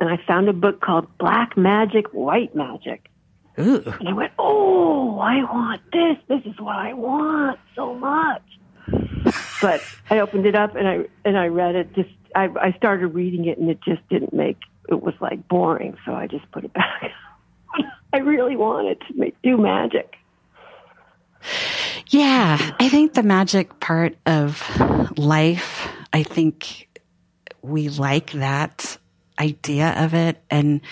and 0.00 0.08
I 0.08 0.18
found 0.26 0.48
a 0.48 0.52
book 0.52 0.80
called 0.80 1.06
Black 1.18 1.56
Magic, 1.56 2.12
White 2.12 2.54
Magic. 2.54 3.08
Ooh. 3.58 3.82
And 4.00 4.08
I 4.08 4.12
went, 4.12 4.32
oh, 4.38 5.18
I 5.18 5.42
want 5.44 5.82
this. 5.92 6.16
This 6.28 6.52
is 6.52 6.58
what 6.58 6.76
I 6.76 6.92
want 6.94 7.58
so 7.76 7.94
much. 7.94 8.42
but 9.60 9.82
I 10.10 10.20
opened 10.20 10.46
it 10.46 10.54
up 10.54 10.74
and 10.74 10.88
I 10.88 11.04
and 11.24 11.38
I 11.38 11.46
read 11.46 11.76
it. 11.76 11.94
Just 11.94 12.10
I, 12.34 12.48
I 12.60 12.72
started 12.72 13.08
reading 13.08 13.46
it 13.46 13.58
and 13.58 13.70
it 13.70 13.78
just 13.86 14.06
didn't 14.08 14.32
make. 14.32 14.58
It 14.88 15.02
was 15.02 15.14
like 15.20 15.46
boring, 15.48 15.96
so 16.04 16.14
I 16.14 16.26
just 16.26 16.50
put 16.50 16.64
it 16.64 16.72
back. 16.72 17.12
I 18.12 18.18
really 18.18 18.56
wanted 18.56 19.00
to 19.08 19.14
make, 19.14 19.40
do 19.42 19.56
magic. 19.56 20.16
Yeah, 22.08 22.74
I 22.78 22.88
think 22.88 23.14
the 23.14 23.22
magic 23.22 23.80
part 23.80 24.16
of 24.26 24.62
life. 25.16 25.88
I 26.12 26.22
think 26.22 27.00
we 27.62 27.88
like 27.88 28.32
that 28.32 28.98
idea 29.38 29.94
of 30.04 30.14
it, 30.14 30.42
and 30.50 30.82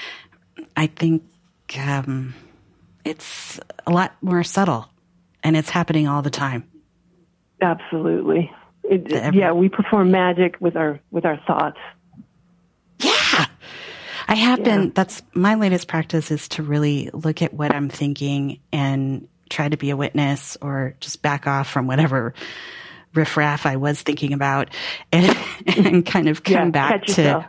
I 0.77 0.87
think 0.87 1.23
um, 1.79 2.35
it's 3.05 3.61
a 3.87 3.91
lot 3.91 4.15
more 4.23 4.43
subtle, 4.43 4.89
and 5.43 5.57
it's 5.57 5.71
happening 5.71 6.09
all 6.09 6.23
the 6.23 6.31
time. 6.31 6.69
Absolutely. 7.61 8.51
It, 8.85 9.35
yeah, 9.35 9.53
we 9.53 9.69
perform 9.69 10.11
magic 10.11 10.57
with 10.61 10.75
our 10.75 10.99
with 11.11 11.25
our 11.25 11.37
thoughts. 11.47 11.79
I 14.31 14.35
have 14.37 14.61
yeah. 14.61 14.65
been 14.65 14.91
that's 14.91 15.23
my 15.35 15.57
latest 15.57 15.89
practice 15.89 16.31
is 16.31 16.49
to 16.51 16.63
really 16.63 17.11
look 17.13 17.43
at 17.43 17.53
what 17.53 17.75
I'm 17.75 17.89
thinking 17.89 18.61
and 18.73 19.27
try 19.49 19.69
to 19.69 19.77
be 19.77 19.91
a 19.91 19.97
witness 19.97 20.57
or 20.63 20.95
just 21.01 21.21
back 21.21 21.49
off 21.49 21.69
from 21.69 21.89
whatever 21.89 22.33
riffraff 23.13 23.67
I 23.67 23.75
was 23.75 24.01
thinking 24.01 24.33
about 24.33 24.71
and, 25.13 25.37
and 25.67 26.07
kind 26.07 26.29
of 26.29 26.45
come 26.45 26.67
yeah, 26.67 26.71
back 26.71 27.03
to 27.07 27.11
yourself. 27.11 27.45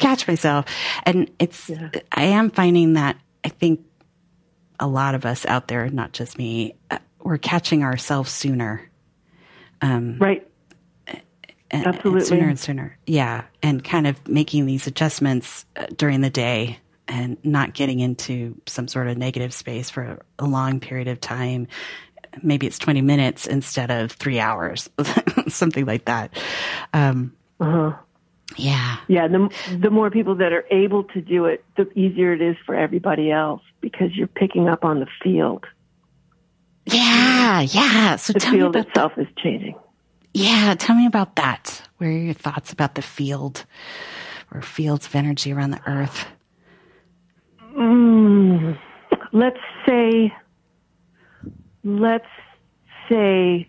catch 0.00 0.26
myself. 0.26 0.64
And 1.04 1.30
it's 1.38 1.70
yeah. 1.70 1.90
I 2.10 2.24
am 2.24 2.50
finding 2.50 2.94
that 2.94 3.16
I 3.44 3.48
think 3.48 3.84
a 4.80 4.88
lot 4.88 5.14
of 5.14 5.24
us 5.24 5.46
out 5.46 5.68
there, 5.68 5.88
not 5.88 6.12
just 6.12 6.36
me, 6.36 6.74
uh, 6.90 6.98
we're 7.22 7.38
catching 7.38 7.84
ourselves 7.84 8.32
sooner. 8.32 8.90
Um, 9.80 10.18
right. 10.18 10.48
And, 11.70 11.86
Absolutely. 11.86 12.20
And 12.20 12.28
sooner 12.28 12.48
and 12.48 12.58
sooner. 12.58 12.98
Yeah. 13.06 13.44
And 13.62 13.82
kind 13.82 14.06
of 14.06 14.26
making 14.28 14.66
these 14.66 14.86
adjustments 14.86 15.64
uh, 15.76 15.86
during 15.96 16.20
the 16.20 16.30
day 16.30 16.78
and 17.08 17.36
not 17.44 17.74
getting 17.74 18.00
into 18.00 18.60
some 18.66 18.88
sort 18.88 19.08
of 19.08 19.18
negative 19.18 19.52
space 19.52 19.90
for 19.90 20.20
a 20.38 20.46
long 20.46 20.80
period 20.80 21.08
of 21.08 21.20
time. 21.20 21.66
Maybe 22.42 22.66
it's 22.66 22.78
20 22.78 23.02
minutes 23.02 23.46
instead 23.46 23.90
of 23.90 24.12
three 24.12 24.40
hours, 24.40 24.88
something 25.48 25.84
like 25.84 26.06
that. 26.06 26.36
Um, 26.92 27.34
uh-huh. 27.60 27.96
Yeah. 28.56 28.96
Yeah. 29.08 29.28
The, 29.28 29.78
the 29.80 29.90
more 29.90 30.10
people 30.10 30.36
that 30.36 30.52
are 30.52 30.64
able 30.70 31.04
to 31.04 31.20
do 31.20 31.46
it, 31.46 31.64
the 31.76 31.90
easier 31.98 32.32
it 32.32 32.42
is 32.42 32.56
for 32.66 32.74
everybody 32.74 33.30
else 33.30 33.62
because 33.80 34.14
you're 34.14 34.26
picking 34.26 34.68
up 34.68 34.84
on 34.84 35.00
the 35.00 35.06
field. 35.22 35.64
Yeah. 36.86 37.60
Yeah. 37.60 38.16
So 38.16 38.32
the 38.34 38.40
field 38.40 38.76
itself 38.76 39.12
is 39.16 39.26
changing. 39.38 39.76
Yeah. 40.34 40.74
Tell 40.78 40.96
me 40.96 41.06
about 41.06 41.36
that. 41.36 41.80
What 41.96 42.08
are 42.08 42.12
your 42.12 42.34
thoughts 42.34 42.72
about 42.72 42.96
the 42.96 43.02
field 43.02 43.64
or 44.52 44.60
fields 44.60 45.06
of 45.06 45.14
energy 45.14 45.52
around 45.52 45.70
the 45.70 45.80
earth? 45.86 46.26
Mm, 47.76 48.78
let's 49.32 49.58
say, 49.86 50.32
let's 51.82 52.26
say 53.08 53.68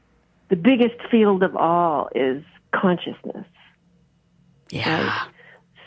the 0.50 0.56
biggest 0.56 0.96
field 1.10 1.44
of 1.44 1.56
all 1.56 2.10
is 2.14 2.44
consciousness. 2.74 3.46
Yeah. 4.70 5.08
Right? 5.08 5.30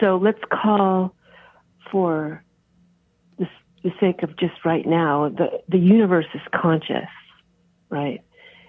So 0.00 0.16
let's 0.16 0.40
call 0.50 1.14
for 1.90 2.42
the, 3.38 3.46
the 3.82 3.90
sake 4.00 4.22
of 4.22 4.36
just 4.36 4.64
right 4.64 4.86
now, 4.86 5.28
the, 5.28 5.60
the 5.68 5.78
universe 5.78 6.26
is 6.34 6.40
conscious, 6.54 7.08
right? 7.90 8.22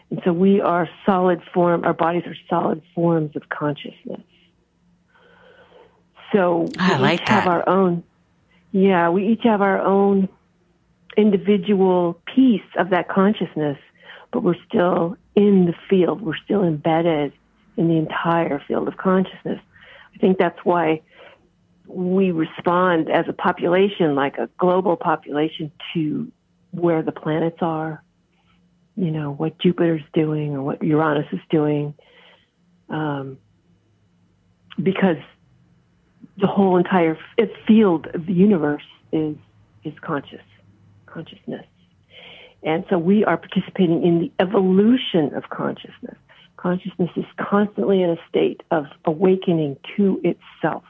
And 0.10 0.22
so 0.26 0.34
we 0.34 0.60
are 0.62 0.90
solid 1.06 1.42
form, 1.54 1.84
our 1.84 1.94
bodies 1.94 2.24
are 2.26 2.36
solid 2.50 2.82
forms 2.96 3.36
of 3.36 3.48
consciousness. 3.50 4.22
So 6.34 6.68
I 6.78 6.96
we 6.96 7.02
like 7.02 7.22
each 7.22 7.28
that. 7.28 7.44
have 7.44 7.48
our 7.48 7.68
own, 7.68 8.04
yeah, 8.72 9.10
we 9.10 9.28
each 9.28 9.44
have 9.44 9.62
our 9.62 9.80
own 9.80 10.30
individual 11.18 12.20
piece 12.36 12.62
of 12.78 12.92
that 12.92 13.10
consciousness, 13.10 13.78
but 14.32 14.44
we're 14.44 14.62
still 14.68 15.18
in 15.36 15.66
the 15.66 15.74
field. 15.90 16.22
We're 16.22 16.38
still 16.44 16.64
embedded 16.64 17.34
in 17.78 17.88
the 17.88 17.96
entire 17.96 18.62
field 18.68 18.88
of 18.88 18.98
consciousness. 18.98 19.60
I 20.14 20.18
think 20.20 20.38
that's 20.38 20.60
why 20.64 21.02
we 21.88 22.32
respond 22.32 23.10
as 23.10 23.26
a 23.28 23.34
population, 23.34 24.16
like 24.16 24.38
a 24.38 24.50
global 24.60 24.96
population, 24.96 25.72
to 25.94 26.32
where 26.72 27.02
the 27.02 27.12
planets 27.12 27.58
are. 27.62 28.04
You 29.00 29.12
know, 29.12 29.32
what 29.32 29.58
Jupiter's 29.60 30.04
doing 30.14 30.56
or 30.56 30.64
what 30.64 30.84
Uranus 30.84 31.28
is 31.32 31.40
doing. 31.50 31.94
Um, 32.90 33.38
because 34.82 35.18
the 36.38 36.48
whole 36.48 36.78
entire 36.78 37.18
field 37.68 38.08
of 38.14 38.26
the 38.26 38.34
universe 38.34 38.84
is, 39.12 39.36
is 39.84 39.94
conscious, 40.02 40.42
consciousness. 41.06 41.66
And 42.64 42.84
so 42.90 42.98
we 42.98 43.24
are 43.24 43.38
participating 43.38 44.04
in 44.04 44.20
the 44.20 44.32
evolution 44.40 45.34
of 45.36 45.50
consciousness 45.50 46.18
consciousness 46.60 47.10
is 47.16 47.26
constantly 47.38 48.02
in 48.04 48.10
a 48.10 48.18
state 48.28 48.62
of 48.70 48.86
awakening 49.06 49.78
to 49.96 50.22
itself. 50.24 50.84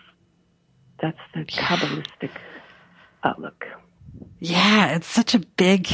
That's 1.02 1.18
the 1.34 1.46
Kabbalistic 1.46 2.32
outlook. 3.24 3.66
Yeah, 4.40 4.96
it's 4.96 5.08
such 5.08 5.36
a 5.36 5.40
big 5.40 5.88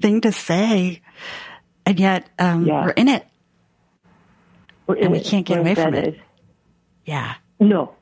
thing 0.00 0.20
to 0.20 0.32
say. 0.32 1.02
And 1.88 1.98
yet, 1.98 2.28
um, 2.38 2.66
yeah. 2.66 2.84
we're 2.84 2.90
in 2.90 3.08
it. 3.08 3.26
We're 4.86 4.96
in 4.96 5.04
and 5.04 5.12
we 5.12 5.20
it. 5.20 5.24
can't 5.24 5.46
get 5.46 5.54
we're 5.54 5.60
away 5.62 5.74
from 5.74 5.94
it. 5.94 6.20
Yeah. 7.06 7.36
No. 7.58 7.94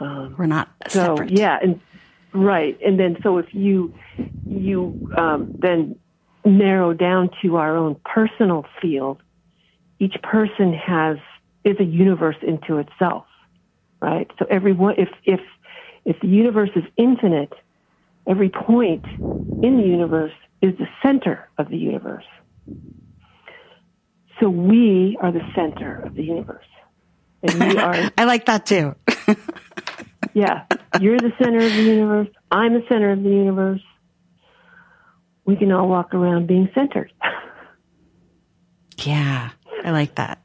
Um, 0.00 0.34
we're 0.36 0.46
not 0.46 0.68
so, 0.88 1.14
separate. 1.14 1.30
Yeah, 1.30 1.60
and 1.62 1.80
right. 2.32 2.76
And 2.84 2.98
then 2.98 3.18
so 3.22 3.38
if 3.38 3.54
you 3.54 3.94
you 4.44 5.12
um, 5.16 5.54
then 5.60 5.96
narrow 6.44 6.92
down 6.92 7.30
to 7.42 7.54
our 7.54 7.76
own 7.76 8.00
personal 8.04 8.66
field, 8.80 9.22
each 10.00 10.16
person 10.20 10.74
has 10.74 11.18
is 11.62 11.76
a 11.78 11.84
universe 11.84 12.34
into 12.42 12.78
itself, 12.78 13.26
right? 14.00 14.28
So 14.40 14.46
everyone, 14.50 14.96
if 14.98 15.10
if 15.24 15.40
if 16.04 16.18
the 16.18 16.26
universe 16.26 16.70
is 16.74 16.82
infinite, 16.96 17.52
every 18.26 18.48
point 18.48 19.04
in 19.20 19.76
the 19.76 19.86
universe 19.86 20.34
is 20.60 20.76
the 20.78 20.88
center 21.00 21.48
of 21.58 21.68
the 21.68 21.76
universe. 21.78 22.24
So 24.40 24.48
we 24.48 25.16
are 25.20 25.30
the 25.30 25.42
center 25.54 26.02
of 26.04 26.14
the 26.14 26.24
universe, 26.24 26.66
and 27.42 27.54
we 27.60 27.78
are. 27.78 28.10
I 28.18 28.24
like 28.24 28.46
that 28.46 28.66
too. 28.66 28.94
yeah, 30.34 30.64
you're 31.00 31.18
the 31.18 31.32
center 31.42 31.58
of 31.58 31.72
the 31.72 31.82
universe. 31.82 32.28
I'm 32.50 32.74
the 32.74 32.84
center 32.88 33.12
of 33.12 33.22
the 33.22 33.30
universe. 33.30 33.82
We 35.44 35.56
can 35.56 35.72
all 35.72 35.88
walk 35.88 36.14
around 36.14 36.46
being 36.46 36.68
centered. 36.74 37.12
yeah. 38.98 39.50
I 39.84 39.90
like 39.90 40.14
that. 40.16 40.40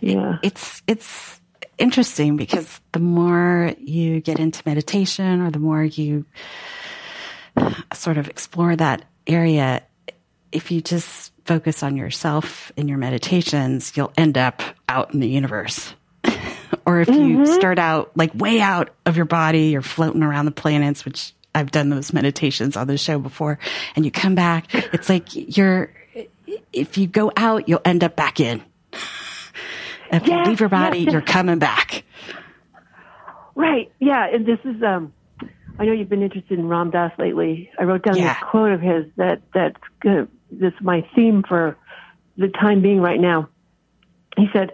Yeah. 0.00 0.38
It's, 0.42 0.82
it's 0.86 1.40
interesting 1.78 2.36
because 2.36 2.80
the 2.92 3.00
more 3.00 3.74
you 3.78 4.20
get 4.20 4.38
into 4.38 4.62
meditation 4.66 5.40
or 5.40 5.50
the 5.50 5.58
more 5.58 5.82
you 5.82 6.24
sort 7.92 8.18
of 8.18 8.28
explore 8.28 8.76
that 8.76 9.04
area, 9.26 9.82
if 10.52 10.70
you 10.70 10.80
just 10.80 11.32
focus 11.44 11.82
on 11.82 11.96
yourself 11.96 12.72
in 12.76 12.88
your 12.88 12.98
meditations, 12.98 13.96
you'll 13.96 14.12
end 14.16 14.36
up 14.36 14.62
out 14.88 15.14
in 15.14 15.20
the 15.20 15.28
universe. 15.28 15.94
or 16.86 17.00
if 17.00 17.08
mm-hmm. 17.08 17.40
you 17.40 17.46
start 17.46 17.78
out 17.78 18.16
like 18.16 18.34
way 18.34 18.60
out 18.60 18.90
of 19.06 19.16
your 19.16 19.26
body, 19.26 19.68
you're 19.68 19.82
floating 19.82 20.22
around 20.22 20.44
the 20.44 20.50
planets, 20.50 21.04
which 21.04 21.32
I've 21.54 21.70
done 21.70 21.88
those 21.88 22.12
meditations 22.12 22.76
on 22.76 22.86
the 22.86 22.98
show 22.98 23.18
before, 23.18 23.58
and 23.96 24.04
you 24.04 24.10
come 24.10 24.34
back, 24.34 24.72
it's 24.74 25.08
like 25.08 25.28
you're 25.34 25.90
if 26.72 26.98
you 26.98 27.06
go 27.06 27.32
out, 27.36 27.68
you'll 27.68 27.80
end 27.84 28.04
up 28.04 28.16
back 28.16 28.40
in. 28.40 28.62
If 30.10 30.26
yes, 30.26 30.46
you 30.46 30.50
leave 30.50 30.60
your 30.60 30.70
body, 30.70 31.00
yes, 31.00 31.12
you're 31.12 31.20
coming 31.20 31.58
back. 31.58 32.02
Right. 33.54 33.92
Yeah. 33.98 34.26
And 34.32 34.46
this 34.46 34.58
is, 34.64 34.82
um, 34.82 35.12
I 35.78 35.84
know 35.84 35.92
you've 35.92 36.08
been 36.08 36.22
interested 36.22 36.58
in 36.58 36.66
Ram 36.66 36.90
Dass 36.90 37.12
lately. 37.18 37.70
I 37.78 37.82
wrote 37.82 38.04
down 38.04 38.16
Yeah. 38.16 38.32
this 38.32 38.42
quote 38.50 38.72
of 38.72 38.80
his 38.80 39.04
that, 39.16 39.42
that's 39.52 39.76
good. 40.00 40.30
This 40.50 40.72
my 40.80 41.06
theme 41.14 41.42
for 41.46 41.76
the 42.36 42.48
time 42.48 42.82
being 42.82 43.00
right 43.00 43.20
now. 43.20 43.48
He 44.36 44.46
said, 44.52 44.72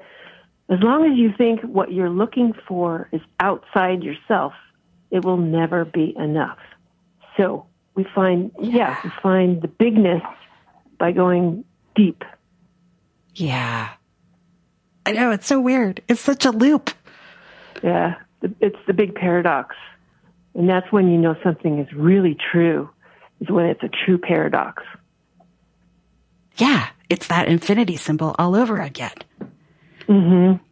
as 0.69 0.81
long 0.81 1.11
as 1.11 1.17
you 1.19 1.33
think 1.37 1.61
what 1.63 1.93
you're 1.93 2.11
looking 2.11 2.55
for 2.67 3.09
is 3.13 3.21
outside 3.41 4.03
yourself, 4.03 4.53
it 5.11 5.25
will 5.25 5.37
never 5.37 5.85
be 5.85 6.15
enough. 6.17 6.59
So 7.37 7.67
we 7.95 8.05
find, 8.15 8.51
yeah, 8.61 8.99
we 9.03 9.11
find 9.23 9.63
the 9.63 9.69
bigness 9.69 10.23
by 10.99 11.13
going 11.13 11.65
deep. 11.95 12.25
Yeah. 13.35 13.91
I 15.07 15.13
know. 15.13 15.33
It's 15.33 15.47
so 15.47 15.61
weird. 15.61 16.03
It's 16.09 16.21
such 16.21 16.45
a 16.47 16.51
loop. 16.51 16.91
Yeah, 17.83 18.15
it's 18.61 18.79
the 18.87 18.95
big 18.95 19.15
paradox. 19.15 19.77
And 20.55 20.69
that's 20.69 20.91
when 20.93 21.11
you 21.11 21.19
know 21.19 21.37
something 21.43 21.79
is 21.79 21.93
really 21.93 22.37
true, 22.53 22.89
is 23.41 23.51
when 23.51 23.67
it's 23.67 23.83
a 23.83 23.91
true 24.05 24.19
paradox. 24.19 24.83
Yeah. 26.57 26.89
It's 27.11 27.27
that 27.29 27.49
infinity 27.49 27.97
symbol 27.97 28.35
all 28.39 28.55
over 28.57 28.81
again. 28.81 29.17
Mm-hmm. 30.09 30.63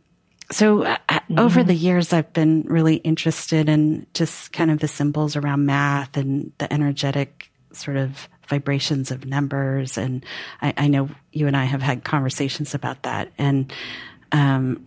So 0.51 0.83
uh, 0.83 0.99
uh, 1.09 1.21
over 1.39 1.63
the 1.65 1.75
years, 1.75 2.13
I've 2.13 2.33
been 2.33 2.63
really 2.67 2.97
interested 2.97 3.69
in 3.69 4.07
just 4.13 4.53
kind 4.53 4.71
of 4.71 4.81
the 4.81 4.89
symbols 4.89 5.35
around 5.37 5.67
math 5.67 6.17
and 6.17 6.53
the 6.59 6.71
energetic 6.73 7.51
sort 7.73 7.97
of 7.97 8.29
vibrations 8.49 9.11
of 9.11 9.25
numbers. 9.25 9.97
And 9.97 10.25
I, 10.61 10.75
I 10.77 10.89
know 10.89 11.09
you 11.33 11.47
and 11.47 11.57
I 11.57 11.65
have 11.65 11.81
had 11.81 12.05
conversations 12.05 12.75
about 12.75 13.05
that. 13.05 13.33
And 13.39 13.73
um, 14.31 14.85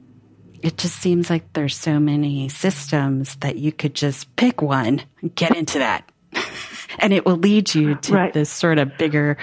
it 0.62 0.78
just 0.78 0.98
seems 1.00 1.30
like 1.32 1.52
there's 1.54 1.76
so 1.76 2.00
many 2.00 2.48
systems 2.50 3.36
that 3.38 3.58
you 3.58 3.72
could 3.72 3.96
just 3.96 4.36
pick 4.36 4.62
one 4.62 5.02
and 5.22 5.34
get 5.34 5.56
into 5.56 5.80
that. 5.80 6.12
and 7.00 7.12
it 7.12 7.26
will 7.26 7.38
lead 7.38 7.74
you 7.74 7.96
to 7.96 8.14
Right. 8.14 8.34
this 8.34 8.52
sort 8.52 8.78
of 8.78 8.98
bigger 9.00 9.38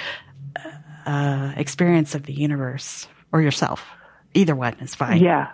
uh, 1.07 1.53
experience 1.57 2.15
of 2.15 2.25
the 2.25 2.33
universe 2.33 3.07
or 3.33 3.41
yourself. 3.41 3.85
Either 4.35 4.55
one 4.55 4.75
is 4.81 4.95
fine. 4.95 5.23
Yeah. 5.23 5.53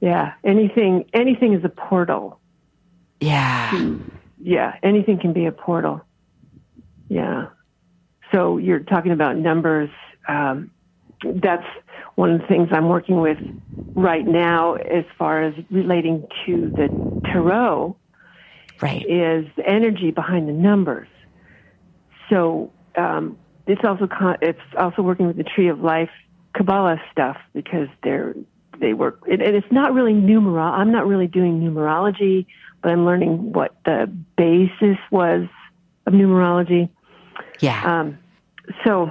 Yeah. 0.00 0.34
Anything, 0.44 1.08
anything 1.12 1.54
is 1.54 1.64
a 1.64 1.68
portal. 1.68 2.40
Yeah. 3.20 3.96
Yeah. 4.42 4.76
Anything 4.82 5.18
can 5.18 5.32
be 5.32 5.46
a 5.46 5.52
portal. 5.52 6.02
Yeah. 7.08 7.46
So 8.32 8.58
you're 8.58 8.80
talking 8.80 9.12
about 9.12 9.36
numbers. 9.36 9.90
Um, 10.28 10.70
that's 11.22 11.66
one 12.16 12.32
of 12.32 12.40
the 12.40 12.46
things 12.46 12.68
I'm 12.72 12.88
working 12.88 13.20
with 13.20 13.38
right 13.94 14.26
now 14.26 14.74
as 14.74 15.04
far 15.18 15.42
as 15.42 15.54
relating 15.70 16.26
to 16.46 16.70
the 16.70 17.20
tarot. 17.24 17.96
Right. 18.82 19.06
is 19.08 19.46
the 19.56 19.66
energy 19.66 20.10
behind 20.10 20.48
the 20.48 20.52
numbers. 20.52 21.08
So 22.28 22.72
um, 22.94 23.38
it's 23.66 23.84
also 23.84 24.06
con- 24.06 24.38
it's 24.42 24.60
also 24.78 25.02
working 25.02 25.26
with 25.26 25.36
the 25.36 25.44
Tree 25.44 25.68
of 25.68 25.80
Life 25.80 26.10
Kabbalah 26.54 27.00
stuff 27.10 27.36
because 27.52 27.88
they're 28.02 28.34
they 28.78 28.92
work 28.92 29.22
and 29.30 29.42
and 29.42 29.56
it's 29.56 29.70
not 29.70 29.92
really 29.94 30.12
numero. 30.12 30.62
I'm 30.62 30.92
not 30.92 31.06
really 31.06 31.26
doing 31.26 31.60
numerology, 31.60 32.46
but 32.82 32.92
I'm 32.92 33.04
learning 33.04 33.52
what 33.52 33.74
the 33.84 34.12
basis 34.36 34.98
was 35.10 35.48
of 36.06 36.12
numerology. 36.12 36.88
Yeah. 37.60 38.00
Um, 38.00 38.18
so, 38.84 39.10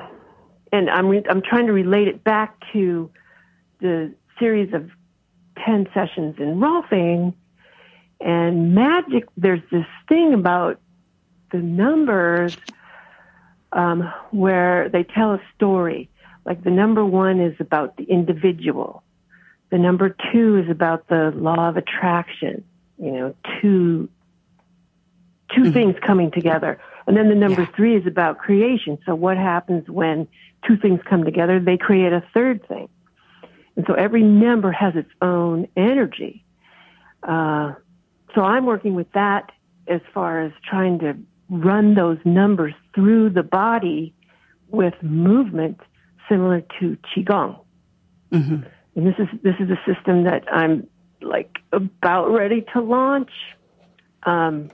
and 0.71 0.89
I'm 0.89 1.07
re- 1.07 1.25
I'm 1.29 1.41
trying 1.41 1.67
to 1.67 1.73
relate 1.73 2.07
it 2.07 2.23
back 2.23 2.57
to 2.73 3.09
the 3.79 4.13
series 4.39 4.73
of 4.73 4.89
ten 5.63 5.87
sessions 5.93 6.35
in 6.39 6.59
Rolfing 6.59 7.33
and 8.21 8.73
magic. 8.73 9.25
There's 9.35 9.61
this 9.71 9.85
thing 10.07 10.33
about 10.33 10.79
the 11.51 11.57
numbers 11.57 12.57
um, 13.75 14.11
where 14.31 14.89
they 14.89 15.03
tell 15.03 15.33
a 15.33 15.41
story. 15.55 16.09
Like 16.45 16.63
the 16.63 16.71
number 16.71 17.05
one 17.05 17.39
is 17.39 17.55
about 17.59 17.97
the 17.97 18.03
individual. 18.05 19.03
The 19.69 19.77
number 19.77 20.15
two 20.31 20.57
is 20.57 20.69
about 20.69 21.07
the 21.07 21.31
law 21.35 21.69
of 21.69 21.77
attraction. 21.77 22.63
You 22.97 23.11
know, 23.11 23.35
two 23.61 24.09
two 25.53 25.71
things 25.71 25.95
coming 26.01 26.31
together. 26.31 26.79
And 27.07 27.15
then 27.15 27.29
the 27.29 27.35
number 27.35 27.61
Yeah. 27.61 27.75
three 27.75 27.95
is 27.95 28.07
about 28.07 28.39
creation. 28.39 28.97
So 29.05 29.13
what 29.13 29.37
happens 29.37 29.87
when 29.87 30.27
two 30.65 30.77
things 30.77 31.01
come 31.03 31.23
together? 31.23 31.59
They 31.59 31.77
create 31.77 32.13
a 32.13 32.23
third 32.33 32.67
thing. 32.67 32.89
And 33.75 33.85
so 33.85 33.93
every 33.93 34.23
number 34.23 34.71
has 34.71 34.95
its 34.95 35.11
own 35.21 35.67
energy. 35.75 36.43
Uh, 37.21 37.73
so 38.33 38.41
I'm 38.41 38.65
working 38.65 38.95
with 38.95 39.11
that 39.11 39.51
as 39.87 40.01
far 40.13 40.41
as 40.41 40.51
trying 40.63 40.99
to 40.99 41.17
run 41.49 41.93
those 41.95 42.17
numbers 42.25 42.73
through 42.93 43.29
the 43.29 43.43
body 43.43 44.13
with 44.69 44.93
movement 45.01 45.79
similar 46.27 46.61
to 46.79 46.97
qigong. 47.15 47.59
hmm 48.31 48.57
And 48.95 49.05
this 49.07 49.15
is 49.19 49.27
this 49.43 49.55
is 49.59 49.69
a 49.69 49.79
system 49.85 50.23
that 50.23 50.43
I'm 50.51 50.87
like 51.21 51.57
about 51.71 52.29
ready 52.31 52.65
to 52.73 52.81
launch. 52.81 53.31
Um, 54.23 54.71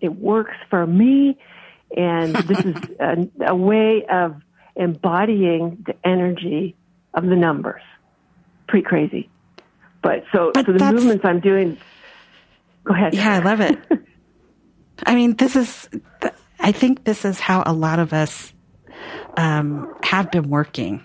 it 0.00 0.14
works 0.16 0.56
for 0.68 0.86
me, 0.86 1.38
and 1.96 2.34
this 2.34 2.58
is 2.58 2.76
a, 3.00 3.28
a 3.46 3.54
way 3.56 4.04
of 4.10 4.36
embodying 4.76 5.84
the 5.86 5.94
energy 6.06 6.76
of 7.14 7.24
the 7.24 7.36
numbers. 7.36 7.82
Pretty 8.68 8.84
crazy, 8.84 9.30
but 10.02 10.24
so 10.32 10.50
But 10.52 10.66
so 10.66 10.72
the 10.72 10.78
that's- 10.78 10.92
movements 10.94 11.24
I'm 11.24 11.40
doing. 11.40 11.78
Go 12.84 12.94
ahead. 12.94 13.14
Yeah, 13.14 13.34
I 13.34 13.38
love 13.38 13.60
it. 13.60 13.78
I 15.04 15.14
mean, 15.14 15.36
this 15.36 15.56
is, 15.56 15.88
I 16.58 16.72
think 16.72 17.04
this 17.04 17.24
is 17.24 17.40
how 17.40 17.62
a 17.64 17.72
lot 17.72 17.98
of 17.98 18.12
us 18.12 18.52
um, 19.36 19.94
have 20.02 20.30
been 20.30 20.48
working 20.48 21.02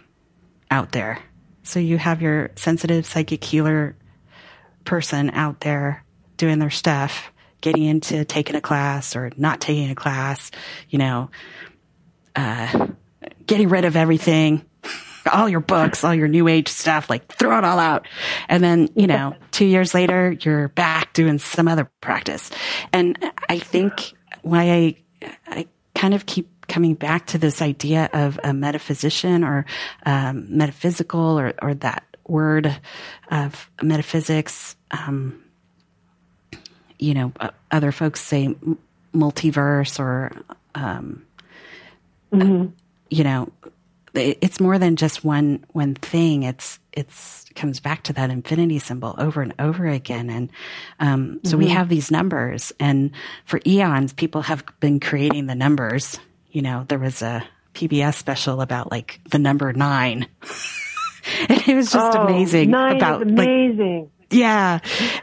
out 0.70 0.92
there. 0.92 1.20
So 1.64 1.80
you 1.80 1.98
have 1.98 2.22
your 2.22 2.52
sensitive 2.56 3.06
psychic 3.06 3.44
healer 3.44 3.96
person 4.86 5.32
out 5.32 5.60
there 5.62 6.04
doing 6.38 6.60
their 6.60 6.70
stuff, 6.70 7.32
getting 7.62 7.84
into 7.84 8.24
taking 8.24 8.56
a 8.56 8.62
class 8.62 9.16
or 9.16 9.32
not 9.38 9.60
taking 9.60 9.90
a 9.90 9.96
class, 9.96 10.52
you 10.90 11.00
know, 11.00 11.30
uh, 12.36 12.88
getting 13.46 13.70
rid 13.70 13.86
of 13.86 13.96
everything, 13.96 14.64
all 15.30 15.50
your 15.50 15.60
books, 15.60 16.04
all 16.04 16.14
your 16.14 16.28
new 16.28 16.48
age 16.48 16.68
stuff, 16.68 17.10
like 17.10 17.32
throw 17.34 17.58
it 17.58 17.64
all 17.64 17.80
out. 17.80 18.08
And 18.50 18.64
then, 18.64 18.90
you 18.96 19.08
know, 19.08 19.36
two 19.52 19.66
years 19.66 19.94
later, 19.94 20.36
you're 20.42 20.70
back 20.70 21.14
doing 21.14 21.40
some 21.40 21.68
other 21.68 21.90
practice. 22.02 22.50
And 22.94 23.18
I 23.50 23.60
think 23.60 24.14
why 24.42 24.72
I, 24.72 24.96
I 25.48 25.68
kind 25.96 26.14
of 26.14 26.26
keep 26.26 26.50
coming 26.68 26.94
back 26.94 27.28
to 27.28 27.38
this 27.38 27.62
idea 27.62 28.10
of 28.14 28.40
a 28.44 28.54
metaphysician 28.54 29.44
or 29.44 29.66
um, 30.06 30.46
metaphysical 30.50 31.40
or, 31.40 31.54
or 31.62 31.74
that 31.76 32.04
word 32.28 32.80
of 33.32 33.70
metaphysics. 33.82 34.76
Um, 34.92 35.44
you 37.00 37.14
know, 37.14 37.32
uh, 37.40 37.52
other 37.72 37.92
folks 37.92 38.22
say 38.22 38.56
multiverse 39.14 40.00
or, 40.00 40.32
um, 40.76 41.26
you 42.32 43.24
know, 43.24 43.52
it's 44.18 44.60
more 44.60 44.78
than 44.78 44.96
just 44.96 45.24
one 45.24 45.66
one 45.72 45.96
thing. 45.96 46.44
It's 46.44 46.80
it's 46.94 47.46
comes 47.56 47.80
back 47.80 48.04
to 48.04 48.14
that 48.14 48.30
infinity 48.30 48.80
symbol 48.80 49.16
over 49.18 49.42
and 49.42 49.54
over 49.60 49.88
again. 49.88 50.30
And 50.30 50.50
um, 51.00 51.40
so 51.44 51.58
we 51.58 51.68
have 51.68 51.90
these 51.90 52.12
numbers, 52.12 52.72
and 52.80 53.12
for 53.46 53.60
eons, 53.66 54.14
people 54.14 54.42
have 54.44 54.64
been 54.80 55.00
creating 55.00 55.48
the 55.48 55.56
numbers. 55.56 56.20
You 56.52 56.62
know, 56.62 56.86
there 56.88 57.00
was 57.00 57.22
a 57.22 57.44
PBS 57.74 58.16
special 58.16 58.62
about 58.62 58.92
like 58.92 59.20
the 59.30 59.40
number 59.40 59.72
nine. 59.74 60.28
and 61.50 61.68
it 61.68 61.76
was 61.76 61.92
just 61.92 62.18
Oh, 62.18 62.24
amazing 62.24 62.72
Nine 62.72 62.96
about 62.98 63.22
is 63.22 63.32
like 63.32 63.48
amazing. 63.48 64.10
Yeah 64.30 64.80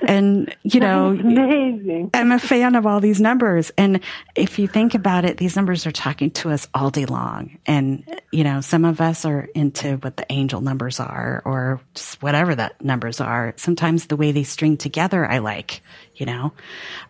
and 0.06 0.54
you 0.62 0.80
know 0.80 1.08
amazing. 1.20 2.10
I'm 2.14 2.32
a 2.32 2.38
fan 2.38 2.74
of 2.74 2.86
all 2.86 3.00
these 3.00 3.20
numbers. 3.20 3.70
And 3.76 4.00
if 4.34 4.58
you 4.58 4.66
think 4.66 4.94
about 4.94 5.24
it, 5.24 5.36
these 5.36 5.56
numbers 5.56 5.86
are 5.86 5.92
talking 5.92 6.30
to 6.32 6.50
us 6.50 6.68
all 6.74 6.90
day 6.90 7.06
long. 7.06 7.58
And, 7.66 8.04
you 8.32 8.44
know, 8.44 8.60
some 8.60 8.84
of 8.84 9.00
us 9.00 9.24
are 9.24 9.48
into 9.54 9.96
what 9.96 10.16
the 10.16 10.26
angel 10.30 10.60
numbers 10.60 11.00
are 11.00 11.42
or 11.44 11.80
just 11.94 12.22
whatever 12.22 12.54
that 12.54 12.82
numbers 12.82 13.20
are. 13.20 13.54
Sometimes 13.56 14.06
the 14.06 14.16
way 14.16 14.32
they 14.32 14.44
string 14.44 14.76
together, 14.76 15.26
I 15.26 15.38
like, 15.38 15.82
you 16.16 16.26
know? 16.26 16.52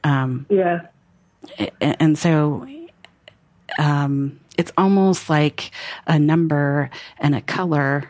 Um, 0.03 0.47
Yeah. 0.49 0.87
and 1.81 2.19
so, 2.19 2.67
um, 3.79 4.41
it's 4.57 4.73
almost 4.79 5.29
like 5.29 5.71
a 6.07 6.19
number 6.19 6.91
and 7.19 7.35
a 7.35 7.41
color 7.41 8.09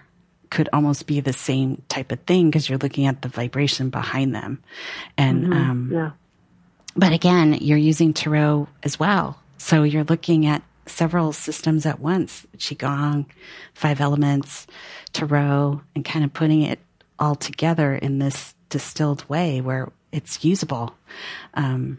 could 0.54 0.68
almost 0.72 1.06
be 1.08 1.18
the 1.18 1.32
same 1.32 1.82
type 1.88 2.12
of 2.12 2.20
thing 2.20 2.48
because 2.48 2.68
you're 2.68 2.78
looking 2.78 3.06
at 3.06 3.22
the 3.22 3.28
vibration 3.28 3.90
behind 3.90 4.34
them. 4.34 4.62
And, 5.18 5.52
um, 5.52 5.90
Yeah. 5.92 6.10
but 6.96 7.12
again, 7.12 7.58
you're 7.60 7.76
using 7.76 8.12
tarot 8.14 8.68
as 8.84 8.98
well. 8.98 9.36
So 9.58 9.82
you're 9.82 10.04
looking 10.04 10.46
at 10.46 10.62
several 10.86 11.32
systems 11.32 11.86
at 11.86 11.98
once 11.98 12.46
Qigong, 12.56 13.26
five 13.74 14.00
elements, 14.00 14.68
tarot, 15.12 15.80
and 15.96 16.04
kind 16.04 16.24
of 16.24 16.32
putting 16.32 16.62
it 16.62 16.78
all 17.18 17.34
together 17.34 17.94
in 17.94 18.20
this 18.20 18.54
distilled 18.68 19.28
way 19.28 19.60
where 19.60 19.90
it's 20.12 20.44
usable. 20.44 20.94
Um, 21.54 21.98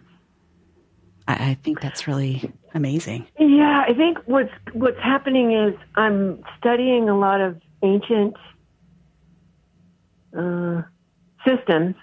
I, 1.28 1.51
I 1.51 1.58
think 1.62 1.82
that's 1.82 2.08
really 2.08 2.53
amazing. 2.74 3.28
Yeah, 3.38 3.84
I 3.86 3.93
think 3.93 4.20
what's 4.26 4.53
what's 4.74 4.99
happening 4.99 5.51
is 5.51 5.74
I'm 5.95 6.41
studying 6.58 7.10
a 7.10 7.18
lot 7.18 7.41
of 7.41 7.60
ancient 7.86 8.36
uh, 10.38 10.81
systems, 11.47 11.95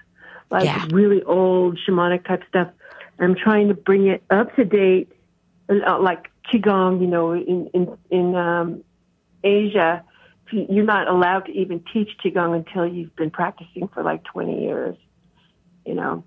like 0.50 0.64
Yeah. 0.64 0.86
really 0.90 1.22
old 1.24 1.78
shamanic 1.86 2.26
type 2.26 2.42
stuff. 2.48 2.68
I'm 3.18 3.34
trying 3.34 3.68
to 3.68 3.74
bring 3.74 4.06
it 4.06 4.22
up 4.30 4.54
to 4.56 4.64
date, 4.64 5.12
uh, 5.68 5.98
like 6.00 6.30
qigong. 6.52 7.00
You 7.00 7.06
know, 7.06 7.32
in 7.32 7.68
in 7.74 7.98
in 8.10 8.34
um, 8.34 8.84
Asia, 9.44 10.02
you're 10.50 10.84
not 10.84 11.08
allowed 11.08 11.46
to 11.46 11.52
even 11.52 11.84
teach 11.92 12.10
qigong 12.24 12.56
until 12.56 12.86
you've 12.86 13.14
been 13.16 13.30
practicing 13.30 13.88
for 13.88 14.02
like 14.02 14.24
20 14.24 14.62
years. 14.64 14.96
You 15.84 15.94
know, 15.94 16.24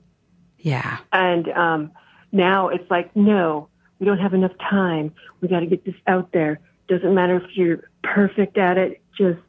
Yeah. 0.59 0.97
and 1.11 1.47
um, 1.49 1.91
now 2.31 2.67
it's 2.69 2.89
like, 2.91 3.15
no, 3.15 3.69
we 3.99 4.05
don't 4.05 4.19
have 4.19 4.33
enough 4.33 4.51
time. 4.69 5.13
We 5.41 5.47
got 5.47 5.61
to 5.61 5.65
get 5.65 5.85
this 5.85 5.95
out 6.07 6.31
there. 6.33 6.59
Doesn't 6.88 7.13
matter 7.15 7.38
if 7.38 7.55
you're 7.57 7.79
perfect 8.03 8.57
at 8.57 8.77
it, 8.77 9.01
just 9.17 9.39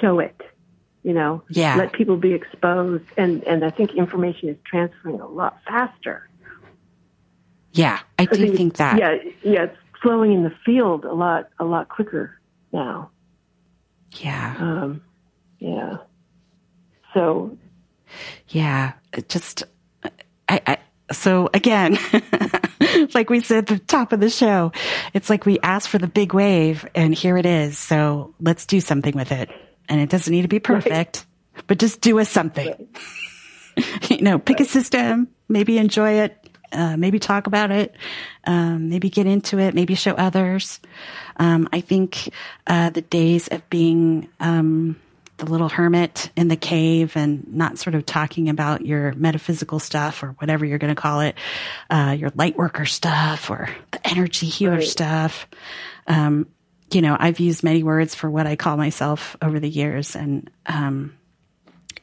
show 0.00 0.18
it. 0.20 0.40
You 1.02 1.12
know, 1.12 1.42
Yeah. 1.50 1.76
let 1.76 1.92
people 1.92 2.16
be 2.16 2.32
exposed, 2.32 3.04
and 3.16 3.42
and 3.44 3.64
I 3.64 3.70
think 3.70 3.92
information 3.94 4.48
is 4.48 4.56
transferring 4.64 5.20
a 5.20 5.26
lot 5.26 5.58
faster. 5.66 6.28
Yeah. 7.72 7.98
I 8.18 8.24
do 8.26 8.36
think- 8.36 8.56
think 8.56 8.76
that. 8.76 8.98
Yeah, 8.98 9.16
yeah, 9.42 9.62
it's 9.64 9.76
flowing 10.00 10.32
in 10.32 10.44
the 10.44 10.52
field 10.64 11.04
a 11.04 11.12
lot 11.12 11.48
a 11.58 11.64
lot 11.64 11.88
quicker 11.88 12.38
now. 12.72 13.10
Yeah. 14.12 14.54
Um, 14.58 15.02
yeah. 15.58 15.96
So 17.12 17.56
Yeah, 18.48 18.92
just 19.28 19.64
I, 20.48 20.60
I 20.66 20.78
so 21.12 21.50
again, 21.52 21.98
like 23.14 23.30
we 23.30 23.40
said 23.40 23.58
at 23.58 23.66
the 23.66 23.78
top 23.78 24.12
of 24.12 24.20
the 24.20 24.30
show, 24.30 24.72
it's 25.12 25.30
like 25.30 25.46
we 25.46 25.58
asked 25.60 25.88
for 25.88 25.98
the 25.98 26.06
big 26.06 26.34
wave 26.34 26.86
and 26.94 27.14
here 27.14 27.36
it 27.36 27.46
is. 27.46 27.78
So 27.78 28.34
let's 28.40 28.66
do 28.66 28.80
something 28.80 29.14
with 29.14 29.32
it. 29.32 29.50
And 29.88 30.00
it 30.00 30.08
doesn't 30.08 30.32
need 30.32 30.42
to 30.42 30.48
be 30.48 30.60
perfect, 30.60 31.26
but 31.66 31.78
just 31.78 32.00
do 32.00 32.18
us 32.18 32.28
something. 32.28 32.88
you 34.08 34.22
know, 34.22 34.38
pick 34.38 34.60
a 34.60 34.64
system, 34.64 35.28
maybe 35.48 35.78
enjoy 35.78 36.20
it, 36.20 36.44
uh, 36.72 36.96
maybe 36.96 37.18
talk 37.18 37.46
about 37.46 37.70
it, 37.70 37.94
um, 38.44 38.88
maybe 38.88 39.10
get 39.10 39.26
into 39.26 39.58
it, 39.58 39.74
maybe 39.74 39.94
show 39.94 40.12
others. 40.12 40.80
Um, 41.36 41.68
I 41.72 41.80
think 41.80 42.30
uh, 42.66 42.90
the 42.90 43.02
days 43.02 43.48
of 43.48 43.68
being 43.70 44.28
um, 44.40 44.96
the 45.36 45.46
little 45.46 45.68
hermit 45.68 46.30
in 46.36 46.48
the 46.48 46.56
cave 46.56 47.16
and 47.16 47.52
not 47.52 47.78
sort 47.78 47.94
of 47.94 48.06
talking 48.06 48.48
about 48.48 48.86
your 48.86 49.12
metaphysical 49.14 49.78
stuff 49.80 50.22
or 50.22 50.28
whatever 50.38 50.64
you're 50.64 50.78
going 50.78 50.94
to 50.94 51.00
call 51.00 51.20
it, 51.20 51.34
uh, 51.90 52.16
your 52.18 52.30
light 52.36 52.56
worker 52.56 52.84
stuff 52.84 53.50
or 53.50 53.68
the 53.90 54.06
energy 54.08 54.46
healer 54.46 54.76
Right. 54.76 54.86
stuff. 54.86 55.48
Um, 56.06 56.46
you 56.92 57.02
know, 57.02 57.16
I've 57.18 57.40
used 57.40 57.64
many 57.64 57.82
words 57.82 58.14
for 58.14 58.30
what 58.30 58.46
I 58.46 58.54
call 58.56 58.76
myself 58.76 59.36
over 59.42 59.58
the 59.58 59.68
years, 59.68 60.14
and 60.14 60.48
um, 60.66 61.14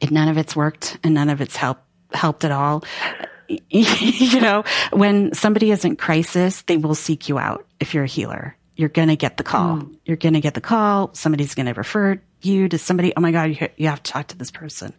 it, 0.02 0.12
none 0.12 0.28
of 0.28 0.38
it's 0.38 0.56
worked 0.56 0.98
and 1.04 1.14
none 1.14 1.30
of 1.30 1.40
it's 1.40 1.56
helped 1.56 1.84
helped 2.14 2.44
at 2.44 2.52
all. 2.52 2.84
you 3.70 4.42
know, 4.42 4.64
when 4.92 5.34
somebody 5.34 5.72
is 5.72 5.86
in 5.86 5.96
crisis, 5.96 6.62
they 6.64 6.78
will 6.78 6.96
seek 6.96 7.30
you 7.30 7.38
out 7.40 7.66
if 7.80 7.94
you're 7.94 8.04
a 8.04 8.08
healer. 8.08 8.58
You're 8.76 8.90
going 8.90 9.10
to 9.10 9.16
get 9.16 9.38
the 9.38 9.44
call. 9.44 9.84
You're 10.06 10.18
going 10.18 10.34
to 10.34 10.42
get 10.42 10.54
the 10.56 10.62
call. 10.62 11.14
Somebody's 11.14 11.54
going 11.56 11.68
to 11.68 11.74
refer 11.74 12.20
you 12.46 12.70
to 12.70 12.78
somebody. 12.78 13.14
Oh 13.16 13.22
my 13.22 13.32
God, 13.32 13.50
you, 13.50 13.68
you 13.78 13.88
have 13.88 14.04
to 14.04 14.12
talk 14.12 14.28
to 14.28 14.38
this 14.38 14.52
person. 14.52 14.94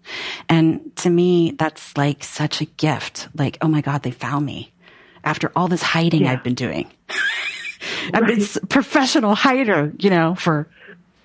And 0.49 0.95
to 0.97 1.11
me, 1.11 1.53
that's 1.53 1.97
like 1.97 2.25
such 2.25 2.61
a 2.61 2.65
gift. 2.65 3.29
Like, 3.35 3.59
oh 3.61 3.69
my 3.69 3.81
God, 3.81 4.03
they 4.03 4.11
found 4.11 4.47
me 4.47 4.73
after 5.25 5.53
all 5.55 5.69
this 5.69 5.83
hiding 5.83 6.23
Yeah. 6.23 6.33
I've 6.33 6.45
been 6.45 6.55
doing. 6.55 6.91
I've 8.15 8.27
been 8.27 8.45
professional 8.69 9.35
hider, 9.35 9.93
you 9.99 10.11
know, 10.11 10.35
for 10.35 10.69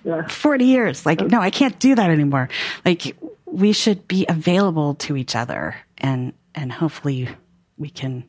yeah, 0.04 0.26
40 0.26 0.64
years. 0.64 1.06
Like, 1.06 1.20
no, 1.20 1.40
I 1.40 1.50
can't 1.50 1.78
do 1.78 1.94
that 1.94 2.10
anymore. 2.10 2.48
Like, 2.84 3.16
we 3.46 3.72
should 3.72 4.06
be 4.06 4.26
available 4.28 4.94
to 4.94 5.16
each 5.16 5.34
other 5.34 5.76
and, 5.96 6.32
and 6.54 6.70
hopefully 6.70 7.28
we 7.76 7.90
can 7.90 8.24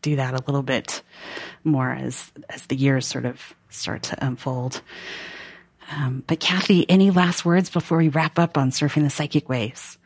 do 0.00 0.16
that 0.16 0.34
a 0.34 0.42
little 0.46 0.62
bit 0.62 1.02
more 1.64 1.90
as, 1.90 2.32
as 2.48 2.66
the 2.66 2.76
years 2.76 3.06
sort 3.06 3.24
of 3.24 3.54
start 3.70 4.02
to 4.04 4.26
unfold. 4.26 4.82
Um, 5.90 6.24
but 6.26 6.40
Kathy, 6.40 6.88
any 6.88 7.10
last 7.10 7.44
words 7.44 7.68
before 7.70 7.98
we 7.98 8.08
wrap 8.08 8.38
up 8.38 8.56
on 8.56 8.70
surfing 8.70 9.02
the 9.02 9.10
psychic 9.10 9.48
waves? 9.48 9.98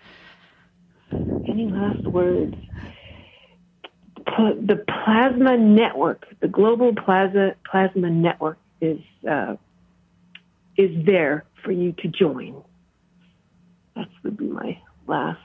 Any 1.13 1.69
last 1.71 2.03
words? 2.05 2.55
The 4.27 4.85
plasma 5.05 5.57
network, 5.57 6.27
the 6.41 6.49
global 6.49 6.93
plasma 6.95 7.55
plasma 7.71 8.11
network, 8.11 8.59
is 8.81 8.99
uh, 9.29 9.57
is 10.77 10.91
there 11.07 11.45
for 11.65 11.71
you 11.73 11.93
to 11.93 12.09
join. 12.09 12.63
That 13.95 14.09
would 14.25 14.37
be 14.37 14.47
my 14.47 14.79
last 15.07 15.41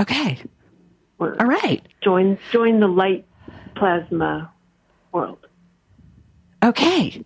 Okay. 0.00 0.38
word. 1.18 1.38
All 1.40 1.46
right. 1.46 1.82
Join 2.02 2.38
join 2.52 2.80
the 2.80 2.86
light 2.86 3.26
plasma 3.74 4.52
world. 5.12 5.44
Okay. 6.62 7.24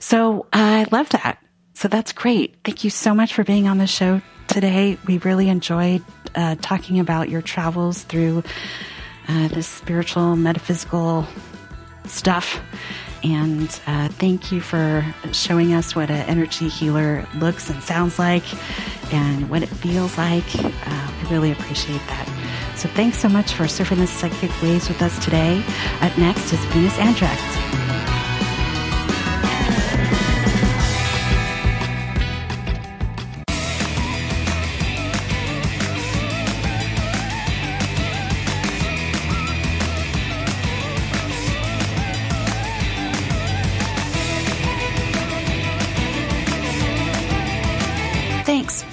So 0.00 0.46
I 0.52 0.86
love 0.90 1.08
that. 1.10 1.38
So 1.74 1.88
that's 1.88 2.12
great. 2.12 2.56
Thank 2.64 2.84
you 2.84 2.90
so 2.90 3.14
much 3.14 3.34
for 3.34 3.44
being 3.44 3.68
on 3.68 3.78
the 3.78 3.86
show 3.86 4.20
today. 4.48 4.98
We 5.06 5.18
really 5.18 5.48
enjoyed 5.48 6.02
uh, 6.34 6.56
talking 6.60 6.98
about 6.98 7.28
your 7.28 7.42
travels 7.42 8.02
through 8.02 8.42
uh, 9.28 9.60
spiritual, 9.60 10.36
metaphysical 10.36 11.26
stuff. 12.06 12.60
And 13.22 13.68
uh, 13.86 14.08
thank 14.08 14.52
you 14.52 14.60
for 14.60 15.04
showing 15.32 15.74
us 15.74 15.94
what 15.94 16.10
an 16.10 16.26
energy 16.28 16.68
healer 16.68 17.26
looks 17.36 17.68
and 17.68 17.82
sounds 17.82 18.18
like 18.18 18.44
and 19.12 19.50
what 19.50 19.62
it 19.62 19.68
feels 19.68 20.16
like. 20.16 20.44
Uh, 20.56 20.70
I 20.84 21.26
really 21.30 21.52
appreciate 21.52 22.00
that. 22.08 22.74
So 22.76 22.88
thanks 22.90 23.18
so 23.18 23.28
much 23.28 23.54
for 23.54 23.64
surfing 23.64 23.96
the 23.96 24.06
psychic 24.06 24.50
waves 24.62 24.88
with 24.88 25.02
us 25.02 25.22
today. 25.24 25.62
Up 26.00 26.16
next 26.16 26.52
is 26.52 26.64
Venus 26.66 26.96
Andrecht. 26.98 27.87